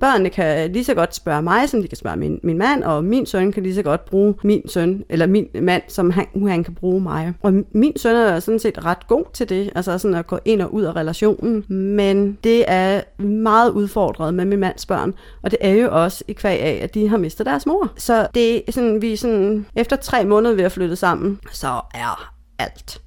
Børnene 0.00 0.30
kan 0.30 0.72
lige 0.72 0.84
så 0.84 0.94
godt 0.94 1.14
spørge 1.14 1.42
mig, 1.42 1.68
som 1.68 1.82
de 1.82 1.88
kan 1.88 1.96
spørge 1.96 2.16
min, 2.16 2.40
min 2.42 2.58
mand, 2.58 2.82
og 2.82 3.04
min 3.04 3.26
søn 3.26 3.52
kan 3.52 3.62
lige 3.62 3.74
så 3.74 3.82
godt 3.82 4.04
bruge 4.04 4.34
min 4.44 4.68
søn, 4.68 5.04
eller 5.08 5.26
min 5.26 5.48
mand, 5.60 5.82
som 5.88 6.10
han, 6.10 6.26
han 6.48 6.64
kan 6.64 6.74
bruge 6.74 7.00
mig. 7.00 7.34
Og 7.42 7.54
min 7.72 7.92
søn 7.96 8.16
er 8.16 8.40
sådan 8.40 8.58
set 8.58 8.84
ret 8.84 9.06
god 9.06 9.24
til 9.32 9.48
det, 9.48 9.70
altså 9.74 9.98
sådan 9.98 10.14
at 10.14 10.26
gå 10.26 10.38
ind 10.44 10.62
og 10.62 10.74
ud 10.74 10.82
af 10.82 10.96
relationen, 10.96 11.64
men 11.68 12.38
det 12.44 12.64
er 12.68 13.22
meget 13.22 13.70
udfordret 13.70 14.34
med 14.34 14.44
min 14.44 14.58
mands 14.58 14.86
børn, 14.86 15.14
og 15.42 15.50
det 15.50 15.58
er 15.60 15.72
jo 15.72 15.88
også 16.02 16.24
i 16.28 16.32
kvæg 16.32 16.60
af, 16.60 16.80
at 16.82 16.94
de 16.94 17.08
har 17.08 17.16
mistet 17.16 17.46
deres 17.46 17.66
mor. 17.66 17.92
Så 17.96 18.28
det 18.34 18.56
er 18.56 18.72
sådan, 18.72 19.02
vi 19.02 19.12
er 19.12 19.16
sådan, 19.16 19.66
efter 19.76 19.96
tre 19.96 20.24
måneder 20.24 20.54
ved 20.54 20.64
at 20.64 20.72
flytte 20.72 20.96
sammen, 20.96 21.40
så 21.52 21.80
er 21.94 22.32
alt 22.58 23.00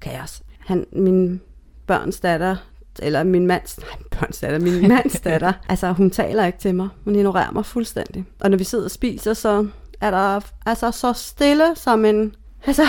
kaos. 0.00 0.42
Han, 0.58 0.86
min 0.92 1.40
børns 1.86 2.20
datter 2.20 2.56
eller 2.98 3.24
min 3.24 3.46
mands, 3.46 3.78
nej, 3.78 4.18
børns 4.20 4.38
datter, 4.38 4.58
min 4.58 4.88
mands 4.88 5.20
datter, 5.20 5.52
altså 5.68 5.92
hun 5.92 6.10
taler 6.10 6.46
ikke 6.46 6.58
til 6.58 6.74
mig, 6.74 6.88
hun 7.04 7.16
ignorerer 7.16 7.50
mig 7.50 7.66
fuldstændig. 7.66 8.24
Og 8.40 8.50
når 8.50 8.58
vi 8.58 8.64
sidder 8.64 8.84
og 8.84 8.90
spiser, 8.90 9.34
så 9.34 9.66
er 10.00 10.10
der 10.10 10.40
altså 10.66 10.90
så 10.90 11.12
stille 11.12 11.64
som 11.74 12.04
en, 12.04 12.34
altså 12.66 12.86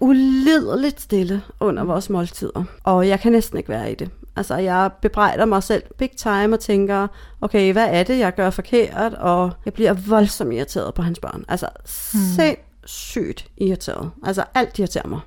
ulideligt 0.00 1.00
stille 1.00 1.42
under 1.60 1.84
vores 1.84 2.10
måltider. 2.10 2.64
Og 2.84 3.08
jeg 3.08 3.20
kan 3.20 3.32
næsten 3.32 3.58
ikke 3.58 3.68
være 3.68 3.92
i 3.92 3.94
det. 3.94 4.10
Altså, 4.36 4.56
jeg 4.56 4.90
bebrejder 5.02 5.44
mig 5.44 5.62
selv 5.62 5.82
big 5.98 6.10
time 6.10 6.54
og 6.54 6.60
tænker, 6.60 7.08
okay, 7.40 7.72
hvad 7.72 7.88
er 7.90 8.02
det, 8.02 8.18
jeg 8.18 8.34
gør 8.34 8.50
forkert? 8.50 9.14
Og 9.14 9.52
jeg 9.64 9.74
bliver 9.74 9.92
voldsomt 9.92 10.52
irriteret 10.52 10.94
på 10.94 11.02
hans 11.02 11.18
børn. 11.18 11.44
Altså, 11.48 11.68
hmm. 12.12 12.22
sindssygt 12.22 13.48
irriteret. 13.56 14.10
Altså, 14.24 14.44
alt 14.54 14.78
irriterer 14.78 15.08
mig. 15.08 15.20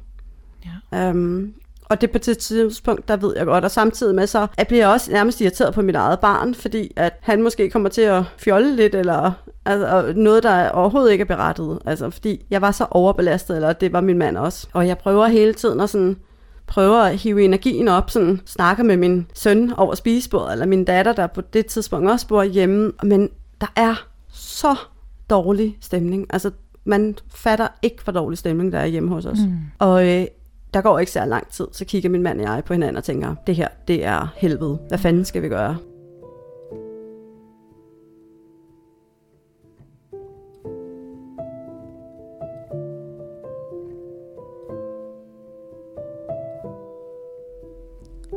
Ja. 0.91 1.09
Um, 1.09 1.53
og 1.89 2.01
det 2.01 2.11
på 2.11 2.17
det 2.17 2.37
tidspunkt, 2.37 3.07
der 3.07 3.17
ved 3.17 3.33
jeg 3.37 3.45
godt. 3.45 3.63
Og 3.63 3.71
samtidig 3.71 4.15
med 4.15 4.27
så, 4.27 4.47
at 4.57 4.67
bliver 4.67 4.83
jeg 4.83 4.93
også 4.93 5.11
nærmest 5.11 5.41
irriteret 5.41 5.73
på 5.73 5.81
mit 5.81 5.95
eget 5.95 6.19
barn, 6.19 6.55
fordi 6.55 6.91
at 6.95 7.13
han 7.21 7.43
måske 7.43 7.69
kommer 7.69 7.89
til 7.89 8.01
at 8.01 8.23
fjolle 8.37 8.75
lidt, 8.75 8.95
eller 8.95 9.31
altså, 9.65 10.13
noget, 10.15 10.43
der 10.43 10.69
overhovedet 10.69 11.11
ikke 11.11 11.21
er 11.21 11.25
berettet. 11.25 11.79
Altså, 11.85 12.09
fordi 12.09 12.45
jeg 12.49 12.61
var 12.61 12.71
så 12.71 12.85
overbelastet, 12.91 13.55
eller 13.55 13.73
det 13.73 13.93
var 13.93 14.01
min 14.01 14.17
mand 14.17 14.37
også. 14.37 14.67
Og 14.73 14.87
jeg 14.87 14.97
prøver 14.97 15.27
hele 15.27 15.53
tiden 15.53 15.79
at 15.79 15.89
sådan 15.89 16.17
prøver 16.67 17.01
at 17.01 17.17
hive 17.17 17.43
energien 17.43 17.87
op, 17.87 18.09
sådan 18.09 18.41
snakker 18.45 18.83
med 18.83 18.97
min 18.97 19.27
søn 19.33 19.73
over 19.77 19.95
spisebordet, 19.95 20.51
eller 20.51 20.65
min 20.65 20.85
datter, 20.85 21.13
der 21.13 21.27
på 21.27 21.41
det 21.41 21.65
tidspunkt 21.65 22.09
også 22.09 22.27
bor 22.27 22.43
hjemme. 22.43 22.91
Men 23.03 23.29
der 23.61 23.67
er 23.75 23.95
så 24.31 24.75
dårlig 25.29 25.77
stemning. 25.81 26.25
Altså, 26.29 26.51
man 26.85 27.15
fatter 27.35 27.67
ikke, 27.81 28.03
hvor 28.03 28.13
dårlig 28.13 28.37
stemning 28.37 28.71
der 28.71 28.79
er 28.79 28.85
hjemme 28.85 29.09
hos 29.09 29.25
os. 29.25 29.39
Mm. 29.39 29.57
Og 29.79 30.07
øh, 30.07 30.25
der 30.73 30.81
går 30.81 30.99
ikke 30.99 31.11
så 31.11 31.25
lang 31.25 31.51
tid, 31.51 31.67
så 31.71 31.85
kigger 31.85 32.09
min 32.09 32.23
mand 32.23 32.41
og 32.41 32.55
jeg 32.55 32.63
på 32.63 32.73
hinanden 32.73 32.97
og 32.97 33.03
tænker, 33.03 33.35
det 33.47 33.55
her, 33.55 33.67
det 33.87 34.05
er 34.05 34.33
helvede. 34.35 34.79
Hvad 34.87 34.97
fanden 34.97 35.25
skal 35.25 35.41
vi 35.41 35.49
gøre? 35.49 35.77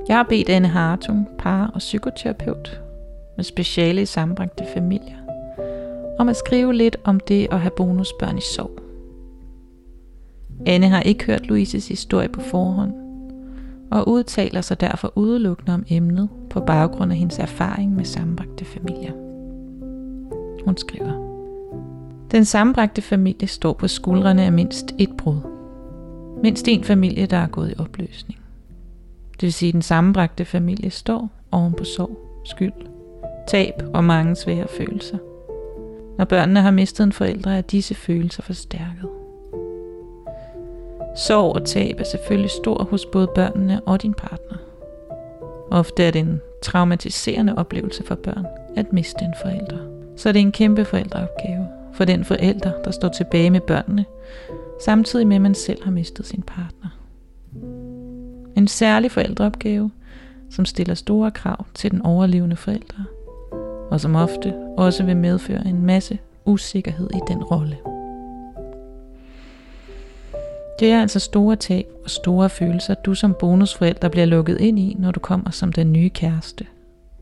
Jeg 0.09 0.17
har 0.17 0.27
bedt 0.29 0.49
Anne 0.49 0.69
Hartung, 0.69 1.29
par- 1.39 1.71
og 1.75 1.79
psykoterapeut 1.79 2.81
med 3.37 3.45
speciale 3.45 4.03
i 4.03 4.07
sammenbragte 4.07 4.65
familier, 4.75 5.17
om 6.19 6.29
at 6.29 6.37
skrive 6.37 6.75
lidt 6.75 6.97
om 7.05 7.21
det 7.21 7.49
at 7.51 7.61
have 7.61 7.71
bonusbørn 7.71 8.39
i 8.39 8.41
sorg. 8.41 8.82
Anne 10.67 10.89
har 10.89 11.01
ikke 11.01 11.25
hørt 11.25 11.47
Louises 11.47 11.89
historie 11.89 12.29
på 12.29 12.41
forhånd, 12.41 12.93
og 13.91 14.09
udtaler 14.09 14.61
sig 14.61 14.81
derfor 14.81 15.13
udelukkende 15.17 15.75
om 15.75 15.85
emnet 15.89 16.29
på 16.51 16.61
baggrund 16.61 17.13
af 17.13 17.19
hendes 17.19 17.39
erfaring 17.39 17.95
med 17.95 18.05
sammenbragte 18.05 18.65
familier. 18.65 19.13
Hun 20.65 20.77
skriver, 20.77 21.13
Den 22.31 22.45
sammenbragte 22.45 23.03
familie 23.03 23.49
står 23.49 23.73
på 23.73 23.89
skuldrene 23.89 24.43
af 24.43 24.53
mindst 24.53 24.95
et 24.99 25.11
brud. 25.19 25.41
Mindst 26.43 26.69
en 26.69 26.85
familie, 26.85 27.27
der 27.27 27.37
er 27.37 27.47
gået 27.47 27.71
i 27.71 27.75
opløsning. 27.79 28.41
Det 29.33 29.43
vil 29.43 29.53
sige, 29.53 29.69
at 29.69 29.73
den 29.73 29.83
sammenbragte 29.83 30.45
familie 30.45 30.91
står 30.91 31.31
oven 31.51 31.73
på 31.73 31.85
sorg, 31.85 32.43
skyld, 32.45 32.73
tab 33.49 33.75
og 33.95 34.05
mange 34.05 34.37
svære 34.37 34.67
følelser. 34.69 35.19
Når 36.19 36.25
børnene 36.25 36.61
har 36.61 36.71
mistet 36.71 37.05
en 37.05 37.13
forælder, 37.13 37.51
er 37.51 37.61
disse 37.61 37.95
følelser 37.95 38.43
forstærket. 38.43 39.09
Sorg 41.17 41.55
og 41.55 41.65
tab 41.65 42.01
er 42.01 42.05
selvfølgelig 42.05 42.51
stor 42.51 42.85
hos 42.85 43.07
både 43.07 43.29
børnene 43.35 43.81
og 43.87 44.03
din 44.03 44.15
partner. 44.15 44.57
Ofte 45.71 46.05
er 46.05 46.11
det 46.11 46.21
en 46.21 46.41
traumatiserende 46.63 47.55
oplevelse 47.59 48.05
for 48.07 48.15
børn 48.15 48.47
at 48.77 48.93
miste 48.93 49.25
en 49.25 49.35
forælder. 49.43 49.79
Så 50.17 50.29
det 50.33 50.37
er 50.37 50.45
en 50.45 50.53
kæmpe 50.53 50.85
forældreopgave 50.85 51.69
for 51.93 52.05
den 52.05 52.25
forælder, 52.25 52.73
der 52.85 52.91
står 52.91 53.09
tilbage 53.09 53.51
med 53.51 53.61
børnene, 53.61 54.05
samtidig 54.85 55.27
med 55.27 55.37
at 55.37 55.43
man 55.43 55.55
selv 55.55 55.85
har 55.85 55.91
mistet 55.91 56.27
sin 56.27 56.43
partner. 56.43 56.89
En 58.57 58.69
særlig 58.69 59.11
forældreopgave, 59.11 59.91
som 60.51 60.65
stiller 60.65 60.95
store 60.95 61.31
krav 61.31 61.67
til 61.75 61.91
den 61.91 62.03
overlevende 62.03 62.57
forælder, 62.57 63.05
og 63.91 64.01
som 64.01 64.17
ofte 64.17 64.55
også 64.77 65.05
vil 65.05 65.17
medføre 65.17 65.67
en 65.67 65.87
masse 65.87 66.19
usikkerhed 66.45 67.11
i 67.15 67.21
den 67.29 67.45
rolle. 67.45 67.92
Det 70.83 70.91
er 70.91 71.01
altså 71.01 71.19
store 71.19 71.57
tab 71.57 71.87
og 72.05 72.11
store 72.11 72.51
følelser, 72.51 72.95
du 72.95 73.15
som 73.15 73.35
bonusforælder 73.41 74.09
bliver 74.09 74.27
lukket 74.27 74.61
ind 74.61 74.79
i, 74.79 74.97
når 74.99 75.11
du 75.11 75.21
kommer 75.21 75.51
som 75.51 75.73
den 75.73 75.93
nye 75.93 76.11
kæreste, 76.11 76.67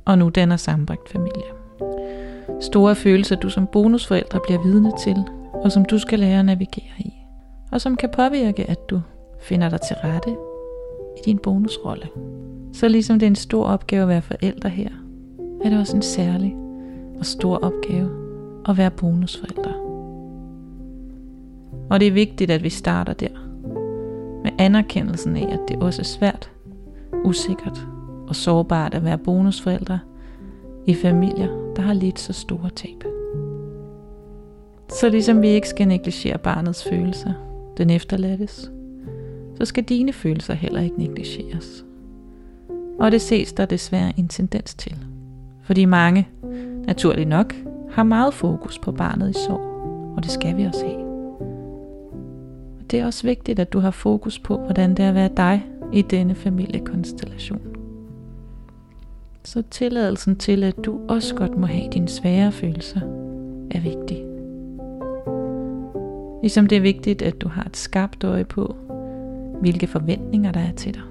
og 0.05 0.18
nu 0.18 0.29
danner 0.29 0.57
sambragt 0.57 1.09
familie. 1.09 1.42
Store 2.61 2.94
følelser, 2.94 3.37
du 3.37 3.51
som 3.51 3.66
bonusforældre 3.66 4.40
bliver 4.46 4.62
vidne 4.62 4.92
til, 5.05 5.16
og 5.53 5.73
som 5.73 5.85
du 5.85 5.99
skal 5.99 6.18
lære 6.18 6.38
at 6.38 6.44
navigere 6.44 6.99
i, 6.99 7.12
og 7.73 7.81
som 7.81 7.96
kan 7.96 8.09
påvirke, 8.16 8.70
at 8.70 8.90
du 8.90 9.01
finder 9.40 9.68
dig 9.68 9.81
til 9.81 9.96
rette 10.05 10.31
i 11.16 11.20
din 11.25 11.38
bonusrolle. 11.38 12.09
Så 12.73 12.88
ligesom 12.88 13.18
det 13.18 13.27
er 13.27 13.31
en 13.31 13.37
stor 13.37 13.64
opgave 13.64 14.03
at 14.03 14.09
være 14.09 14.23
forældre 14.23 14.68
her, 14.68 14.90
er 15.64 15.70
det 15.70 15.79
også 15.79 15.96
en 15.96 16.03
særlig 16.03 16.57
og 17.18 17.27
stor 17.27 17.57
opgave 17.57 18.11
at 18.68 18.79
være 18.79 18.90
bonusforældre. 18.90 19.75
Og 21.90 22.01
det 22.01 22.09
er 22.09 22.12
vigtigt, 22.12 22.51
at 22.51 22.62
vi 22.62 22.70
starter 22.70 23.12
der 23.12 23.50
anerkendelsen 24.61 25.37
af, 25.37 25.48
at 25.52 25.61
det 25.69 25.83
også 25.83 26.02
er 26.02 26.04
svært, 26.04 26.50
usikkert 27.25 27.87
og 28.29 28.37
sårbart 28.37 28.94
at 28.94 29.04
være 29.04 29.19
bonusforældre 29.19 29.98
i 30.87 30.94
familier, 30.94 31.73
der 31.77 31.83
har 31.83 31.92
lidt 31.92 32.21
så 32.21 32.33
store 32.33 32.71
tab. 32.71 33.04
Så 34.88 35.08
ligesom 35.08 35.42
vi 35.42 35.48
ikke 35.48 35.69
skal 35.69 35.88
negligere 35.88 36.38
barnets 36.38 36.85
følelser, 36.85 37.33
den 37.77 37.90
efterladtes, 37.90 38.71
så 39.58 39.65
skal 39.65 39.85
dine 39.85 40.13
følelser 40.13 40.54
heller 40.54 40.81
ikke 40.81 40.98
negligeres. 40.98 41.85
Og 42.98 43.13
det 43.13 43.21
ses 43.21 43.52
der 43.52 43.67
desværre 43.67 44.13
en 44.17 44.29
tendens 44.29 44.75
til. 44.75 44.96
Fordi 45.63 45.85
mange, 45.85 46.29
naturligt 46.87 47.29
nok, 47.29 47.54
har 47.90 48.02
meget 48.02 48.35
fokus 48.35 48.79
på 48.79 48.92
barnet 48.92 49.31
i 49.31 49.38
sorg, 49.46 49.61
og 50.17 50.23
det 50.23 50.31
skal 50.31 50.56
vi 50.56 50.65
også 50.65 50.87
have 50.87 51.10
det 52.91 53.01
er 53.01 53.07
også 53.07 53.23
vigtigt, 53.27 53.59
at 53.59 53.73
du 53.73 53.79
har 53.79 53.91
fokus 53.91 54.38
på, 54.38 54.59
hvordan 54.59 54.91
det 54.95 55.05
er 55.05 55.09
at 55.09 55.15
være 55.15 55.31
dig 55.37 55.67
i 55.93 56.03
denne 56.03 56.35
familiekonstellation. 56.35 57.61
Så 59.45 59.63
tilladelsen 59.71 60.37
til, 60.37 60.65
at 60.65 60.77
du 60.85 61.01
også 61.09 61.35
godt 61.35 61.57
må 61.59 61.67
have 61.67 61.91
dine 61.91 62.09
svære 62.09 62.53
følelser, 62.53 63.01
er 63.71 63.81
vigtig. 63.81 64.25
Ligesom 66.43 66.67
det 66.67 66.77
er 66.77 66.83
vigtigt, 66.83 67.23
at 67.23 67.41
du 67.41 67.49
har 67.49 67.65
et 67.65 67.77
skarpt 67.77 68.25
øje 68.25 68.45
på, 68.45 68.77
hvilke 69.61 69.87
forventninger 69.87 70.53
der 70.53 70.61
er 70.61 70.73
til 70.73 70.95
dig. 70.95 71.03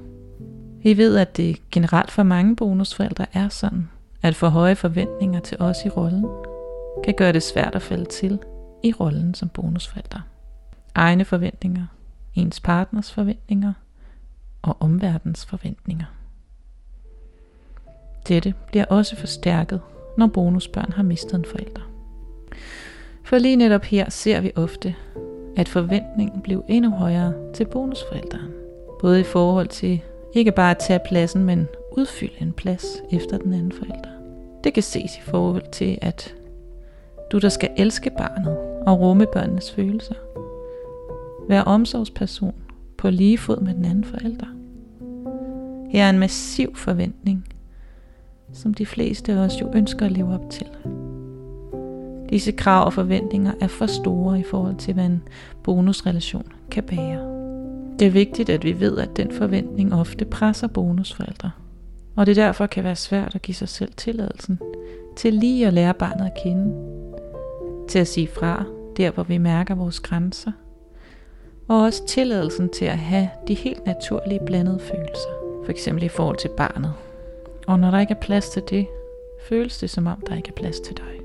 Vi 0.84 0.98
ved, 0.98 1.18
at 1.18 1.38
det 1.38 1.72
generelt 1.72 2.12
for 2.12 2.24
mange 2.24 2.56
bonusforældre 2.56 3.26
er 3.34 3.50
sådan, 3.50 3.90
at 4.22 4.36
for 4.36 4.48
høje 4.48 4.76
forventninger 4.76 5.40
til 5.40 5.58
os 5.60 5.78
i 5.86 5.90
rollen 5.90 6.26
kan 7.04 7.14
gøre 7.18 7.34
det 7.34 7.44
svært 7.44 7.76
at 7.76 7.82
falde 7.82 8.06
til 8.06 8.40
i 8.84 8.94
rollen 8.94 9.34
som 9.34 9.50
bonusforældre. 9.50 10.22
Egne 10.96 11.26
forventninger, 11.26 11.86
ens 12.36 12.60
partners 12.60 13.14
forventninger 13.14 13.74
og 14.62 14.78
omverdens 14.80 15.46
forventninger. 15.46 16.06
Dette 18.28 18.54
bliver 18.68 18.86
også 18.86 19.16
forstærket, 19.16 19.82
når 20.18 20.28
bonusbørn 20.28 20.92
har 20.92 21.04
mistet 21.04 21.34
en 21.34 21.46
forælder. 21.46 21.82
For 23.24 23.38
lige 23.38 23.56
netop 23.56 23.84
her 23.84 24.10
ser 24.10 24.42
vi 24.42 24.52
ofte, 24.56 24.96
at 25.58 25.70
forventningen 25.70 26.42
blev 26.42 26.64
endnu 26.68 26.92
højere 26.92 27.34
til 27.54 27.66
bonusforælderen. 27.66 28.52
Både 29.02 29.20
i 29.20 29.24
forhold 29.24 29.68
til 29.68 30.02
ikke 30.34 30.52
bare 30.52 30.72
at 30.72 30.78
tage 30.78 31.00
pladsen, 31.06 31.44
men 31.44 31.68
udfylde 31.92 32.42
en 32.42 32.54
plads 32.54 32.86
efter 33.12 33.38
den 33.38 33.54
anden 33.54 33.72
forælder. 33.72 34.10
Det 34.64 34.74
kan 34.74 34.84
ses 34.84 35.18
i 35.18 35.22
forhold 35.22 35.72
til, 35.72 35.98
at 36.02 36.36
du 37.32 37.38
der 37.38 37.50
skal 37.50 37.70
elske 37.78 38.10
barnet 38.18 38.58
og 38.88 39.00
rumme 39.00 39.26
børnenes 39.34 39.72
følelser. 39.72 40.16
Vær 41.50 41.62
omsorgsperson 41.62 42.54
på 42.98 43.10
lige 43.10 43.38
fod 43.38 43.62
med 43.62 43.74
den 43.74 43.86
anden 43.86 44.04
forælder. 44.04 44.46
Her 45.90 46.06
er 46.06 46.10
en 46.10 46.20
massiv 46.20 46.76
forventning, 46.76 47.46
som 48.54 48.74
de 48.74 48.86
fleste 48.86 49.34
af 49.34 49.38
os 49.38 49.62
jo 49.62 49.72
ønsker 49.76 50.06
at 50.06 50.12
leve 50.12 50.34
op 50.34 50.50
til. 50.50 50.68
Disse 52.30 52.52
krav 52.52 52.86
og 52.86 52.94
forventninger 52.94 53.54
er 53.62 53.68
for 53.68 53.86
store 53.86 54.40
i 54.40 54.44
forhold 54.44 54.76
til, 54.76 54.94
hvad 54.94 55.06
en 55.06 55.24
bonusrelation 55.64 56.46
kan 56.72 56.84
bære. 56.84 57.40
Det 58.00 58.08
er 58.08 58.12
vigtigt, 58.12 58.50
at 58.50 58.64
vi 58.64 58.80
ved, 58.80 58.98
at 58.98 59.18
den 59.18 59.32
forventning 59.32 59.94
ofte 59.94 60.26
presser 60.26 60.68
bonusforældre, 60.68 61.52
og 62.16 62.26
det 62.26 62.36
derfor 62.36 62.68
kan 62.68 62.84
være 62.84 62.96
svært 62.96 63.36
at 63.36 63.42
give 63.42 63.56
sig 63.56 63.70
selv 63.70 63.94
tilladelsen 63.98 64.60
til 65.18 65.34
lige 65.34 65.68
at 65.68 65.74
lære 65.74 65.94
barnet 65.94 66.26
at 66.26 66.38
kende, 66.44 66.74
til 67.88 68.00
at 68.00 68.08
sige 68.08 68.28
fra, 68.28 68.64
der 68.98 69.12
hvor 69.12 69.24
vi 69.24 69.38
mærker 69.38 69.76
vores 69.76 70.00
grænser, 70.00 70.52
og 71.70 71.82
også 71.82 72.06
tilladelsen 72.06 72.70
til 72.70 72.86
at 72.86 72.98
have 72.98 73.30
de 73.48 73.54
helt 73.54 73.86
naturlige 73.86 74.40
blandede 74.46 74.80
følelser, 74.80 75.30
for 75.66 75.72
eksempel 75.72 76.04
i 76.04 76.08
forhold 76.08 76.38
til 76.38 76.50
barnet. 76.58 76.94
Og 77.68 77.80
når 77.80 77.92
der 77.92 78.00
ikke 78.00 78.14
er 78.14 78.20
plads 78.20 78.50
til 78.50 78.64
det, 78.70 78.88
føles 79.50 79.78
det 79.78 79.90
som 79.90 80.08
om 80.08 80.24
der 80.30 80.36
ikke 80.36 80.50
er 80.50 80.62
plads 80.62 80.80
til 80.80 80.98
dig. 80.98 81.20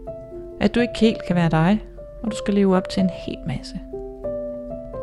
At 0.61 0.75
du 0.75 0.81
ikke 0.81 0.99
helt 1.01 1.27
kan 1.27 1.37
være 1.37 1.51
dig, 1.51 1.85
og 2.23 2.31
du 2.31 2.37
skal 2.37 2.55
leve 2.55 2.77
op 2.77 2.89
til 2.89 3.03
en 3.03 3.11
hel 3.27 3.39
masse. 3.47 3.81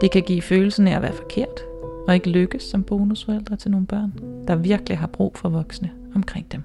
Det 0.01 0.11
kan 0.11 0.23
give 0.23 0.41
følelsen 0.41 0.87
af 0.87 0.95
at 0.95 1.01
være 1.01 1.13
forkert, 1.13 1.61
og 2.07 2.13
ikke 2.13 2.29
lykkes 2.29 2.63
som 2.63 2.83
bonusforældre 2.83 3.55
til 3.55 3.71
nogle 3.71 3.87
børn, 3.87 4.13
der 4.47 4.55
virkelig 4.55 4.97
har 4.97 5.07
brug 5.07 5.37
for 5.37 5.49
voksne 5.49 5.91
omkring 6.15 6.51
dem. 6.51 6.63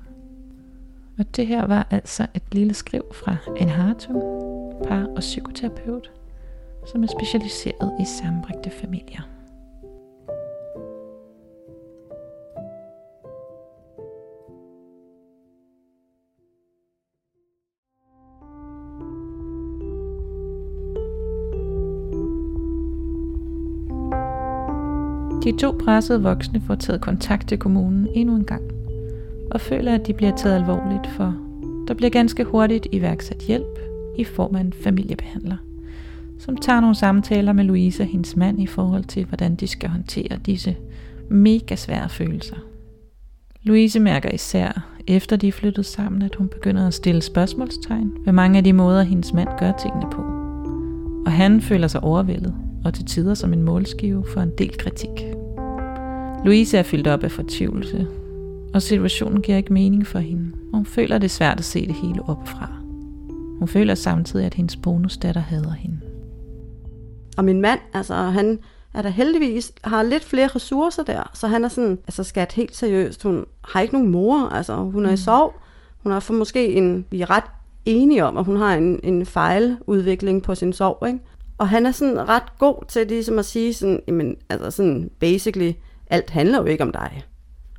Og 1.19 1.25
det 1.37 1.47
her 1.47 1.67
var 1.67 1.87
altså 1.91 2.27
et 2.35 2.43
lille 2.53 2.75
skriv 2.75 3.05
fra 3.15 3.37
en 3.57 3.69
Hartung, 3.69 4.23
par- 4.85 5.09
og 5.17 5.21
psykoterapeut, 5.21 6.11
som 6.87 7.03
er 7.03 7.07
specialiseret 7.07 7.93
i 8.01 8.05
sammenbragte 8.05 8.71
familier. 8.71 9.23
De 25.45 25.57
to 25.59 25.73
pressede 25.85 26.23
voksne 26.23 26.61
får 26.61 26.75
taget 26.75 27.01
kontakt 27.01 27.49
til 27.49 27.59
kommunen 27.59 28.09
endnu 28.15 28.37
en 28.37 28.45
gang, 28.45 28.63
og 29.51 29.61
føler, 29.61 29.95
at 29.95 30.07
de 30.07 30.15
bliver 30.15 30.37
taget 30.37 30.57
alvorligt, 30.57 31.07
for 31.07 31.35
der 31.89 31.95
bliver 31.95 32.11
ganske 32.11 32.45
hurtigt 32.45 32.87
iværksat 32.93 33.39
hjælp 33.39 33.79
i 34.19 34.25
form 34.25 34.57
af 34.57 34.61
en 34.61 34.73
familiebehandler, 34.73 35.57
som 36.39 36.57
tager 36.57 36.81
nogle 36.81 36.97
samtaler 36.97 37.53
med 37.53 37.65
Louise 37.65 38.03
og 38.03 38.07
hendes 38.07 38.37
mand 38.37 38.63
i 38.63 38.67
forhold 38.67 39.05
til, 39.05 39.25
hvordan 39.25 39.55
de 39.55 39.67
skal 39.67 39.89
håndtere 39.89 40.39
disse 40.47 40.77
mega 41.31 41.77
svære 41.77 42.09
følelser. 42.09 42.57
Louise 43.63 44.01
mærker 44.01 44.31
især, 44.31 44.97
efter 45.07 45.37
de 45.37 45.49
er 45.49 45.53
flyttet 45.53 45.87
sammen, 45.87 46.23
at 46.23 46.35
hun 46.35 46.49
begynder 46.49 46.87
at 46.87 46.95
stille 46.95 47.23
spørgsmålstegn 47.23 48.13
ved 48.25 48.33
mange 48.33 48.59
af 48.59 48.65
de 48.65 48.73
måder, 48.73 49.03
hendes 49.03 49.33
mand 49.33 49.49
gør 49.59 49.73
tingene 49.73 50.07
på. 50.13 50.23
Og 51.27 51.33
han 51.33 51.61
føler 51.61 51.89
sig 51.89 52.03
overvældet, 52.03 52.55
og 52.85 52.95
til 52.95 53.05
tider 53.05 53.35
som 53.35 53.53
en 53.53 53.63
målskive 53.63 54.25
for 54.35 54.41
en 54.41 54.53
del 54.59 54.79
kritik. 54.79 55.27
Louise 56.45 56.79
er 56.79 56.83
fyldt 56.83 57.07
op 57.07 57.25
af 57.25 57.31
fortvivlelse, 57.31 58.07
og 58.75 58.83
situationen 58.83 59.43
giver 59.43 59.57
ikke 59.57 59.73
mening 59.73 60.07
for 60.07 60.19
hende, 60.19 60.51
og 60.73 60.77
hun 60.79 60.87
føler 60.87 61.19
det 61.19 61.31
svært 61.31 61.59
at 61.59 61.65
se 61.65 61.87
det 61.87 61.95
hele 62.03 62.23
oppefra. 62.23 62.73
Hun 63.59 63.69
føler 63.69 63.95
samtidig, 63.95 64.47
at 64.47 64.55
hendes 64.55 64.77
bonusdatter 64.77 65.41
hader 65.41 65.73
hende. 65.73 66.06
Og 67.37 67.45
min 67.45 67.61
mand, 67.61 67.81
altså 67.95 68.15
han 68.15 68.59
er 68.95 69.03
der 69.03 69.09
heldigvis, 69.09 69.73
har 69.85 70.03
lidt 70.03 70.25
flere 70.25 70.47
ressourcer 70.47 71.03
der, 71.03 71.31
så 71.35 71.47
han 71.47 71.65
er 71.65 71.69
sådan, 71.69 71.99
altså 72.07 72.25
skat 72.25 72.53
helt 72.53 72.77
seriøst, 72.77 73.23
hun 73.23 73.45
har 73.65 73.81
ikke 73.81 73.95
nogen 73.95 74.11
mor, 74.11 74.49
altså 74.49 74.77
hun 74.77 75.05
er 75.05 75.09
mm. 75.09 75.15
i 75.15 75.17
sov, 75.17 75.55
hun 76.03 76.13
har 76.13 76.21
for 76.21 76.35
måske 76.35 76.73
en, 76.73 77.07
vi 77.11 77.21
er 77.21 77.31
ret 77.31 77.45
enige 77.85 78.25
om, 78.25 78.37
at 78.37 78.45
hun 78.45 78.57
har 78.57 78.75
en, 78.75 79.01
en 79.03 79.27
fejludvikling 79.27 80.43
på 80.43 80.55
sin 80.55 80.73
sov, 80.73 81.03
ikke? 81.07 81.19
Og 81.59 81.69
han 81.69 81.87
er 81.87 81.91
sådan 81.91 82.29
ret 82.29 82.59
god 82.59 82.85
til 82.89 83.07
ligesom 83.07 83.39
at 83.39 83.45
sige 83.45 83.75
sådan, 83.75 84.01
jamen, 84.09 84.37
altså 84.49 84.71
sådan 84.71 85.11
basically, 85.19 85.73
alt 86.11 86.31
handler 86.31 86.59
jo 86.59 86.65
ikke 86.65 86.85
om 86.85 86.93
dig. 86.93 87.25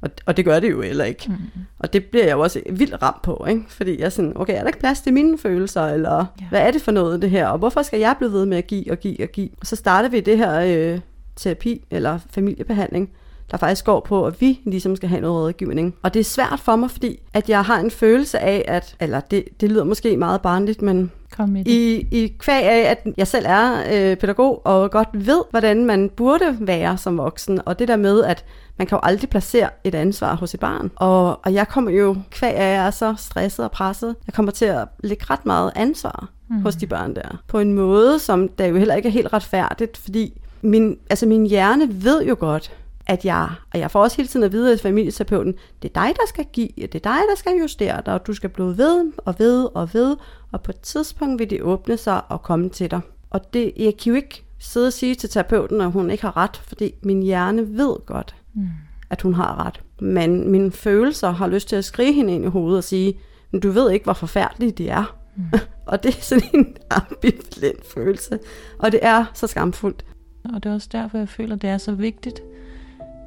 Og, 0.02 0.10
og 0.26 0.38
det 0.38 0.46
gør 0.46 0.60
det 0.60 0.72
jo 0.72 0.82
heller 0.82 1.06
ikke. 1.06 1.24
Mm. 1.28 1.36
Og 1.80 1.94
det 1.94 2.06
bliver 2.06 2.26
jeg 2.26 2.34
jo 2.34 2.40
også 2.40 2.62
vildt 2.70 3.02
ramt 3.04 3.22
på, 3.22 3.46
ikke? 3.50 3.64
Fordi 3.70 4.00
jeg 4.00 4.06
er 4.06 4.10
sådan, 4.10 4.34
okay, 4.36 4.54
er 4.54 4.60
der 4.60 4.68
ikke 4.68 4.80
plads 4.80 5.02
til 5.02 5.14
mine 5.14 5.38
følelser, 5.38 5.86
eller 5.86 6.26
ja. 6.42 6.46
hvad 6.50 6.62
er 6.62 6.72
det 6.72 6.82
for 6.82 6.92
noget, 6.92 7.22
det 7.22 7.30
her? 7.30 7.48
Og 7.48 7.58
hvorfor 7.58 7.82
skal 7.82 8.00
jeg 8.00 8.16
blive 8.18 8.32
ved 8.32 8.46
med 8.46 8.58
at 8.58 8.68
give 8.68 8.92
og 8.92 9.00
give 9.00 9.24
og 9.24 9.30
give? 9.30 9.50
Og 9.62 9.68
så 9.68 9.76
starter 9.76 10.10
vi 10.10 10.20
det 10.20 10.38
her 10.38 10.60
øh, 10.60 11.00
terapi, 11.36 11.86
eller 11.92 12.20
familiebehandling, 12.30 13.10
der 13.52 13.58
faktisk 13.58 13.86
går 13.86 14.00
på, 14.00 14.26
at 14.26 14.42
vi 14.42 14.60
ligesom 14.66 14.96
skal 14.96 15.10
have 15.10 15.22
noget 15.22 15.44
rådgivning. 15.44 15.96
Og 16.02 16.14
det 16.14 16.20
er 16.20 16.24
svært 16.24 16.60
for 16.60 16.76
mig, 16.76 16.92
fordi 16.92 17.20
at 17.34 17.50
jeg 17.50 17.62
har 17.62 17.80
en 17.80 17.92
følelse 17.92 18.40
af, 18.40 18.66
at, 18.68 18.96
eller 19.00 19.20
det, 19.20 19.44
det 19.62 19.70
lyder 19.70 19.84
måske 19.84 20.18
meget 20.18 20.42
barnligt, 20.42 20.82
men 20.82 21.12
Kom 21.38 21.56
i, 21.56 21.60
det. 21.60 21.72
i, 21.72 22.08
i 22.24 22.36
kvæg 22.40 22.64
af, 22.64 22.92
at 22.92 23.08
jeg 23.18 23.28
selv 23.28 23.46
er 23.50 23.84
øh, 23.94 24.18
pædagog, 24.18 24.62
og 24.66 24.92
godt 24.92 25.10
ved, 25.14 25.44
hvordan 25.50 25.86
man 25.86 26.10
burde 26.10 26.58
være 26.60 26.98
som 26.98 27.18
voksen, 27.18 27.62
og 27.66 27.80
det 27.80 27.88
der 27.88 27.96
med, 27.96 28.24
at 28.24 28.46
man 28.78 28.88
kan 28.88 28.96
jo 28.96 29.00
aldrig 29.04 29.30
placere 29.30 29.70
et 29.84 29.96
ansvar 29.96 30.36
hos 30.36 30.54
et 30.54 30.60
barn. 30.60 30.92
Og, 30.96 31.40
og 31.46 31.54
jeg 31.54 31.68
kommer 31.68 31.92
jo 31.92 32.16
kvæg 32.32 32.56
af, 32.56 32.64
at 32.64 32.78
jeg 32.78 32.88
er 32.88 32.92
så 32.92 33.16
stresset 33.18 33.66
og 33.66 33.72
presset. 33.72 34.16
Jeg 34.28 34.34
kommer 34.34 34.52
til 34.52 34.66
at 34.66 34.88
lægge 35.04 35.26
ret 35.30 35.46
meget 35.46 35.72
ansvar 35.76 36.30
mm. 36.50 36.62
hos 36.62 36.76
de 36.76 36.88
børn 36.88 37.16
der. 37.16 37.44
På 37.48 37.60
en 37.60 37.74
måde, 37.74 38.20
som 38.20 38.50
der 38.50 38.66
jo 38.66 38.78
heller 38.78 38.96
ikke 38.96 39.08
er 39.08 39.14
helt 39.14 39.34
retfærdigt, 39.34 39.98
fordi 39.98 40.42
min, 40.62 40.98
altså 41.10 41.26
min 41.26 41.46
hjerne 41.46 42.04
ved 42.04 42.24
jo 42.24 42.36
godt, 42.40 42.72
at 43.08 43.26
jeg, 43.26 43.50
og 43.74 43.80
jeg 43.80 43.92
får 43.92 44.02
også 44.02 44.18
hele 44.18 44.28
tiden 44.28 44.44
at 44.44 44.52
vide 44.52 44.72
af 44.72 44.80
familieterapeuten, 44.80 45.54
det 45.82 45.90
er 45.96 46.02
dig, 46.02 46.16
der 46.16 46.28
skal 46.28 46.46
give, 46.54 46.70
det 46.78 46.96
er 46.96 47.00
dig, 47.00 47.20
der 47.30 47.36
skal 47.36 47.54
justere 47.62 48.02
dig, 48.06 48.14
og 48.14 48.28
du 48.28 48.34
skal 48.34 48.50
blive 48.50 48.78
ved 48.78 49.12
og 49.18 49.36
ved 49.40 49.68
og 49.76 49.90
ved, 49.94 50.18
og 50.52 50.62
på 50.62 50.72
et 50.72 50.80
tidspunkt 50.80 51.40
vil 51.40 51.50
det 51.50 51.62
åbne 51.62 51.98
sig 51.98 52.22
og 52.32 52.44
komme 52.44 52.70
til 52.70 52.92
dig. 52.92 53.02
Og 53.30 53.54
det, 53.54 53.74
jeg 53.78 53.98
kan 53.98 54.10
jo 54.10 54.16
ikke 54.16 54.44
sidde 54.60 54.88
og 54.88 54.94
sige 54.94 55.16
til 55.16 55.30
terapeuten, 55.30 55.82
at 55.82 55.92
hun 55.92 56.12
ikke 56.12 56.24
har 56.24 56.38
ret, 56.38 56.58
fordi 56.58 56.94
min 57.04 57.24
hjerne 57.24 57.78
ved 57.78 58.06
godt, 58.06 58.36
mm. 58.54 58.68
at 59.10 59.22
hun 59.22 59.34
har 59.34 59.66
ret. 59.66 59.82
Men 60.02 60.52
mine 60.52 60.72
følelser 60.72 61.32
har 61.32 61.48
lyst 61.48 61.70
til 61.70 61.76
at 61.76 61.86
skrige 61.86 62.14
hende 62.14 62.36
ind 62.36 62.46
i 62.46 62.48
hovedet 62.48 62.78
og 62.78 62.84
sige, 62.84 63.20
men 63.52 63.62
du 63.62 63.72
ved 63.72 63.92
ikke, 63.92 64.04
hvor 64.04 64.14
forfærdelige 64.14 64.72
de 64.72 64.90
er. 64.90 65.18
Mm. 65.36 65.44
og 65.92 66.04
det 66.04 66.18
er 66.18 66.22
sådan 66.22 66.50
en 66.54 66.76
ambivalent 66.90 67.86
følelse, 67.86 68.40
og 68.80 68.92
det 68.92 69.00
er 69.04 69.26
så 69.34 69.48
skamfuldt. 69.48 70.06
Og 70.54 70.64
det 70.64 70.70
er 70.70 70.74
også 70.74 70.90
derfor, 70.92 71.18
jeg 71.18 71.30
føler, 71.30 71.56
det 71.56 71.70
er 71.70 71.78
så 71.78 71.92
vigtigt, 71.92 72.42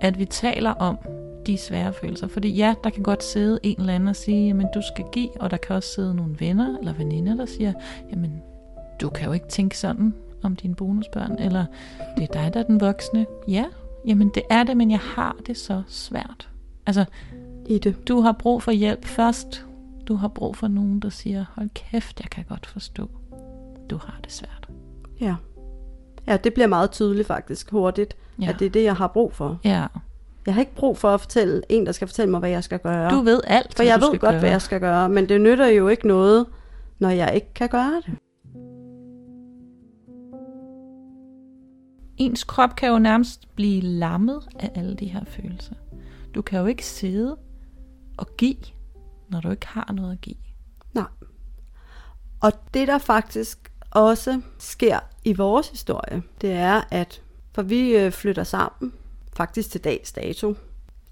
at 0.01 0.19
vi 0.19 0.25
taler 0.25 0.71
om 0.71 0.99
de 1.47 1.59
svære 1.59 1.93
følelser. 1.93 2.29
Fordi 2.29 2.49
ja, 2.49 2.75
der 2.85 2.91
kan 2.91 3.03
godt 3.03 3.25
sidde 3.25 3.59
en 3.63 3.81
eller 3.81 3.95
anden 3.95 4.09
og 4.09 4.17
sige, 4.17 4.47
jamen 4.47 4.67
du 4.75 4.83
skal 4.95 5.05
give, 5.13 5.41
og 5.41 5.51
der 5.51 5.57
kan 5.57 5.77
også 5.77 5.89
sidde 5.89 6.15
nogle 6.15 6.37
venner 6.41 6.79
eller 6.79 6.93
veninder, 6.93 7.37
der 7.37 7.47
siger, 7.47 7.73
jamen 8.11 8.43
du 9.01 9.09
kan 9.09 9.27
jo 9.27 9.33
ikke 9.33 9.49
tænke 9.49 9.79
sådan 9.79 10.15
om 10.43 10.57
dine 10.57 10.75
bonusbørn, 10.75 11.37
eller 11.39 11.65
det 12.17 12.23
er 12.23 12.33
dig, 12.33 12.51
der 12.55 12.61
er 12.61 12.65
den 12.65 12.81
voksne. 12.81 13.27
Ja, 13.49 13.65
jamen 14.07 14.29
det 14.35 14.43
er 14.51 14.63
det, 14.63 14.77
men 14.77 14.91
jeg 14.91 14.99
har 14.99 15.37
det 15.47 15.57
så 15.57 15.83
svært. 15.89 16.49
Altså, 16.87 17.05
I 17.67 17.79
det. 17.79 18.09
du 18.09 18.21
har 18.21 18.33
brug 18.33 18.63
for 18.63 18.71
hjælp 18.71 19.05
først. 19.05 19.67
Du 20.09 20.15
har 20.15 20.29
brug 20.29 20.57
for 20.57 20.69
nogen, 20.69 21.01
der 21.01 21.09
siger, 21.09 21.45
hold 21.55 21.69
kæft, 21.75 22.21
jeg 22.21 22.31
kan 22.31 22.45
godt 22.49 22.67
forstå, 22.67 23.11
du 23.91 23.97
har 23.97 24.21
det 24.25 24.33
svært. 24.33 24.69
Ja. 25.21 25.35
Ja, 26.27 26.37
det 26.37 26.55
bliver 26.55 26.67
meget 26.67 26.91
tydeligt 26.91 27.27
faktisk 27.27 27.71
hurtigt, 27.71 28.17
ja. 28.43 28.49
at 28.49 28.59
det 28.59 28.67
er 28.67 28.71
det, 28.71 28.85
jeg 28.85 28.97
har 28.97 29.07
brug 29.07 29.33
for. 29.33 29.59
Ja. 29.65 29.87
Jeg 30.47 30.55
har 30.55 30.61
ikke 30.61 30.75
brug 30.75 30.99
for 30.99 31.09
at 31.09 31.21
fortælle 31.21 31.63
en, 31.69 31.87
der 31.87 31.93
skal 31.93 32.09
fortælle 32.09 32.31
mig, 32.31 32.41
hvad 32.41 32.51
jeg 32.51 32.65
skal 32.65 32.79
gøre. 32.79 33.11
Du 33.11 33.21
ved 33.21 33.41
alt, 33.47 33.77
For 33.77 33.83
jeg 33.83 34.01
ved 34.01 34.09
godt, 34.09 34.21
gøre. 34.21 34.39
hvad 34.39 34.51
jeg 34.51 34.63
skal 34.63 34.81
gøre, 34.81 35.09
men 35.09 35.29
det 35.29 35.41
nytter 35.41 35.67
jo 35.67 35.89
ikke 35.89 36.07
noget, 36.07 36.47
når 36.99 37.11
jeg 37.11 37.35
ikke 37.35 37.55
kan 37.55 37.69
gøre 37.69 38.03
det. 38.07 38.15
Ens 42.17 42.45
krop 42.45 42.77
kan 42.77 42.89
jo 42.89 42.99
nærmest 42.99 43.55
blive 43.55 43.81
lammet 43.81 44.41
af 44.59 44.71
alle 44.75 44.97
de 44.97 45.07
her 45.07 45.25
følelser. 45.25 45.75
Du 46.35 46.43
kan 46.43 46.61
jo 46.61 46.67
ikke 46.67 46.87
sidde 46.87 47.37
og 48.17 48.27
give, 48.39 48.57
når 49.29 49.41
du 49.41 49.51
ikke 49.51 49.67
har 49.67 49.93
noget 49.93 50.13
at 50.13 50.21
give. 50.21 50.37
Nej. 50.95 51.05
Og 52.41 52.53
det 52.75 52.89
der 52.89 52.99
faktisk 52.99 53.73
også 53.91 54.41
sker 54.59 54.99
i 55.25 55.33
vores 55.33 55.69
historie, 55.69 56.23
det 56.41 56.53
er, 56.53 56.83
at 56.91 57.23
for 57.61 57.65
vi 57.65 57.97
øh, 57.97 58.13
flytter 58.13 58.45
sammen, 58.45 58.93
faktisk 59.37 59.71
til 59.71 59.85
dags 59.85 60.13
dato, 60.13 60.55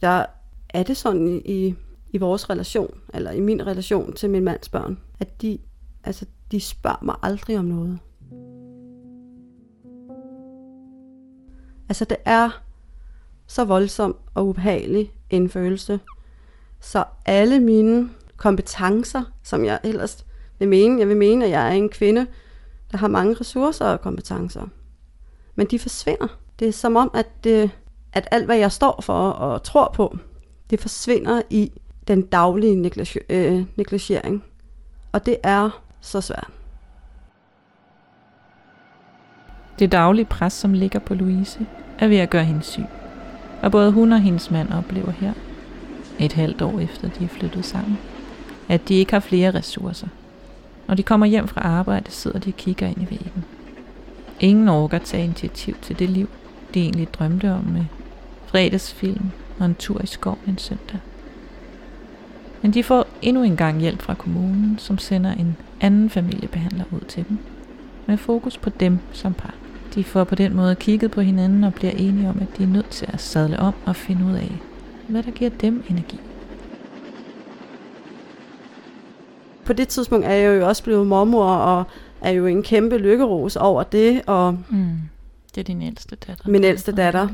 der 0.00 0.26
er 0.68 0.82
det 0.82 0.96
sådan 0.96 1.28
i, 1.28 1.36
i, 1.38 1.74
i 2.10 2.18
vores 2.18 2.50
relation, 2.50 3.00
eller 3.14 3.30
i 3.30 3.40
min 3.40 3.66
relation 3.66 4.12
til 4.12 4.30
min 4.30 4.44
mands 4.44 4.68
børn, 4.68 4.98
at 5.20 5.42
de, 5.42 5.58
altså, 6.04 6.26
de 6.50 6.60
spørger 6.60 7.04
mig 7.04 7.14
aldrig 7.22 7.58
om 7.58 7.64
noget. 7.64 7.98
Altså 11.88 12.04
det 12.04 12.16
er 12.24 12.62
så 13.46 13.64
voldsom 13.64 14.16
og 14.34 14.46
ubehagelig 14.46 15.12
en 15.30 15.48
følelse, 15.48 16.00
så 16.80 17.04
alle 17.26 17.60
mine 17.60 18.10
kompetencer, 18.36 19.22
som 19.42 19.64
jeg 19.64 19.80
ellers 19.84 20.26
vil 20.58 20.68
mene, 20.68 20.98
jeg 21.00 21.08
vil 21.08 21.16
mene, 21.16 21.44
at 21.44 21.50
jeg 21.50 21.68
er 21.68 21.72
en 21.72 21.88
kvinde, 21.88 22.26
der 22.92 22.98
har 22.98 23.08
mange 23.08 23.34
ressourcer 23.34 23.84
og 23.84 24.00
kompetencer. 24.00 24.66
Men 25.58 25.66
de 25.66 25.78
forsvinder. 25.78 26.26
Det 26.58 26.68
er 26.68 26.72
som 26.72 26.96
om, 26.96 27.10
at, 27.14 27.44
det, 27.44 27.70
at 28.12 28.28
alt, 28.30 28.44
hvad 28.44 28.56
jeg 28.56 28.72
står 28.72 29.00
for 29.02 29.30
og 29.30 29.62
tror 29.62 29.90
på, 29.94 30.18
det 30.70 30.80
forsvinder 30.80 31.42
i 31.50 31.72
den 32.08 32.22
daglige 32.22 32.92
øh, 33.28 33.64
negligering. 33.76 34.34
Øh, 34.34 34.40
og 35.12 35.26
det 35.26 35.36
er 35.42 35.82
så 36.00 36.20
svært. 36.20 36.50
Det 39.78 39.92
daglige 39.92 40.24
pres, 40.24 40.52
som 40.52 40.72
ligger 40.72 40.98
på 40.98 41.14
Louise, 41.14 41.66
er 41.98 42.08
ved 42.08 42.16
at 42.16 42.30
gøre 42.30 42.44
hende 42.44 42.62
syg. 42.62 42.86
Og 43.62 43.72
både 43.72 43.92
hun 43.92 44.12
og 44.12 44.20
hendes 44.20 44.50
mand 44.50 44.72
oplever 44.72 45.10
her, 45.10 45.32
et 46.18 46.32
halvt 46.32 46.62
år 46.62 46.80
efter 46.80 47.08
de 47.08 47.24
er 47.24 47.28
flyttet 47.28 47.64
sammen, 47.64 47.98
at 48.68 48.88
de 48.88 48.94
ikke 48.94 49.12
har 49.12 49.20
flere 49.20 49.50
ressourcer. 49.50 50.08
Når 50.88 50.94
de 50.94 51.02
kommer 51.02 51.26
hjem 51.26 51.48
fra 51.48 51.60
arbejde, 51.60 52.10
sidder 52.10 52.38
de 52.38 52.50
og 52.50 52.56
kigger 52.56 52.86
ind 52.86 53.02
i 53.02 53.10
væggen. 53.10 53.57
Ingen 54.40 54.68
orker 54.68 54.98
tage 54.98 55.24
initiativ 55.24 55.76
til 55.82 55.98
det 55.98 56.10
liv, 56.10 56.28
de 56.74 56.80
egentlig 56.80 57.14
drømte 57.14 57.52
om 57.52 57.64
med 57.64 57.84
fredagsfilm 58.46 59.30
og 59.58 59.66
en 59.66 59.74
tur 59.74 60.02
i 60.02 60.06
skoven 60.06 60.38
en 60.46 60.58
søndag. 60.58 60.98
Men 62.62 62.70
de 62.70 62.82
får 62.82 63.06
endnu 63.22 63.42
en 63.42 63.56
gang 63.56 63.80
hjælp 63.80 64.02
fra 64.02 64.14
kommunen, 64.14 64.78
som 64.78 64.98
sender 64.98 65.32
en 65.32 65.56
anden 65.80 66.10
familiebehandler 66.10 66.84
ud 66.90 67.00
til 67.00 67.24
dem, 67.28 67.38
med 68.06 68.16
fokus 68.16 68.58
på 68.58 68.70
dem 68.70 68.98
som 69.12 69.34
par. 69.34 69.54
De 69.94 70.04
får 70.04 70.24
på 70.24 70.34
den 70.34 70.56
måde 70.56 70.74
kigget 70.74 71.10
på 71.10 71.20
hinanden 71.20 71.64
og 71.64 71.74
bliver 71.74 71.92
enige 71.92 72.28
om, 72.28 72.38
at 72.40 72.58
de 72.58 72.62
er 72.62 72.66
nødt 72.66 72.90
til 72.90 73.06
at 73.12 73.20
sadle 73.20 73.58
om 73.58 73.74
og 73.86 73.96
finde 73.96 74.24
ud 74.24 74.34
af, 74.34 74.52
hvad 75.08 75.22
der 75.22 75.30
giver 75.30 75.50
dem 75.50 75.84
energi. 75.90 76.20
På 79.64 79.72
det 79.72 79.88
tidspunkt 79.88 80.26
er 80.26 80.32
jeg 80.32 80.60
jo 80.60 80.68
også 80.68 80.82
blevet 80.82 81.06
mormor, 81.06 81.44
og 81.44 81.84
er 82.20 82.30
jo 82.30 82.46
en 82.46 82.62
kæmpe 82.62 82.98
lykkeros 82.98 83.56
over 83.56 83.82
det. 83.82 84.22
Og 84.26 84.58
mm. 84.68 84.98
Det 85.54 85.60
er 85.60 85.64
din 85.64 85.82
ældste 85.82 86.16
datter. 86.16 86.48
Min 86.48 86.64
ældste 86.64 86.92
datter. 86.92 87.28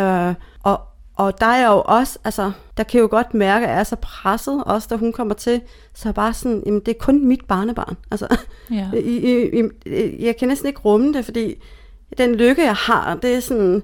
Øh, 0.00 0.34
og, 0.62 0.80
og 1.16 1.40
der 1.40 1.46
er 1.46 1.72
jo 1.72 1.82
også, 1.86 2.18
altså, 2.24 2.52
der 2.76 2.82
kan 2.82 2.98
jeg 2.98 3.02
jo 3.02 3.08
godt 3.10 3.34
mærke, 3.34 3.66
at 3.66 3.72
jeg 3.72 3.80
er 3.80 3.84
så 3.84 3.96
presset, 3.96 4.64
også 4.64 4.88
da 4.90 4.96
hun 4.96 5.12
kommer 5.12 5.34
til, 5.34 5.60
så 5.94 6.08
er 6.08 6.12
bare 6.12 6.32
sådan, 6.32 6.62
jamen 6.66 6.80
det 6.80 6.88
er 6.88 6.98
kun 6.98 7.26
mit 7.26 7.44
barnebarn. 7.48 7.96
Altså, 8.10 8.36
ja. 8.70 8.90
i, 8.98 8.98
i, 8.98 9.62
i, 9.86 10.24
jeg 10.26 10.36
kan 10.36 10.48
næsten 10.48 10.68
ikke 10.68 10.80
rumme 10.80 11.12
det, 11.12 11.24
fordi 11.24 11.54
den 12.18 12.34
lykke, 12.34 12.62
jeg 12.62 12.74
har, 12.74 13.14
det 13.22 13.34
er 13.34 13.40
sådan, 13.40 13.82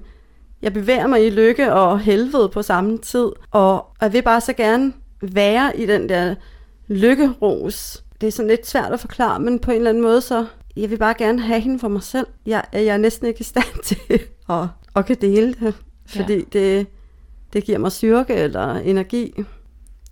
jeg 0.61 0.73
bevæger 0.73 1.07
mig 1.07 1.27
i 1.27 1.29
lykke 1.29 1.73
og 1.73 1.99
helvede 1.99 2.49
på 2.49 2.61
samme 2.61 2.97
tid, 2.97 3.27
og 3.51 3.87
jeg 4.01 4.13
vil 4.13 4.21
bare 4.21 4.41
så 4.41 4.53
gerne 4.53 4.93
være 5.21 5.79
i 5.79 5.85
den 5.85 6.09
der 6.09 6.35
lykkeros. 6.87 8.03
Det 8.23 8.27
er 8.27 8.31
sådan 8.31 8.49
lidt 8.49 8.67
svært 8.67 8.93
at 8.93 8.99
forklare, 8.99 9.39
men 9.39 9.59
på 9.59 9.71
en 9.71 9.77
eller 9.77 9.89
anden 9.89 10.03
måde, 10.03 10.21
så 10.21 10.45
jeg 10.75 10.89
vil 10.89 10.97
bare 10.97 11.13
gerne 11.17 11.41
have 11.41 11.59
hende 11.59 11.79
for 11.79 11.87
mig 11.87 12.03
selv. 12.03 12.27
Jeg, 12.45 12.63
jeg 12.73 12.85
er 12.85 12.97
næsten 12.97 13.27
ikke 13.27 13.39
i 13.39 13.43
stand 13.43 13.83
til 13.83 14.21
at, 14.49 14.67
at 14.95 15.05
kan 15.05 15.17
dele 15.21 15.53
det, 15.53 15.75
fordi 16.05 16.33
ja. 16.33 16.43
det, 16.53 16.87
det 17.53 17.63
giver 17.63 17.77
mig 17.77 17.91
styrke 17.91 18.33
eller 18.33 18.75
energi. 18.75 19.33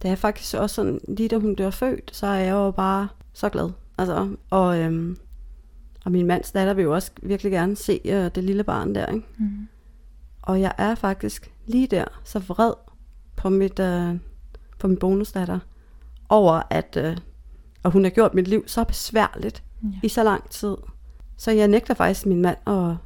Det 0.01 0.11
er 0.11 0.15
faktisk 0.15 0.55
også 0.55 0.75
sådan, 0.75 0.99
lige 1.07 1.29
da 1.29 1.37
hun 1.37 1.55
dør 1.55 1.69
født, 1.69 2.09
så 2.13 2.27
er 2.27 2.39
jeg 2.39 2.51
jo 2.51 2.71
bare 2.71 3.07
så 3.33 3.49
glad. 3.49 3.69
Altså, 3.97 4.29
og, 4.49 4.79
øhm, 4.79 5.17
og 6.05 6.11
min 6.11 6.27
mands 6.27 6.51
datter 6.51 6.73
vil 6.73 6.83
jo 6.83 6.93
også 6.93 7.11
virkelig 7.21 7.51
gerne 7.51 7.75
se 7.75 8.01
øh, 8.05 8.31
det 8.35 8.43
lille 8.43 8.63
barn 8.63 8.95
der. 8.95 9.05
Ikke? 9.05 9.25
Mm. 9.37 9.67
Og 10.41 10.61
jeg 10.61 10.73
er 10.77 10.95
faktisk 10.95 11.51
lige 11.65 11.87
der 11.87 12.05
så 12.23 12.39
vred 12.39 12.73
på, 13.35 13.49
mit, 13.49 13.79
øh, 13.79 14.15
på 14.79 14.87
min 14.87 14.97
bonusdatter 14.97 15.59
over, 16.29 16.61
at 16.69 16.97
øh, 16.97 17.17
og 17.83 17.91
hun 17.91 18.03
har 18.03 18.11
gjort 18.11 18.33
mit 18.33 18.47
liv 18.47 18.63
så 18.67 18.83
besværligt 18.83 19.63
ja. 19.83 19.87
i 20.03 20.07
så 20.07 20.23
lang 20.23 20.49
tid. 20.49 20.77
Så 21.37 21.51
jeg 21.51 21.67
nægter 21.67 21.93
faktisk 21.93 22.25
min 22.25 22.41
mand, 22.41 22.57
og, 22.65 22.97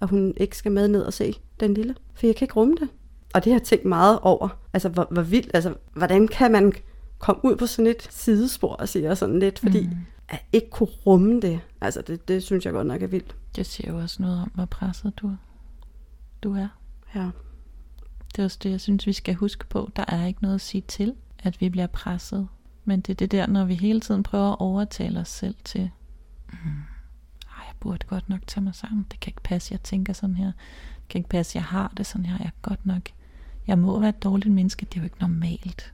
at 0.00 0.08
hun 0.08 0.34
ikke 0.36 0.56
skal 0.56 0.72
med 0.72 0.88
ned 0.88 1.02
og 1.02 1.12
se 1.12 1.34
den 1.60 1.74
lille. 1.74 1.94
For 2.14 2.26
jeg 2.26 2.36
kan 2.36 2.44
ikke 2.44 2.54
rumme 2.54 2.74
det. 2.80 2.88
Og 3.34 3.44
det 3.44 3.52
har 3.52 3.58
jeg 3.58 3.66
tænkt 3.66 3.84
meget 3.84 4.18
over. 4.22 4.48
Altså, 4.72 4.88
hvor, 4.88 5.08
hvor 5.10 5.22
vildt, 5.22 5.50
altså, 5.54 5.74
hvordan 5.94 6.28
kan 6.28 6.52
man 6.52 6.72
komme 7.18 7.44
ud 7.44 7.56
på 7.56 7.66
sådan 7.66 7.86
et 7.86 8.08
sidespor, 8.10 8.74
og 8.74 8.88
sige 8.88 9.16
sådan 9.16 9.38
lidt, 9.38 9.58
fordi 9.58 9.86
mm. 9.86 9.96
at 10.28 10.44
ikke 10.52 10.70
kunne 10.70 10.88
rumme 11.06 11.40
det, 11.40 11.60
altså, 11.80 12.02
det, 12.02 12.28
det 12.28 12.42
synes 12.42 12.64
jeg 12.64 12.72
godt 12.72 12.86
nok 12.86 13.02
er 13.02 13.06
vildt. 13.06 13.36
Det 13.56 13.66
siger 13.66 13.92
jo 13.92 13.98
også 13.98 14.22
noget 14.22 14.42
om, 14.42 14.50
hvor 14.54 14.64
presset 14.64 15.12
du, 15.16 15.30
du 16.42 16.54
er. 16.54 16.68
Ja. 17.14 17.30
Det 18.32 18.38
er 18.38 18.44
også 18.44 18.58
det, 18.62 18.70
jeg 18.70 18.80
synes, 18.80 19.06
vi 19.06 19.12
skal 19.12 19.34
huske 19.34 19.66
på. 19.66 19.90
Der 19.96 20.04
er 20.08 20.26
ikke 20.26 20.42
noget 20.42 20.54
at 20.54 20.60
sige 20.60 20.82
til, 20.88 21.14
at 21.38 21.60
vi 21.60 21.68
bliver 21.68 21.86
presset. 21.86 22.48
Men 22.84 23.00
det 23.00 23.12
er 23.12 23.14
det 23.14 23.30
der, 23.30 23.46
når 23.46 23.64
vi 23.64 23.74
hele 23.74 24.00
tiden 24.00 24.22
prøver 24.22 24.52
at 24.52 24.60
overtale 24.60 25.20
os 25.20 25.28
selv 25.28 25.54
til, 25.64 25.90
mm, 26.52 26.58
jeg 27.56 27.74
burde 27.80 28.06
godt 28.06 28.28
nok 28.28 28.40
tage 28.46 28.64
mig 28.64 28.74
sammen. 28.74 29.06
Det 29.10 29.20
kan 29.20 29.30
ikke 29.30 29.42
passe, 29.42 29.72
jeg 29.72 29.82
tænker 29.82 30.12
sådan 30.12 30.36
her. 30.36 30.52
Det 30.96 31.08
kan 31.08 31.18
ikke 31.18 31.28
passe, 31.28 31.56
jeg 31.56 31.64
har 31.64 31.92
det 31.96 32.06
sådan 32.06 32.26
her. 32.26 32.36
Jeg 32.38 32.46
er 32.46 32.60
godt 32.62 32.86
nok, 32.86 33.02
jeg 33.66 33.78
må 33.78 33.98
være 33.98 34.08
et 34.08 34.22
dårligt 34.22 34.54
menneske. 34.54 34.86
Det 34.86 34.96
er 34.96 35.00
jo 35.00 35.04
ikke 35.04 35.20
normalt. 35.20 35.92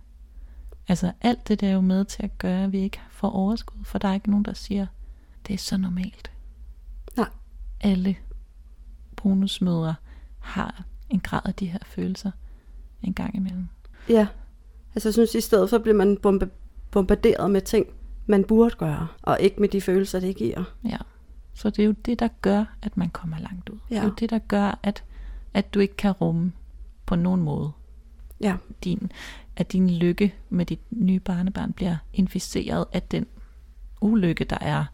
Altså 0.88 1.12
alt 1.20 1.48
det 1.48 1.60
der 1.60 1.68
er 1.68 1.72
jo 1.72 1.80
med 1.80 2.04
til 2.04 2.22
at 2.22 2.38
gøre, 2.38 2.64
at 2.64 2.72
vi 2.72 2.78
ikke 2.78 3.00
får 3.10 3.30
overskud. 3.30 3.84
For 3.84 3.98
der 3.98 4.08
er 4.08 4.14
ikke 4.14 4.30
nogen, 4.30 4.44
der 4.44 4.54
siger, 4.54 4.86
det 5.46 5.54
er 5.54 5.58
så 5.58 5.76
normalt. 5.76 6.30
Nej. 7.16 7.28
Alle 7.80 8.16
bonusmødre 9.16 9.94
har 10.38 10.84
en 11.08 11.20
grad 11.20 11.40
af 11.44 11.54
de 11.54 11.66
her 11.66 11.78
følelser 11.84 12.30
en 13.02 13.14
gang 13.14 13.36
imellem. 13.36 13.68
Ja, 14.08 14.26
altså 14.94 15.08
jeg 15.08 15.14
synes 15.14 15.34
i 15.34 15.40
stedet 15.40 15.70
for 15.70 15.78
bliver 15.78 15.96
man 15.96 16.16
bombe, 16.16 16.50
bombarderet 16.90 17.50
med 17.50 17.60
ting, 17.60 17.86
man 18.26 18.44
burde 18.44 18.74
gøre, 18.78 19.06
og 19.22 19.40
ikke 19.40 19.60
med 19.60 19.68
de 19.68 19.80
følelser, 19.80 20.20
det 20.20 20.36
giver. 20.36 20.64
Ja, 20.84 20.96
så 21.54 21.70
det 21.70 21.78
er 21.78 21.86
jo 21.86 21.94
det, 22.04 22.18
der 22.18 22.28
gør, 22.42 22.64
at 22.82 22.96
man 22.96 23.10
kommer 23.10 23.38
langt 23.38 23.68
ud. 23.68 23.78
Ja. 23.90 23.94
Det 23.94 24.00
er 24.00 24.04
jo 24.04 24.14
det, 24.20 24.30
der 24.30 24.38
gør, 24.38 24.78
at, 24.82 25.04
at 25.54 25.74
du 25.74 25.80
ikke 25.80 25.96
kan 25.96 26.12
rumme 26.12 26.52
på 27.06 27.16
nogen 27.16 27.42
måde. 27.42 27.70
Ja. 28.40 28.56
Din, 28.84 29.12
at 29.56 29.72
din 29.72 29.90
lykke 29.90 30.34
med 30.50 30.66
dit 30.66 30.80
nye 30.90 31.20
barnebarn 31.20 31.72
bliver 31.72 31.96
inficeret 32.12 32.84
af 32.92 33.02
den 33.02 33.26
ulykke, 34.00 34.44
der 34.44 34.58
er 34.60 34.84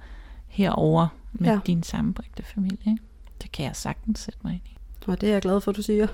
herover 0.46 1.08
med 1.32 1.50
ja. 1.50 1.60
din 1.66 1.82
sammenbragte 1.82 2.42
familie. 2.42 2.78
Ikke? 2.86 3.02
Det 3.42 3.52
kan 3.52 3.66
jeg 3.66 3.76
sagtens 3.76 4.18
sætte 4.18 4.40
mig 4.42 4.52
ind 4.52 4.62
i. 4.66 4.76
Og 5.06 5.20
det 5.20 5.28
er 5.28 5.32
jeg 5.32 5.42
glad 5.42 5.60
for, 5.60 5.70
at 5.70 5.76
du 5.76 5.82
siger. 5.82 6.06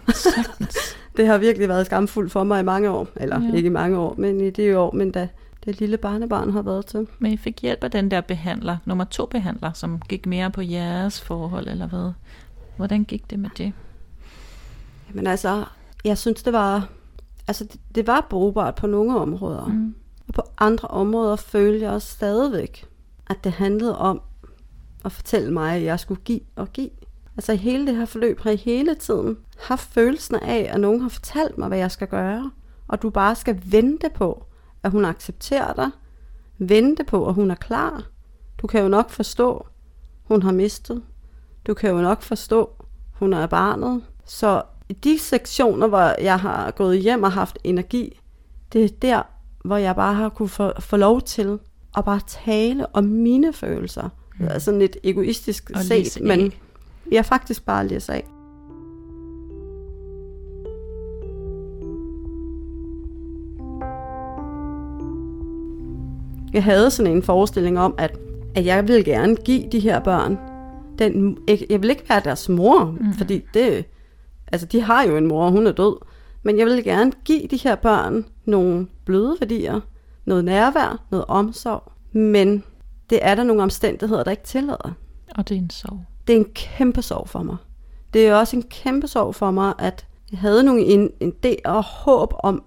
det 1.16 1.26
har 1.26 1.38
virkelig 1.38 1.68
været 1.68 1.86
skamfuldt 1.86 2.32
for 2.32 2.44
mig 2.44 2.60
i 2.60 2.64
mange 2.64 2.90
år. 2.90 3.08
Eller 3.16 3.40
ja. 3.40 3.54
ikke 3.54 3.66
i 3.66 3.70
mange 3.70 3.98
år, 3.98 4.14
men 4.18 4.40
i 4.40 4.50
det 4.50 4.76
år, 4.76 4.92
men 4.92 5.10
da 5.10 5.28
det 5.64 5.80
lille 5.80 5.96
barnebarn 5.96 6.50
har 6.50 6.62
været 6.62 6.86
til. 6.86 7.08
Men 7.18 7.32
I 7.32 7.36
fik 7.36 7.62
hjælp 7.62 7.84
af 7.84 7.90
den 7.90 8.10
der 8.10 8.20
behandler, 8.20 8.76
nummer 8.84 9.04
to 9.04 9.26
behandler, 9.26 9.72
som 9.72 10.00
gik 10.08 10.26
mere 10.26 10.50
på 10.50 10.60
jeres 10.60 11.20
forhold, 11.20 11.68
eller 11.68 11.86
hvad? 11.86 12.12
Hvordan 12.76 13.04
gik 13.04 13.30
det 13.30 13.38
med 13.38 13.50
det? 13.56 13.72
Jamen 15.08 15.26
altså, 15.26 15.64
jeg 16.04 16.18
synes, 16.18 16.42
det 16.42 16.52
var, 16.52 16.88
altså, 17.48 17.64
det, 17.64 17.80
det 17.94 18.06
var 18.06 18.26
brugbart 18.30 18.74
på 18.74 18.86
nogle 18.86 19.18
områder. 19.18 19.66
Mm. 19.66 19.94
Og 20.28 20.34
på 20.34 20.42
andre 20.58 20.88
områder 20.88 21.36
følte 21.36 21.84
jeg 21.84 21.92
også 21.92 22.08
stadigvæk, 22.08 22.86
at 23.30 23.44
det 23.44 23.52
handlede 23.52 23.98
om 23.98 24.20
at 25.04 25.12
fortælle 25.12 25.52
mig, 25.52 25.76
at 25.76 25.82
jeg 25.82 26.00
skulle 26.00 26.20
give 26.24 26.40
og 26.56 26.72
give. 26.72 26.90
Altså 27.36 27.52
i 27.52 27.56
hele 27.56 27.86
det 27.86 27.96
her 27.96 28.04
forløb 28.04 28.40
har 28.40 28.50
jeg 28.50 28.58
hele 28.58 28.94
tiden 28.94 29.36
haft 29.60 29.92
følelsen 29.92 30.36
af, 30.36 30.70
at 30.74 30.80
nogen 30.80 31.00
har 31.00 31.08
fortalt 31.08 31.58
mig, 31.58 31.68
hvad 31.68 31.78
jeg 31.78 31.90
skal 31.90 32.08
gøre. 32.08 32.50
Og 32.88 33.02
du 33.02 33.10
bare 33.10 33.34
skal 33.34 33.60
vente 33.64 34.10
på, 34.14 34.46
at 34.82 34.90
hun 34.90 35.04
accepterer 35.04 35.72
dig. 35.72 35.90
Vente 36.58 37.04
på, 37.04 37.28
at 37.28 37.34
hun 37.34 37.50
er 37.50 37.54
klar. 37.54 38.02
Du 38.58 38.66
kan 38.66 38.82
jo 38.82 38.88
nok 38.88 39.10
forstå, 39.10 39.66
hun 40.24 40.42
har 40.42 40.52
mistet. 40.52 41.02
Du 41.66 41.74
kan 41.74 41.90
jo 41.90 42.00
nok 42.00 42.22
forstå, 42.22 42.70
hun 43.12 43.32
er 43.32 43.46
barnet. 43.46 44.02
Så 44.24 44.62
i 44.88 44.92
de 44.92 45.18
sektioner, 45.18 45.86
hvor 45.86 46.22
jeg 46.22 46.40
har 46.40 46.70
gået 46.70 46.98
hjem 46.98 47.22
og 47.22 47.32
haft 47.32 47.58
energi, 47.64 48.20
det 48.72 48.84
er 48.84 48.88
der, 48.88 49.22
hvor 49.64 49.76
jeg 49.76 49.96
bare 49.96 50.14
har 50.14 50.28
kunne 50.28 50.48
få, 50.48 50.80
få 50.80 50.96
lov 50.96 51.22
til 51.22 51.58
at 51.96 52.04
bare 52.04 52.20
tale 52.26 52.96
om 52.96 53.04
mine 53.04 53.52
følelser. 53.52 54.08
Mm. 54.38 54.48
Altså 54.48 54.64
sådan 54.64 54.80
lidt 54.80 54.96
egoistisk 55.04 55.70
og 55.74 55.80
set, 55.82 56.18
men 56.22 56.52
jeg 57.12 57.26
faktisk 57.26 57.64
bare 57.64 57.88
læser 57.88 58.12
af. 58.12 58.24
Jeg 66.52 66.64
havde 66.64 66.90
sådan 66.90 67.12
en 67.12 67.22
forestilling 67.22 67.78
om, 67.78 67.94
at, 67.98 68.18
at 68.54 68.66
jeg 68.66 68.88
ville 68.88 69.04
gerne 69.04 69.36
give 69.36 69.68
de 69.72 69.80
her 69.80 70.00
børn 70.00 70.38
den, 70.98 71.38
jeg 71.70 71.82
vil 71.82 71.90
ikke 71.90 72.08
være 72.08 72.20
deres 72.24 72.48
mor, 72.48 72.84
mm. 72.84 73.14
fordi 73.14 73.42
det, 73.54 73.84
altså 74.52 74.66
de 74.66 74.80
har 74.80 75.02
jo 75.02 75.16
en 75.16 75.26
mor, 75.26 75.44
og 75.44 75.52
hun 75.52 75.66
er 75.66 75.72
død, 75.72 75.96
men 76.42 76.58
jeg 76.58 76.66
vil 76.66 76.84
gerne 76.84 77.12
give 77.24 77.46
de 77.46 77.56
her 77.56 77.74
børn 77.74 78.24
nogle 78.44 78.86
bløde 79.04 79.36
værdier, 79.40 79.80
noget 80.24 80.44
nærvær, 80.44 81.04
noget 81.10 81.26
omsorg, 81.28 81.92
men 82.12 82.64
det 83.10 83.18
er 83.22 83.34
der 83.34 83.42
nogle 83.42 83.62
omstændigheder, 83.62 84.24
der 84.24 84.30
ikke 84.30 84.42
tillader. 84.42 84.92
Og 85.36 85.48
det 85.48 85.54
er 85.54 85.58
en 85.58 85.70
sorg. 85.70 86.00
Det 86.26 86.32
er 86.32 86.38
en 86.38 86.52
kæmpe 86.54 87.02
sorg 87.02 87.28
for 87.28 87.42
mig. 87.42 87.56
Det 88.14 88.26
er 88.26 88.34
også 88.34 88.56
en 88.56 88.62
kæmpe 88.62 89.08
sorg 89.08 89.34
for 89.34 89.50
mig, 89.50 89.74
at 89.78 90.06
jeg 90.30 90.38
havde 90.38 90.62
nogle 90.62 90.82
en, 90.82 91.10
en 91.20 91.32
idé 91.46 91.54
og 91.64 91.82
håb 91.82 92.34
om 92.38 92.62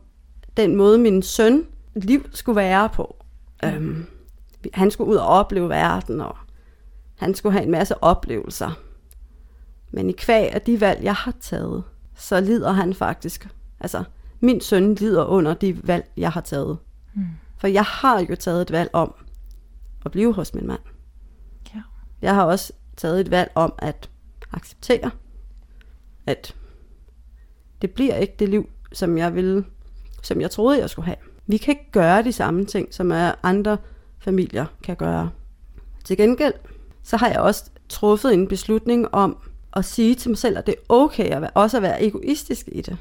den 0.57 0.75
måde, 0.75 0.97
min 0.97 1.21
søn 1.21 1.65
liv 1.95 2.25
skulle 2.33 2.55
være 2.55 2.89
på. 2.89 3.15
Øhm, 3.73 4.05
han 4.73 4.91
skulle 4.91 5.11
ud 5.11 5.15
og 5.15 5.27
opleve 5.27 5.69
verden, 5.69 6.21
og 6.21 6.37
han 7.15 7.35
skulle 7.35 7.53
have 7.53 7.63
en 7.63 7.71
masse 7.71 8.03
oplevelser. 8.03 8.71
Men 9.91 10.09
i 10.09 10.13
kvæg 10.13 10.53
af 10.53 10.61
de 10.61 10.81
valg, 10.81 11.03
jeg 11.03 11.15
har 11.15 11.33
taget, 11.39 11.83
så 12.15 12.41
lider 12.41 12.71
han 12.71 12.93
faktisk. 12.93 13.47
Altså, 13.79 14.03
min 14.39 14.61
søn 14.61 14.95
lider 14.95 15.25
under 15.25 15.53
de 15.53 15.87
valg, 15.87 16.11
jeg 16.17 16.31
har 16.31 16.41
taget. 16.41 16.77
Mm. 17.13 17.25
For 17.57 17.67
jeg 17.67 17.83
har 17.83 18.19
jo 18.29 18.35
taget 18.35 18.61
et 18.61 18.71
valg 18.71 18.89
om 18.93 19.15
at 20.05 20.11
blive 20.11 20.33
hos 20.33 20.53
min 20.53 20.67
mand. 20.67 20.79
Ja. 21.75 21.81
Jeg 22.21 22.35
har 22.35 22.43
også 22.43 22.73
taget 22.97 23.21
et 23.21 23.31
valg 23.31 23.51
om 23.55 23.73
at 23.77 24.09
acceptere, 24.53 25.11
at 26.25 26.55
det 27.81 27.91
bliver 27.91 28.15
ikke 28.15 28.35
det 28.39 28.49
liv, 28.49 28.69
som 28.93 29.17
jeg 29.17 29.35
ville, 29.35 29.65
som 30.21 30.41
jeg 30.41 30.51
troede, 30.51 30.79
jeg 30.79 30.89
skulle 30.89 31.05
have. 31.05 31.17
Vi 31.47 31.57
kan 31.57 31.71
ikke 31.71 31.91
gøre 31.91 32.23
de 32.23 32.31
samme 32.31 32.65
ting, 32.65 32.93
som 32.93 33.11
andre 33.43 33.77
familier 34.19 34.65
kan 34.83 34.95
gøre. 34.95 35.29
Til 36.03 36.17
gengæld, 36.17 36.53
så 37.03 37.17
har 37.17 37.27
jeg 37.27 37.39
også 37.39 37.63
truffet 37.89 38.33
en 38.33 38.47
beslutning 38.47 39.15
om 39.15 39.37
at 39.73 39.85
sige 39.85 40.15
til 40.15 40.29
mig 40.29 40.37
selv, 40.37 40.57
at 40.57 40.65
det 40.65 40.75
er 40.75 40.93
okay 40.93 41.29
at 41.29 41.41
være, 41.41 41.51
også 41.53 41.77
at 41.77 41.83
være 41.83 42.03
egoistisk 42.03 42.69
i 42.71 42.81
det. 42.81 42.97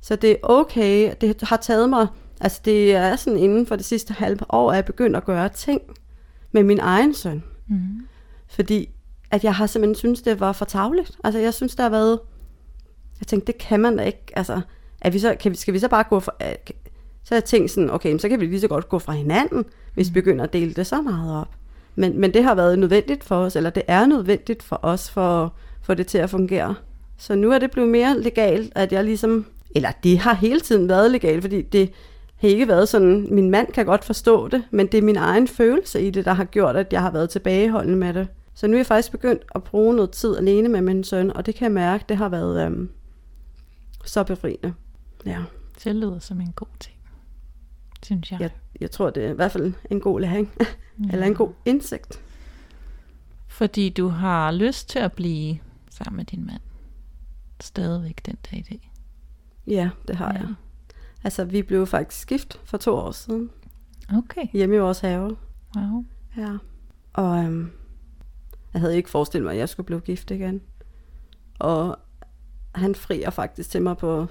Så 0.00 0.16
det 0.16 0.30
er 0.30 0.36
okay, 0.42 1.14
det 1.20 1.42
har 1.42 1.56
taget 1.56 1.90
mig, 1.90 2.06
altså 2.40 2.60
det 2.64 2.94
er 2.94 3.16
sådan 3.16 3.38
inden 3.38 3.66
for 3.66 3.76
det 3.76 3.84
sidste 3.84 4.14
halve 4.14 4.44
år, 4.48 4.70
at 4.70 4.76
jeg 4.76 4.84
begyndt 4.84 5.16
at 5.16 5.24
gøre 5.24 5.48
ting 5.48 5.80
med 6.52 6.62
min 6.62 6.80
egen 6.80 7.14
søn. 7.14 7.44
Mm. 7.68 8.06
Fordi 8.48 8.90
at 9.30 9.44
jeg 9.44 9.54
har 9.54 9.66
simpelthen 9.66 9.94
synes 9.94 10.22
det 10.22 10.40
var 10.40 10.52
for 10.52 10.64
tavligt. 10.64 11.18
Altså 11.24 11.38
jeg 11.40 11.54
synes, 11.54 11.76
der 11.76 11.82
har 11.82 11.90
været, 11.90 12.20
jeg 13.20 13.26
tænkte, 13.26 13.52
det 13.52 13.60
kan 13.60 13.80
man 13.80 13.96
da 13.96 14.02
ikke, 14.02 14.32
altså, 14.36 14.60
er 15.00 15.10
vi 15.10 15.18
så, 15.18 15.36
kan 15.40 15.52
vi, 15.52 15.56
skal 15.56 15.74
vi 15.74 15.78
så 15.78 15.88
bare 15.88 16.04
gå 16.04 16.20
for, 16.20 16.36
så 17.28 17.34
jeg 17.34 17.44
tænkt 17.44 17.70
sådan, 17.70 17.90
okay, 17.90 18.18
så 18.18 18.28
kan 18.28 18.40
vi 18.40 18.46
lige 18.46 18.60
så 18.60 18.68
godt 18.68 18.88
gå 18.88 18.98
fra 18.98 19.12
hinanden, 19.12 19.64
hvis 19.94 20.08
vi 20.08 20.10
mm. 20.10 20.14
begynder 20.14 20.44
at 20.44 20.52
dele 20.52 20.74
det 20.74 20.86
så 20.86 21.02
meget 21.02 21.40
op. 21.40 21.48
Men, 21.94 22.20
men 22.20 22.34
det 22.34 22.44
har 22.44 22.54
været 22.54 22.78
nødvendigt 22.78 23.24
for 23.24 23.36
os, 23.36 23.56
eller 23.56 23.70
det 23.70 23.82
er 23.86 24.06
nødvendigt 24.06 24.62
for 24.62 24.80
os, 24.82 25.10
for 25.10 25.54
få 25.82 25.94
det 25.94 26.06
til 26.06 26.18
at 26.18 26.30
fungere. 26.30 26.74
Så 27.18 27.34
nu 27.34 27.52
er 27.52 27.58
det 27.58 27.70
blevet 27.70 27.90
mere 27.90 28.20
legalt, 28.20 28.72
at 28.74 28.92
jeg 28.92 29.04
ligesom, 29.04 29.46
eller 29.74 29.90
det 30.02 30.18
har 30.18 30.34
hele 30.34 30.60
tiden 30.60 30.88
været 30.88 31.10
legalt, 31.10 31.42
fordi 31.42 31.62
det 31.62 31.92
har 32.36 32.48
ikke 32.48 32.68
været 32.68 32.88
sådan, 32.88 33.26
min 33.30 33.50
mand 33.50 33.72
kan 33.72 33.86
godt 33.86 34.04
forstå 34.04 34.48
det, 34.48 34.64
men 34.70 34.86
det 34.86 34.98
er 34.98 35.02
min 35.02 35.16
egen 35.16 35.48
følelse 35.48 36.06
i 36.06 36.10
det, 36.10 36.24
der 36.24 36.32
har 36.32 36.44
gjort, 36.44 36.76
at 36.76 36.92
jeg 36.92 37.02
har 37.02 37.10
været 37.10 37.30
tilbageholdende 37.30 37.98
med 37.98 38.14
det. 38.14 38.28
Så 38.54 38.66
nu 38.66 38.72
er 38.72 38.78
jeg 38.78 38.86
faktisk 38.86 39.12
begyndt 39.12 39.42
at 39.54 39.62
bruge 39.62 39.94
noget 39.94 40.10
tid 40.10 40.36
alene 40.36 40.68
med 40.68 40.80
min 40.80 41.04
søn, 41.04 41.32
og 41.36 41.46
det 41.46 41.54
kan 41.54 41.64
jeg 41.64 41.72
mærke, 41.72 42.04
det 42.08 42.16
har 42.16 42.28
været 42.28 42.66
øhm, 42.66 42.88
så 44.04 44.24
befriende. 44.24 44.74
Ja. 45.26 45.38
Det 45.84 45.94
lyder 45.94 46.18
som 46.18 46.40
en 46.40 46.52
god 46.56 46.66
ting, 46.80 46.97
synes 48.08 48.32
jeg. 48.32 48.40
Jeg, 48.40 48.50
jeg 48.80 48.90
tror, 48.90 49.10
det 49.10 49.24
er 49.24 49.30
i 49.30 49.34
hvert 49.34 49.52
fald 49.52 49.72
en 49.90 50.00
god 50.00 50.20
læring, 50.20 50.52
ja. 50.58 51.12
eller 51.12 51.26
en 51.26 51.34
god 51.34 51.52
indsigt. 51.64 52.20
Fordi 53.46 53.88
du 53.88 54.08
har 54.08 54.52
lyst 54.52 54.88
til 54.88 54.98
at 54.98 55.12
blive 55.12 55.58
sammen 55.90 56.16
med 56.16 56.24
din 56.24 56.46
mand. 56.46 56.60
Stadigvæk 57.60 58.26
den 58.26 58.36
dag 58.50 58.58
i 58.58 58.62
dag. 58.62 58.92
Ja, 59.66 59.90
det 60.08 60.16
har 60.16 60.32
ja. 60.32 60.38
jeg. 60.38 60.54
Altså, 61.24 61.44
vi 61.44 61.62
blev 61.62 61.86
faktisk 61.86 62.28
gift 62.28 62.60
for 62.64 62.76
to 62.76 62.94
år 62.94 63.10
siden. 63.10 63.50
Okay. 64.16 64.46
Hjemme 64.52 64.76
i 64.76 64.78
vores 64.78 65.00
have. 65.00 65.36
Wow. 65.76 66.04
Ja. 66.36 66.56
Og 67.12 67.44
øhm, 67.44 67.70
jeg 68.72 68.80
havde 68.80 68.96
ikke 68.96 69.10
forestillet 69.10 69.44
mig, 69.44 69.52
at 69.52 69.58
jeg 69.58 69.68
skulle 69.68 69.86
blive 69.86 70.00
gift 70.00 70.30
igen. 70.30 70.60
Og 71.58 71.98
han 72.74 72.94
frier 72.94 73.30
faktisk 73.30 73.70
til 73.70 73.82
mig 73.82 73.96
på 73.96 74.26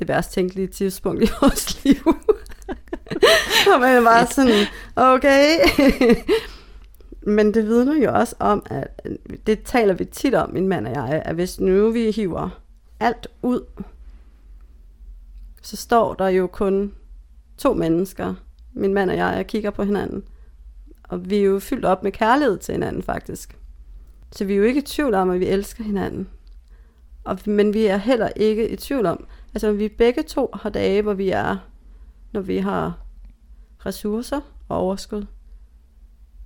det 0.00 0.08
værst 0.08 0.32
tænkelige 0.32 0.66
tidspunkt 0.66 1.22
i 1.22 1.26
vores 1.40 1.84
liv. 1.84 2.14
og 3.74 3.80
man 3.80 4.04
var 4.04 4.24
sådan, 4.24 4.66
okay. 4.96 5.56
Men 7.22 7.54
det 7.54 7.66
vidner 7.66 7.96
jo 7.96 8.12
også 8.14 8.36
om, 8.38 8.66
at 8.70 9.06
det 9.46 9.62
taler 9.62 9.94
vi 9.94 10.04
tit 10.04 10.34
om, 10.34 10.50
min 10.52 10.68
mand 10.68 10.86
og 10.86 10.94
jeg, 10.94 11.22
at 11.24 11.34
hvis 11.34 11.60
nu 11.60 11.90
vi 11.90 12.10
hiver 12.10 12.60
alt 13.00 13.26
ud, 13.42 13.64
så 15.62 15.76
står 15.76 16.14
der 16.14 16.28
jo 16.28 16.46
kun 16.46 16.94
to 17.58 17.74
mennesker, 17.74 18.34
min 18.72 18.94
mand 18.94 19.10
og 19.10 19.16
jeg, 19.16 19.36
og 19.38 19.46
kigger 19.46 19.70
på 19.70 19.84
hinanden. 19.84 20.22
Og 21.02 21.30
vi 21.30 21.36
er 21.36 21.42
jo 21.42 21.58
fyldt 21.58 21.84
op 21.84 22.02
med 22.02 22.12
kærlighed 22.12 22.58
til 22.58 22.72
hinanden 22.72 23.02
faktisk. 23.02 23.58
Så 24.32 24.44
vi 24.44 24.52
er 24.52 24.56
jo 24.56 24.62
ikke 24.62 24.80
i 24.80 24.84
tvivl 24.84 25.14
om, 25.14 25.30
at 25.30 25.40
vi 25.40 25.46
elsker 25.46 25.84
hinanden. 25.84 26.28
Og, 27.24 27.38
men 27.46 27.74
vi 27.74 27.86
er 27.86 27.96
heller 27.96 28.28
ikke 28.36 28.68
i 28.68 28.76
tvivl 28.76 29.06
om, 29.06 29.26
altså 29.54 29.72
vi 29.72 29.88
begge 29.88 30.22
to 30.22 30.50
har 30.54 30.70
dage, 30.70 31.02
hvor 31.02 31.14
vi 31.14 31.30
er, 31.30 31.56
når 32.32 32.40
vi 32.40 32.58
har 32.58 32.98
ressourcer 33.86 34.40
og 34.68 34.78
overskud, 34.78 35.26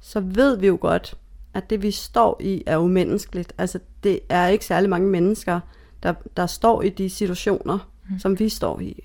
så 0.01 0.21
ved 0.21 0.57
vi 0.57 0.67
jo 0.67 0.79
godt, 0.81 1.15
at 1.55 1.71
det 1.71 1.83
vi 1.83 1.91
står 1.91 2.41
i 2.41 2.63
er 2.67 2.79
umenneskeligt. 2.79 3.53
Altså 3.59 3.79
det 4.03 4.21
er 4.29 4.47
ikke 4.47 4.65
særlig 4.65 4.91
mange 4.91 5.09
mennesker, 5.09 5.61
der, 6.03 6.15
der 6.37 6.47
står 6.47 6.83
i 6.83 6.89
de 6.89 7.11
situationer, 7.11 7.91
mm. 8.11 8.19
som 8.19 8.39
vi 8.39 8.49
står 8.49 8.81
i. 8.81 9.05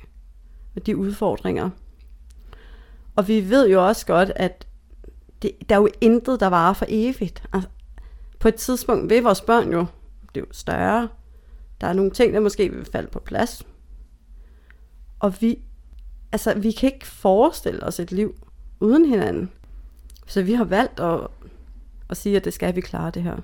Med 0.74 0.84
de 0.84 0.98
udfordringer. 0.98 1.70
Og 3.16 3.28
vi 3.28 3.50
ved 3.50 3.70
jo 3.70 3.88
også 3.88 4.06
godt, 4.06 4.32
at 4.36 4.68
det, 5.42 5.52
der 5.70 5.76
er 5.76 5.80
jo 5.80 5.90
intet, 6.02 6.40
der 6.40 6.48
varer 6.48 6.74
for 6.74 6.86
evigt. 6.90 7.44
Altså, 7.54 7.70
på 8.40 8.48
et 8.48 8.56
tidspunkt 8.56 9.10
vil 9.10 9.24
vores 9.24 9.42
børn 9.42 9.72
jo, 9.72 9.86
det 10.36 10.42
er 10.42 10.46
jo 10.48 10.54
større, 10.54 11.08
der 11.82 11.88
er 11.88 11.94
nogle 11.94 12.12
ting, 12.12 12.34
der 12.34 12.40
måske 12.40 12.72
vil 12.72 12.86
falde 12.86 13.08
på 13.08 13.20
plads. 13.20 13.68
Og 15.20 15.42
vi, 15.42 15.60
altså, 16.32 16.54
vi 16.54 16.72
kan 16.72 16.94
ikke 16.94 17.08
forestille 17.08 17.84
os 17.84 18.00
et 18.00 18.12
liv 18.12 18.36
uden 18.80 19.06
hinanden. 19.06 19.52
Så 20.28 20.44
vi 20.44 20.54
har 20.54 20.64
valgt 20.64 21.00
at, 21.00 21.28
at 22.10 22.18
sige, 22.18 22.36
at 22.36 22.46
det 22.46 22.54
skal 22.54 22.76
vi 22.76 22.82
klare 22.82 23.12
det 23.12 23.24
her. 23.24 23.38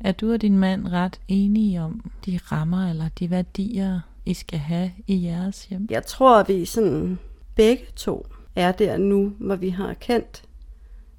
Er 0.00 0.12
du 0.12 0.32
og 0.32 0.42
din 0.42 0.58
mand 0.58 0.88
ret 0.88 1.20
enige 1.28 1.80
om 1.80 2.10
de 2.26 2.38
rammer 2.52 2.90
eller 2.90 3.08
de 3.08 3.30
værdier, 3.30 4.00
I 4.26 4.34
skal 4.34 4.58
have 4.58 4.92
i 5.06 5.24
jeres 5.24 5.64
hjem? 5.64 5.86
Jeg 5.90 6.06
tror, 6.06 6.40
at 6.40 6.48
vi 6.48 6.64
sådan 6.64 7.18
begge 7.54 7.86
to 7.96 8.26
er 8.56 8.72
der 8.72 8.96
nu, 8.96 9.32
hvor 9.38 9.56
vi 9.56 9.68
har 9.68 9.88
erkendt, 9.88 10.42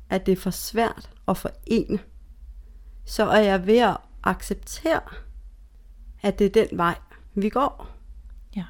at 0.10 0.26
det 0.26 0.32
er 0.32 0.36
for 0.36 0.50
svært 0.50 1.10
at 1.28 1.38
forene. 1.38 2.00
Så 3.06 3.26
er 3.26 3.40
jeg 3.40 3.68
ved 3.68 3.78
at 3.78 3.98
acceptere, 4.24 5.02
at 6.22 6.40
det 6.40 6.46
er 6.46 6.66
den 6.66 6.78
vej, 6.78 6.96
vi 7.34 7.50
går. 7.50 7.88
Ja. 8.56 8.66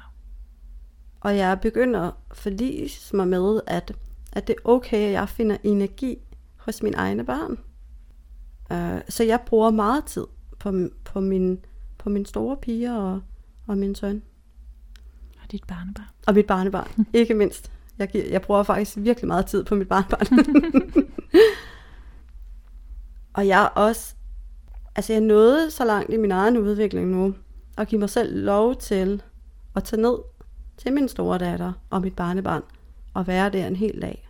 Og 1.20 1.36
jeg 1.36 1.60
begynder 1.60 2.00
at 2.00 2.12
forlise 2.32 3.16
mig 3.16 3.28
med, 3.28 3.60
at, 3.66 3.92
at 4.32 4.46
det 4.46 4.52
er 4.52 4.68
okay, 4.68 5.06
at 5.06 5.12
jeg 5.12 5.28
finder 5.28 5.56
energi 5.62 6.18
hos 6.56 6.82
mine 6.82 6.96
egne 6.96 7.24
børn. 7.24 7.58
Uh, 8.70 9.00
så 9.08 9.24
jeg 9.24 9.40
bruger 9.46 9.70
meget 9.70 10.04
tid 10.04 10.26
på, 10.58 10.72
på, 11.04 11.20
min, 11.20 11.64
på 11.98 12.10
min 12.10 12.26
store 12.26 12.56
piger 12.56 12.94
og, 12.94 13.20
og 13.66 13.78
min 13.78 13.94
søn. 13.94 14.22
Og 15.42 15.52
dit 15.52 15.64
barnebarn. 15.66 16.06
Og 16.26 16.34
mit 16.34 16.46
barnebarn, 16.46 17.06
ikke 17.12 17.34
mindst. 17.34 17.72
Jeg, 17.98 18.08
giver, 18.08 18.28
jeg 18.28 18.42
bruger 18.42 18.62
faktisk 18.62 18.96
virkelig 18.96 19.28
meget 19.28 19.46
tid 19.46 19.64
på 19.64 19.74
mit 19.74 19.88
barnebarn. 19.88 20.44
og 23.36 23.46
jeg 23.46 23.62
er 23.62 23.66
også, 23.66 24.14
altså 24.96 25.12
jeg 25.12 25.20
nåede 25.20 25.70
så 25.70 25.84
langt 25.84 26.12
i 26.12 26.16
min 26.16 26.32
egen 26.32 26.58
udvikling 26.58 27.10
nu, 27.10 27.34
at 27.78 27.88
give 27.88 27.98
mig 27.98 28.10
selv 28.10 28.44
lov 28.44 28.76
til 28.76 29.22
at 29.76 29.84
tage 29.84 30.02
ned 30.02 30.18
til 30.76 30.92
min 30.92 31.08
store 31.08 31.38
datter 31.38 31.72
og 31.90 32.00
mit 32.00 32.16
barnebarn, 32.16 32.62
og 33.14 33.26
være 33.26 33.50
der 33.50 33.66
en 33.66 33.76
hel 33.76 34.02
dag, 34.02 34.28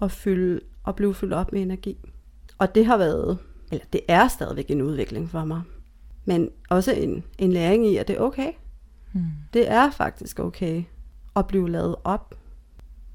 og, 0.00 0.10
fylde, 0.10 0.60
og 0.82 0.96
blive 0.96 1.14
fyldt 1.14 1.34
op 1.34 1.52
med 1.52 1.62
energi. 1.62 1.98
Og 2.58 2.74
det 2.74 2.86
har 2.86 2.96
været, 2.96 3.38
eller 3.72 3.84
det 3.92 4.00
er 4.08 4.28
stadigvæk 4.28 4.70
en 4.70 4.82
udvikling 4.82 5.30
for 5.30 5.44
mig, 5.44 5.62
men 6.24 6.50
også 6.70 6.92
en, 6.92 7.24
en 7.38 7.52
læring 7.52 7.86
i, 7.86 7.96
at 7.96 8.08
det 8.08 8.16
er 8.16 8.20
okay. 8.20 8.52
Hmm. 9.12 9.24
Det 9.52 9.70
er 9.70 9.90
faktisk 9.90 10.38
okay 10.38 10.84
at 11.36 11.46
blive 11.46 11.70
lavet 11.70 11.96
op 12.04 12.34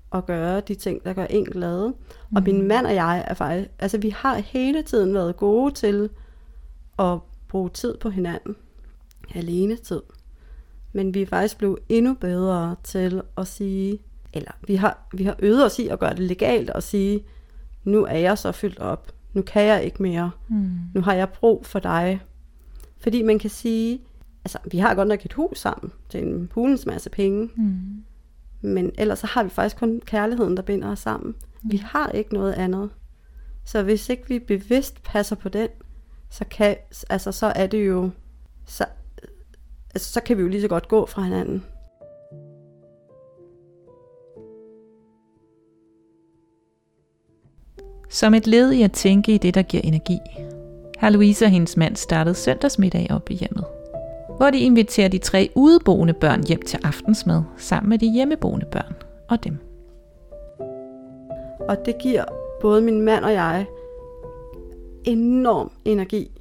og 0.09 0.25
gøre 0.25 0.59
de 0.59 0.75
ting, 0.75 1.03
der 1.03 1.13
gør 1.13 1.25
en 1.25 1.45
glad. 1.45 1.87
Mm. 1.87 2.35
Og 2.35 2.43
min 2.43 2.61
mm. 2.61 2.67
mand 2.67 2.85
og 2.85 2.95
jeg 2.95 3.25
er 3.27 3.33
faktisk, 3.33 3.69
altså 3.79 3.97
vi 3.97 4.09
har 4.09 4.35
hele 4.35 4.81
tiden 4.81 5.13
været 5.13 5.37
gode 5.37 5.73
til 5.73 6.09
at 6.99 7.19
bruge 7.47 7.69
tid 7.69 7.97
på 7.97 8.09
hinanden. 8.09 8.55
Alene 9.35 9.75
tid. 9.75 10.01
Men 10.93 11.13
vi 11.13 11.21
er 11.21 11.25
faktisk 11.27 11.57
blevet 11.57 11.79
endnu 11.89 12.13
bedre 12.13 12.75
til 12.83 13.21
at 13.37 13.47
sige, 13.47 13.99
eller 14.33 14.51
vi 14.67 14.75
har, 14.75 15.07
vi 15.13 15.23
har 15.23 15.35
øvet 15.39 15.65
os 15.65 15.79
i 15.79 15.87
at 15.87 15.99
gøre 15.99 16.09
det 16.11 16.19
legalt 16.19 16.69
og 16.69 16.83
sige, 16.83 17.23
nu 17.83 18.05
er 18.05 18.17
jeg 18.17 18.37
så 18.37 18.51
fyldt 18.51 18.79
op, 18.79 19.11
nu 19.33 19.41
kan 19.41 19.63
jeg 19.63 19.83
ikke 19.83 20.01
mere, 20.03 20.31
Mm. 20.47 20.69
nu 20.93 21.01
har 21.01 21.13
jeg 21.13 21.29
brug 21.29 21.65
for 21.65 21.79
dig. 21.79 22.21
Fordi 22.99 23.21
man 23.21 23.39
kan 23.39 23.49
sige, 23.49 23.99
altså 24.45 24.57
vi 24.71 24.77
har 24.77 24.95
godt 24.95 25.07
nok 25.07 25.25
et 25.25 25.33
hus 25.33 25.59
sammen 25.59 25.91
til 26.09 26.23
en 26.27 26.49
hulens 26.53 26.85
masse 26.85 27.09
penge, 27.09 27.49
Mm. 27.55 28.03
men 28.61 28.91
ellers 28.97 29.19
så 29.19 29.27
har 29.27 29.43
vi 29.43 29.49
faktisk 29.49 29.77
kun 29.77 30.01
kærligheden, 30.05 30.57
der 30.57 30.63
binder 30.63 30.91
os 30.91 30.99
sammen. 30.99 31.35
Vi 31.63 31.77
har 31.77 32.09
ikke 32.09 32.33
noget 32.33 32.53
andet. 32.53 32.89
Så 33.65 33.83
hvis 33.83 34.09
ikke 34.09 34.27
vi 34.27 34.39
bevidst 34.39 35.03
passer 35.03 35.35
på 35.35 35.49
den, 35.49 35.67
så, 36.29 36.45
kan, 36.51 36.75
altså, 37.09 37.31
så 37.31 37.53
er 37.55 37.67
det 37.67 37.87
jo, 37.87 38.09
så, 38.65 38.85
altså, 39.95 40.13
så 40.13 40.21
kan 40.21 40.37
vi 40.37 40.41
jo 40.41 40.47
lige 40.47 40.61
så 40.61 40.67
godt 40.67 40.87
gå 40.87 41.05
fra 41.05 41.21
hinanden. 41.21 41.63
Som 48.09 48.33
et 48.33 48.47
led 48.47 48.71
i 48.71 48.81
at 48.81 48.91
tænke 48.91 49.33
i 49.33 49.37
det, 49.37 49.53
der 49.55 49.61
giver 49.61 49.83
energi, 49.83 50.19
har 50.97 51.09
Louise 51.09 51.45
og 51.45 51.51
hendes 51.51 51.77
mand 51.77 51.95
startet 51.95 52.35
søndagsmiddag 52.35 53.07
op 53.09 53.31
i 53.31 53.33
hjemmet, 53.33 53.65
hvor 54.37 54.49
de 54.49 54.59
inviterer 54.59 55.07
de 55.07 55.17
tre 55.17 55.49
udeboende 55.55 56.13
børn 56.13 56.43
hjem 56.43 56.61
til 56.61 56.79
aftensmad 56.83 57.43
sammen 57.57 57.89
med 57.89 57.97
de 57.97 58.11
hjemmeboende 58.11 58.65
børn 58.71 58.95
og 59.29 59.43
dem. 59.43 59.57
Og 61.59 61.85
det 61.85 61.97
giver 61.97 62.25
både 62.61 62.81
min 62.81 63.01
mand 63.01 63.25
og 63.25 63.33
jeg 63.33 63.65
enorm 65.07 65.71
energi. 65.85 66.31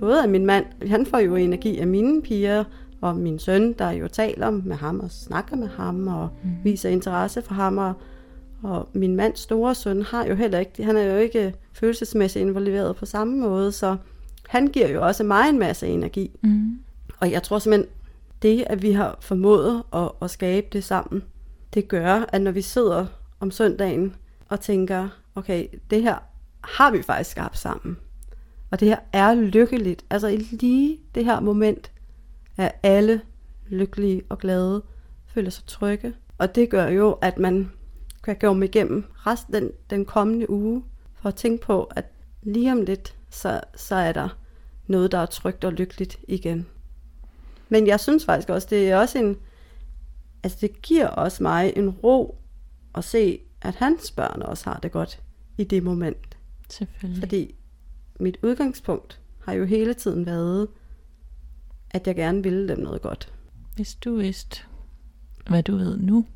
Både 0.00 0.22
af 0.22 0.28
min 0.28 0.46
mand, 0.46 0.64
han 0.88 1.06
får 1.06 1.18
jo 1.18 1.34
energi 1.34 1.78
af 1.78 1.86
mine 1.86 2.22
piger, 2.22 2.64
og 3.00 3.16
min 3.16 3.38
søn, 3.38 3.72
der 3.72 3.90
jo 3.90 4.08
taler 4.08 4.50
med 4.50 4.76
ham 4.76 5.00
og 5.00 5.10
snakker 5.10 5.56
med 5.56 5.68
ham 5.68 6.08
og 6.08 6.28
mm. 6.44 6.50
viser 6.64 6.88
interesse 6.88 7.42
for 7.42 7.54
ham. 7.54 7.78
Og, 7.78 7.94
og 8.62 8.88
min 8.92 9.16
mands 9.16 9.40
store 9.40 9.74
søn 9.74 10.02
har 10.02 10.26
jo 10.26 10.34
heller 10.34 10.58
ikke, 10.58 10.84
han 10.84 10.96
er 10.96 11.02
jo 11.02 11.16
ikke 11.16 11.54
følelsesmæssigt 11.72 12.42
involveret 12.42 12.96
på 12.96 13.06
samme 13.06 13.40
måde, 13.40 13.72
så 13.72 13.96
han 14.48 14.66
giver 14.66 14.88
jo 14.88 15.06
også 15.06 15.24
mig 15.24 15.48
en 15.48 15.58
masse 15.58 15.86
energi. 15.86 16.30
Mm. 16.42 16.78
Og 17.20 17.30
jeg 17.30 17.42
tror 17.42 17.58
simpelthen, 17.58 17.90
det 18.42 18.64
at 18.66 18.82
vi 18.82 18.92
har 18.92 19.16
formået 19.20 19.82
at, 19.94 20.10
at 20.22 20.30
skabe 20.30 20.66
det 20.72 20.84
sammen, 20.84 21.22
det 21.74 21.88
gør, 21.88 22.24
at 22.28 22.42
når 22.42 22.50
vi 22.50 22.62
sidder 22.62 23.06
om 23.40 23.50
søndagen 23.50 24.14
og 24.48 24.60
tænker, 24.60 25.08
okay, 25.34 25.66
det 25.90 26.02
her 26.02 26.16
har 26.66 26.90
vi 26.90 27.02
faktisk 27.02 27.30
skabt 27.30 27.58
sammen. 27.58 27.96
Og 28.70 28.80
det 28.80 28.88
her 28.88 28.98
er 29.12 29.34
lykkeligt. 29.34 30.04
Altså 30.10 30.26
i 30.26 30.36
lige 30.36 30.98
det 31.14 31.24
her 31.24 31.40
moment 31.40 31.90
er 32.56 32.70
alle 32.82 33.20
lykkelige 33.68 34.22
og 34.28 34.38
glade, 34.38 34.82
føler 35.26 35.50
sig 35.50 35.64
trygge. 35.66 36.14
Og 36.38 36.54
det 36.54 36.70
gør 36.70 36.88
jo, 36.88 37.12
at 37.12 37.38
man 37.38 37.72
kan 38.24 38.36
gå 38.40 38.52
med 38.52 38.68
igennem 38.68 39.04
resten 39.16 39.54
den, 39.54 39.70
den 39.90 40.04
kommende 40.04 40.50
uge, 40.50 40.84
for 41.14 41.28
at 41.28 41.34
tænke 41.34 41.66
på, 41.66 41.84
at 41.84 42.04
lige 42.42 42.72
om 42.72 42.82
lidt, 42.82 43.16
så, 43.30 43.60
så 43.76 43.94
er 43.94 44.12
der 44.12 44.28
noget, 44.86 45.12
der 45.12 45.18
er 45.18 45.26
trygt 45.26 45.64
og 45.64 45.72
lykkeligt 45.72 46.18
igen. 46.28 46.66
Men 47.68 47.86
jeg 47.86 48.00
synes 48.00 48.24
faktisk 48.24 48.48
også, 48.48 48.66
det 48.70 48.90
er 48.90 48.96
også 48.96 49.18
en, 49.18 49.36
altså 50.42 50.58
det 50.60 50.82
giver 50.82 51.06
også 51.06 51.42
mig 51.42 51.72
en 51.76 51.90
ro 51.90 52.38
at 52.94 53.04
se, 53.04 53.40
at 53.62 53.74
hans 53.74 54.10
børn 54.10 54.42
også 54.42 54.70
har 54.70 54.78
det 54.82 54.92
godt 54.92 55.22
i 55.58 55.64
det 55.64 55.82
moment. 55.82 56.35
Selvfølgelig. 56.68 57.22
Fordi 57.22 57.54
mit 58.20 58.38
udgangspunkt 58.42 59.20
har 59.44 59.52
jo 59.52 59.64
hele 59.64 59.94
tiden 59.94 60.26
været, 60.26 60.68
at 61.90 62.06
jeg 62.06 62.16
gerne 62.16 62.42
ville 62.42 62.68
dem 62.68 62.78
noget 62.78 63.02
godt. 63.02 63.32
Hvis 63.74 63.94
du 63.94 64.16
vidste, 64.16 64.62
hvad 65.48 65.62
du 65.62 65.76
ved 65.76 65.98
nu, 65.98 66.26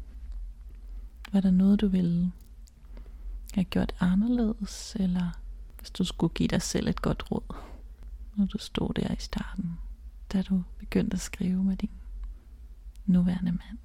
var 1.33 1.41
der 1.41 1.51
noget, 1.51 1.81
du 1.81 1.89
ville 1.89 2.33
have 3.55 3.65
gjort 3.65 3.95
anderledes, 4.01 4.97
eller 5.01 5.41
hvis 5.79 5.91
du 5.91 6.05
skulle 6.05 6.35
give 6.35 6.49
dig 6.49 6.63
selv 6.63 6.89
et 6.89 7.03
godt 7.03 7.31
råd, 7.31 7.57
når 8.37 8.47
du 8.47 8.59
stod 8.59 8.95
der 8.95 9.13
i 9.13 9.17
starten, 9.19 9.79
da 10.33 10.43
du 10.43 10.63
begyndte 10.79 11.15
at 11.15 11.21
skrive 11.21 11.65
med 11.65 11.77
din 11.77 11.91
nuværende 13.07 13.53
mand. 13.53 13.79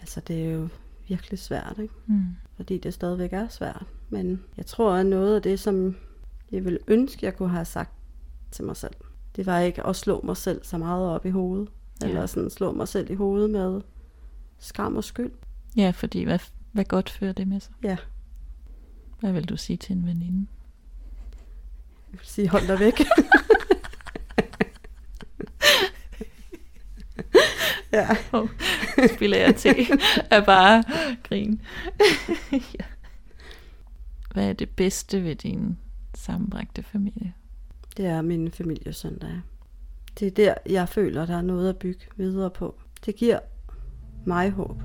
Altså 0.00 0.20
det 0.20 0.44
er 0.44 0.50
jo 0.50 0.68
virkelig 1.08 1.38
svært, 1.38 1.74
ikke? 1.82 1.94
Mm. 2.06 2.26
fordi 2.56 2.78
det 2.78 2.94
stadigvæk 2.94 3.32
er 3.32 3.48
svært. 3.48 3.84
Men 4.10 4.42
jeg 4.56 4.66
tror, 4.66 4.92
at 4.94 5.06
noget 5.06 5.36
af 5.36 5.42
det, 5.42 5.60
som 5.60 5.96
jeg 6.52 6.64
ville 6.64 6.78
ønske, 6.86 7.26
jeg 7.26 7.36
kunne 7.36 7.48
have 7.48 7.64
sagt 7.64 7.92
til 8.50 8.64
mig 8.64 8.76
selv, 8.76 8.94
det 9.36 9.46
var 9.46 9.58
ikke 9.58 9.86
at 9.86 9.96
slå 9.96 10.20
mig 10.24 10.36
selv 10.36 10.64
så 10.64 10.78
meget 10.78 11.08
op 11.08 11.26
i 11.26 11.30
hovedet. 11.30 11.68
Ja. 12.02 12.08
Eller 12.08 12.26
sådan 12.26 12.50
slå 12.50 12.72
mig 12.72 12.88
selv 12.88 13.10
i 13.10 13.14
hovedet 13.14 13.50
med 13.50 13.80
skam 14.58 14.96
og 14.96 15.04
skyld. 15.04 15.30
Ja, 15.76 15.90
fordi 15.90 16.24
hvad, 16.24 16.38
hvad 16.72 16.84
godt 16.84 17.10
fører 17.10 17.32
det 17.32 17.48
med 17.48 17.60
sig? 17.60 17.74
Ja, 17.82 17.96
Hvad 19.20 19.32
vil 19.32 19.48
du 19.48 19.56
sige 19.56 19.76
til 19.76 19.96
en 19.96 20.06
veninde? 20.06 20.46
jeg 22.12 22.20
vil 22.20 22.26
sige, 22.28 22.48
hold 22.48 22.66
dig 22.66 22.78
væk. 22.80 22.94
ja, 28.00 28.16
Oh, 28.38 28.48
spiller 29.14 29.38
jeg 29.38 29.56
til 29.56 29.76
er 30.30 30.44
bare 30.44 30.84
grin. 31.22 31.60
ja. 32.52 32.84
Hvad 34.32 34.48
er 34.48 34.52
det 34.52 34.70
bedste 34.70 35.24
ved 35.24 35.34
din 35.34 35.78
sammenbragte 36.14 36.82
familie? 36.82 37.32
det 37.96 38.06
er 38.06 38.22
min 38.22 38.50
familiesøndag. 38.50 39.40
Det 40.18 40.26
er 40.26 40.30
der, 40.30 40.54
jeg 40.66 40.88
føler, 40.88 41.26
der 41.26 41.36
er 41.36 41.42
noget 41.42 41.68
at 41.68 41.76
bygge 41.76 42.06
videre 42.16 42.50
på. 42.50 42.74
Det 43.06 43.16
giver 43.16 43.38
mig 44.24 44.50
håb. 44.50 44.82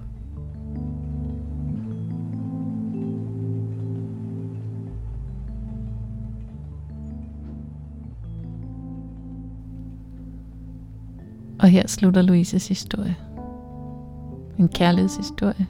Og 11.61 11.69
her 11.69 11.87
slutter 11.87 12.21
Louises 12.21 12.67
historie. 12.67 13.15
En 14.57 14.69
kærlighedshistorie, 14.69 15.67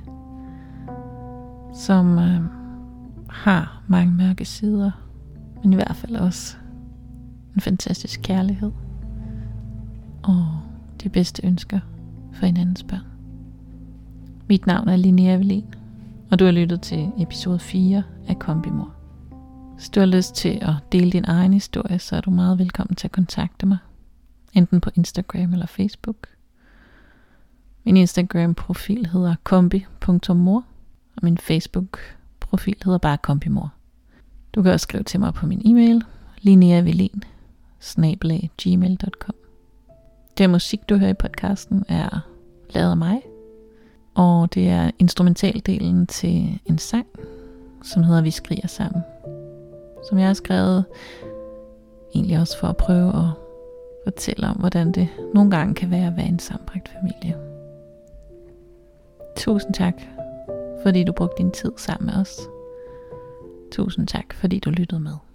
som 1.73 2.19
øh, 2.19 2.41
har 3.29 3.83
mange 3.87 4.13
mørke 4.13 4.45
sider, 4.45 4.91
men 5.63 5.73
i 5.73 5.75
hvert 5.75 5.95
fald 5.95 6.15
også 6.15 6.55
en 7.55 7.61
fantastisk 7.61 8.19
kærlighed 8.23 8.71
og 10.23 10.45
de 11.03 11.09
bedste 11.09 11.45
ønsker 11.47 11.79
for 12.33 12.45
hinandens 12.45 12.83
børn. 12.83 13.05
Mit 14.49 14.67
navn 14.67 14.89
er 14.89 14.95
Linnea 14.95 15.35
Evelin, 15.35 15.65
og 16.31 16.39
du 16.39 16.45
har 16.45 16.51
lyttet 16.51 16.81
til 16.81 17.11
episode 17.17 17.59
4 17.59 18.03
af 18.27 18.39
Kombimor. 18.39 18.93
Hvis 19.75 19.89
du 19.89 19.99
har 19.99 20.07
lyst 20.07 20.35
til 20.35 20.59
at 20.61 20.73
dele 20.91 21.11
din 21.11 21.25
egen 21.27 21.53
historie, 21.53 21.99
så 21.99 22.15
er 22.15 22.21
du 22.21 22.31
meget 22.31 22.59
velkommen 22.59 22.95
til 22.95 23.07
at 23.07 23.11
kontakte 23.11 23.65
mig 23.65 23.77
enten 24.53 24.81
på 24.81 24.89
Instagram 24.95 25.53
eller 25.53 25.65
Facebook. 25.65 26.27
Min 27.83 27.97
Instagram-profil 27.97 29.05
hedder 29.05 29.35
kombi.mor, 29.43 30.65
og 31.15 31.23
min 31.23 31.37
Facebook-profil 31.37 32.77
hedder 32.85 32.97
bare 32.97 33.17
kombimor. 33.17 33.73
Du 34.55 34.63
kan 34.63 34.71
også 34.71 34.83
skrive 34.83 35.03
til 35.03 35.19
mig 35.19 35.33
på 35.33 35.45
min 35.45 35.61
e-mail, 35.65 36.03
lineavelin, 36.41 37.23
gmail.com. 38.57 39.35
Det 40.37 40.49
musik, 40.49 40.89
du 40.89 40.97
hører 40.97 41.09
i 41.09 41.13
podcasten, 41.13 41.85
er 41.87 42.19
lavet 42.69 42.91
af 42.91 42.97
mig, 42.97 43.21
og 44.13 44.53
det 44.53 44.69
er 44.69 44.91
instrumentaldelen 44.99 46.07
til 46.07 46.59
en 46.65 46.77
sang, 46.77 47.07
som 47.83 48.03
hedder 48.03 48.21
Vi 48.21 48.31
skriger 48.31 48.67
sammen, 48.67 49.01
som 50.09 50.17
jeg 50.17 50.27
har 50.27 50.33
skrevet 50.33 50.85
egentlig 52.15 52.39
også 52.39 52.57
for 52.59 52.67
at 52.67 52.77
prøve 52.77 53.09
at 53.09 53.50
fortæller 54.03 54.49
om, 54.49 54.57
hvordan 54.57 54.91
det 54.91 55.07
nogle 55.33 55.51
gange 55.51 55.75
kan 55.75 55.91
være 55.91 56.07
at 56.07 56.17
være 56.17 56.25
en 56.25 56.39
sambragt 56.39 56.89
familie. 56.89 57.37
Tusind 59.37 59.73
tak, 59.73 60.01
fordi 60.83 61.03
du 61.03 61.11
brugte 61.11 61.43
din 61.43 61.51
tid 61.51 61.71
sammen 61.77 62.05
med 62.05 62.21
os. 62.21 62.39
Tusind 63.71 64.07
tak, 64.07 64.33
fordi 64.33 64.59
du 64.59 64.69
lyttede 64.69 65.01
med. 65.01 65.30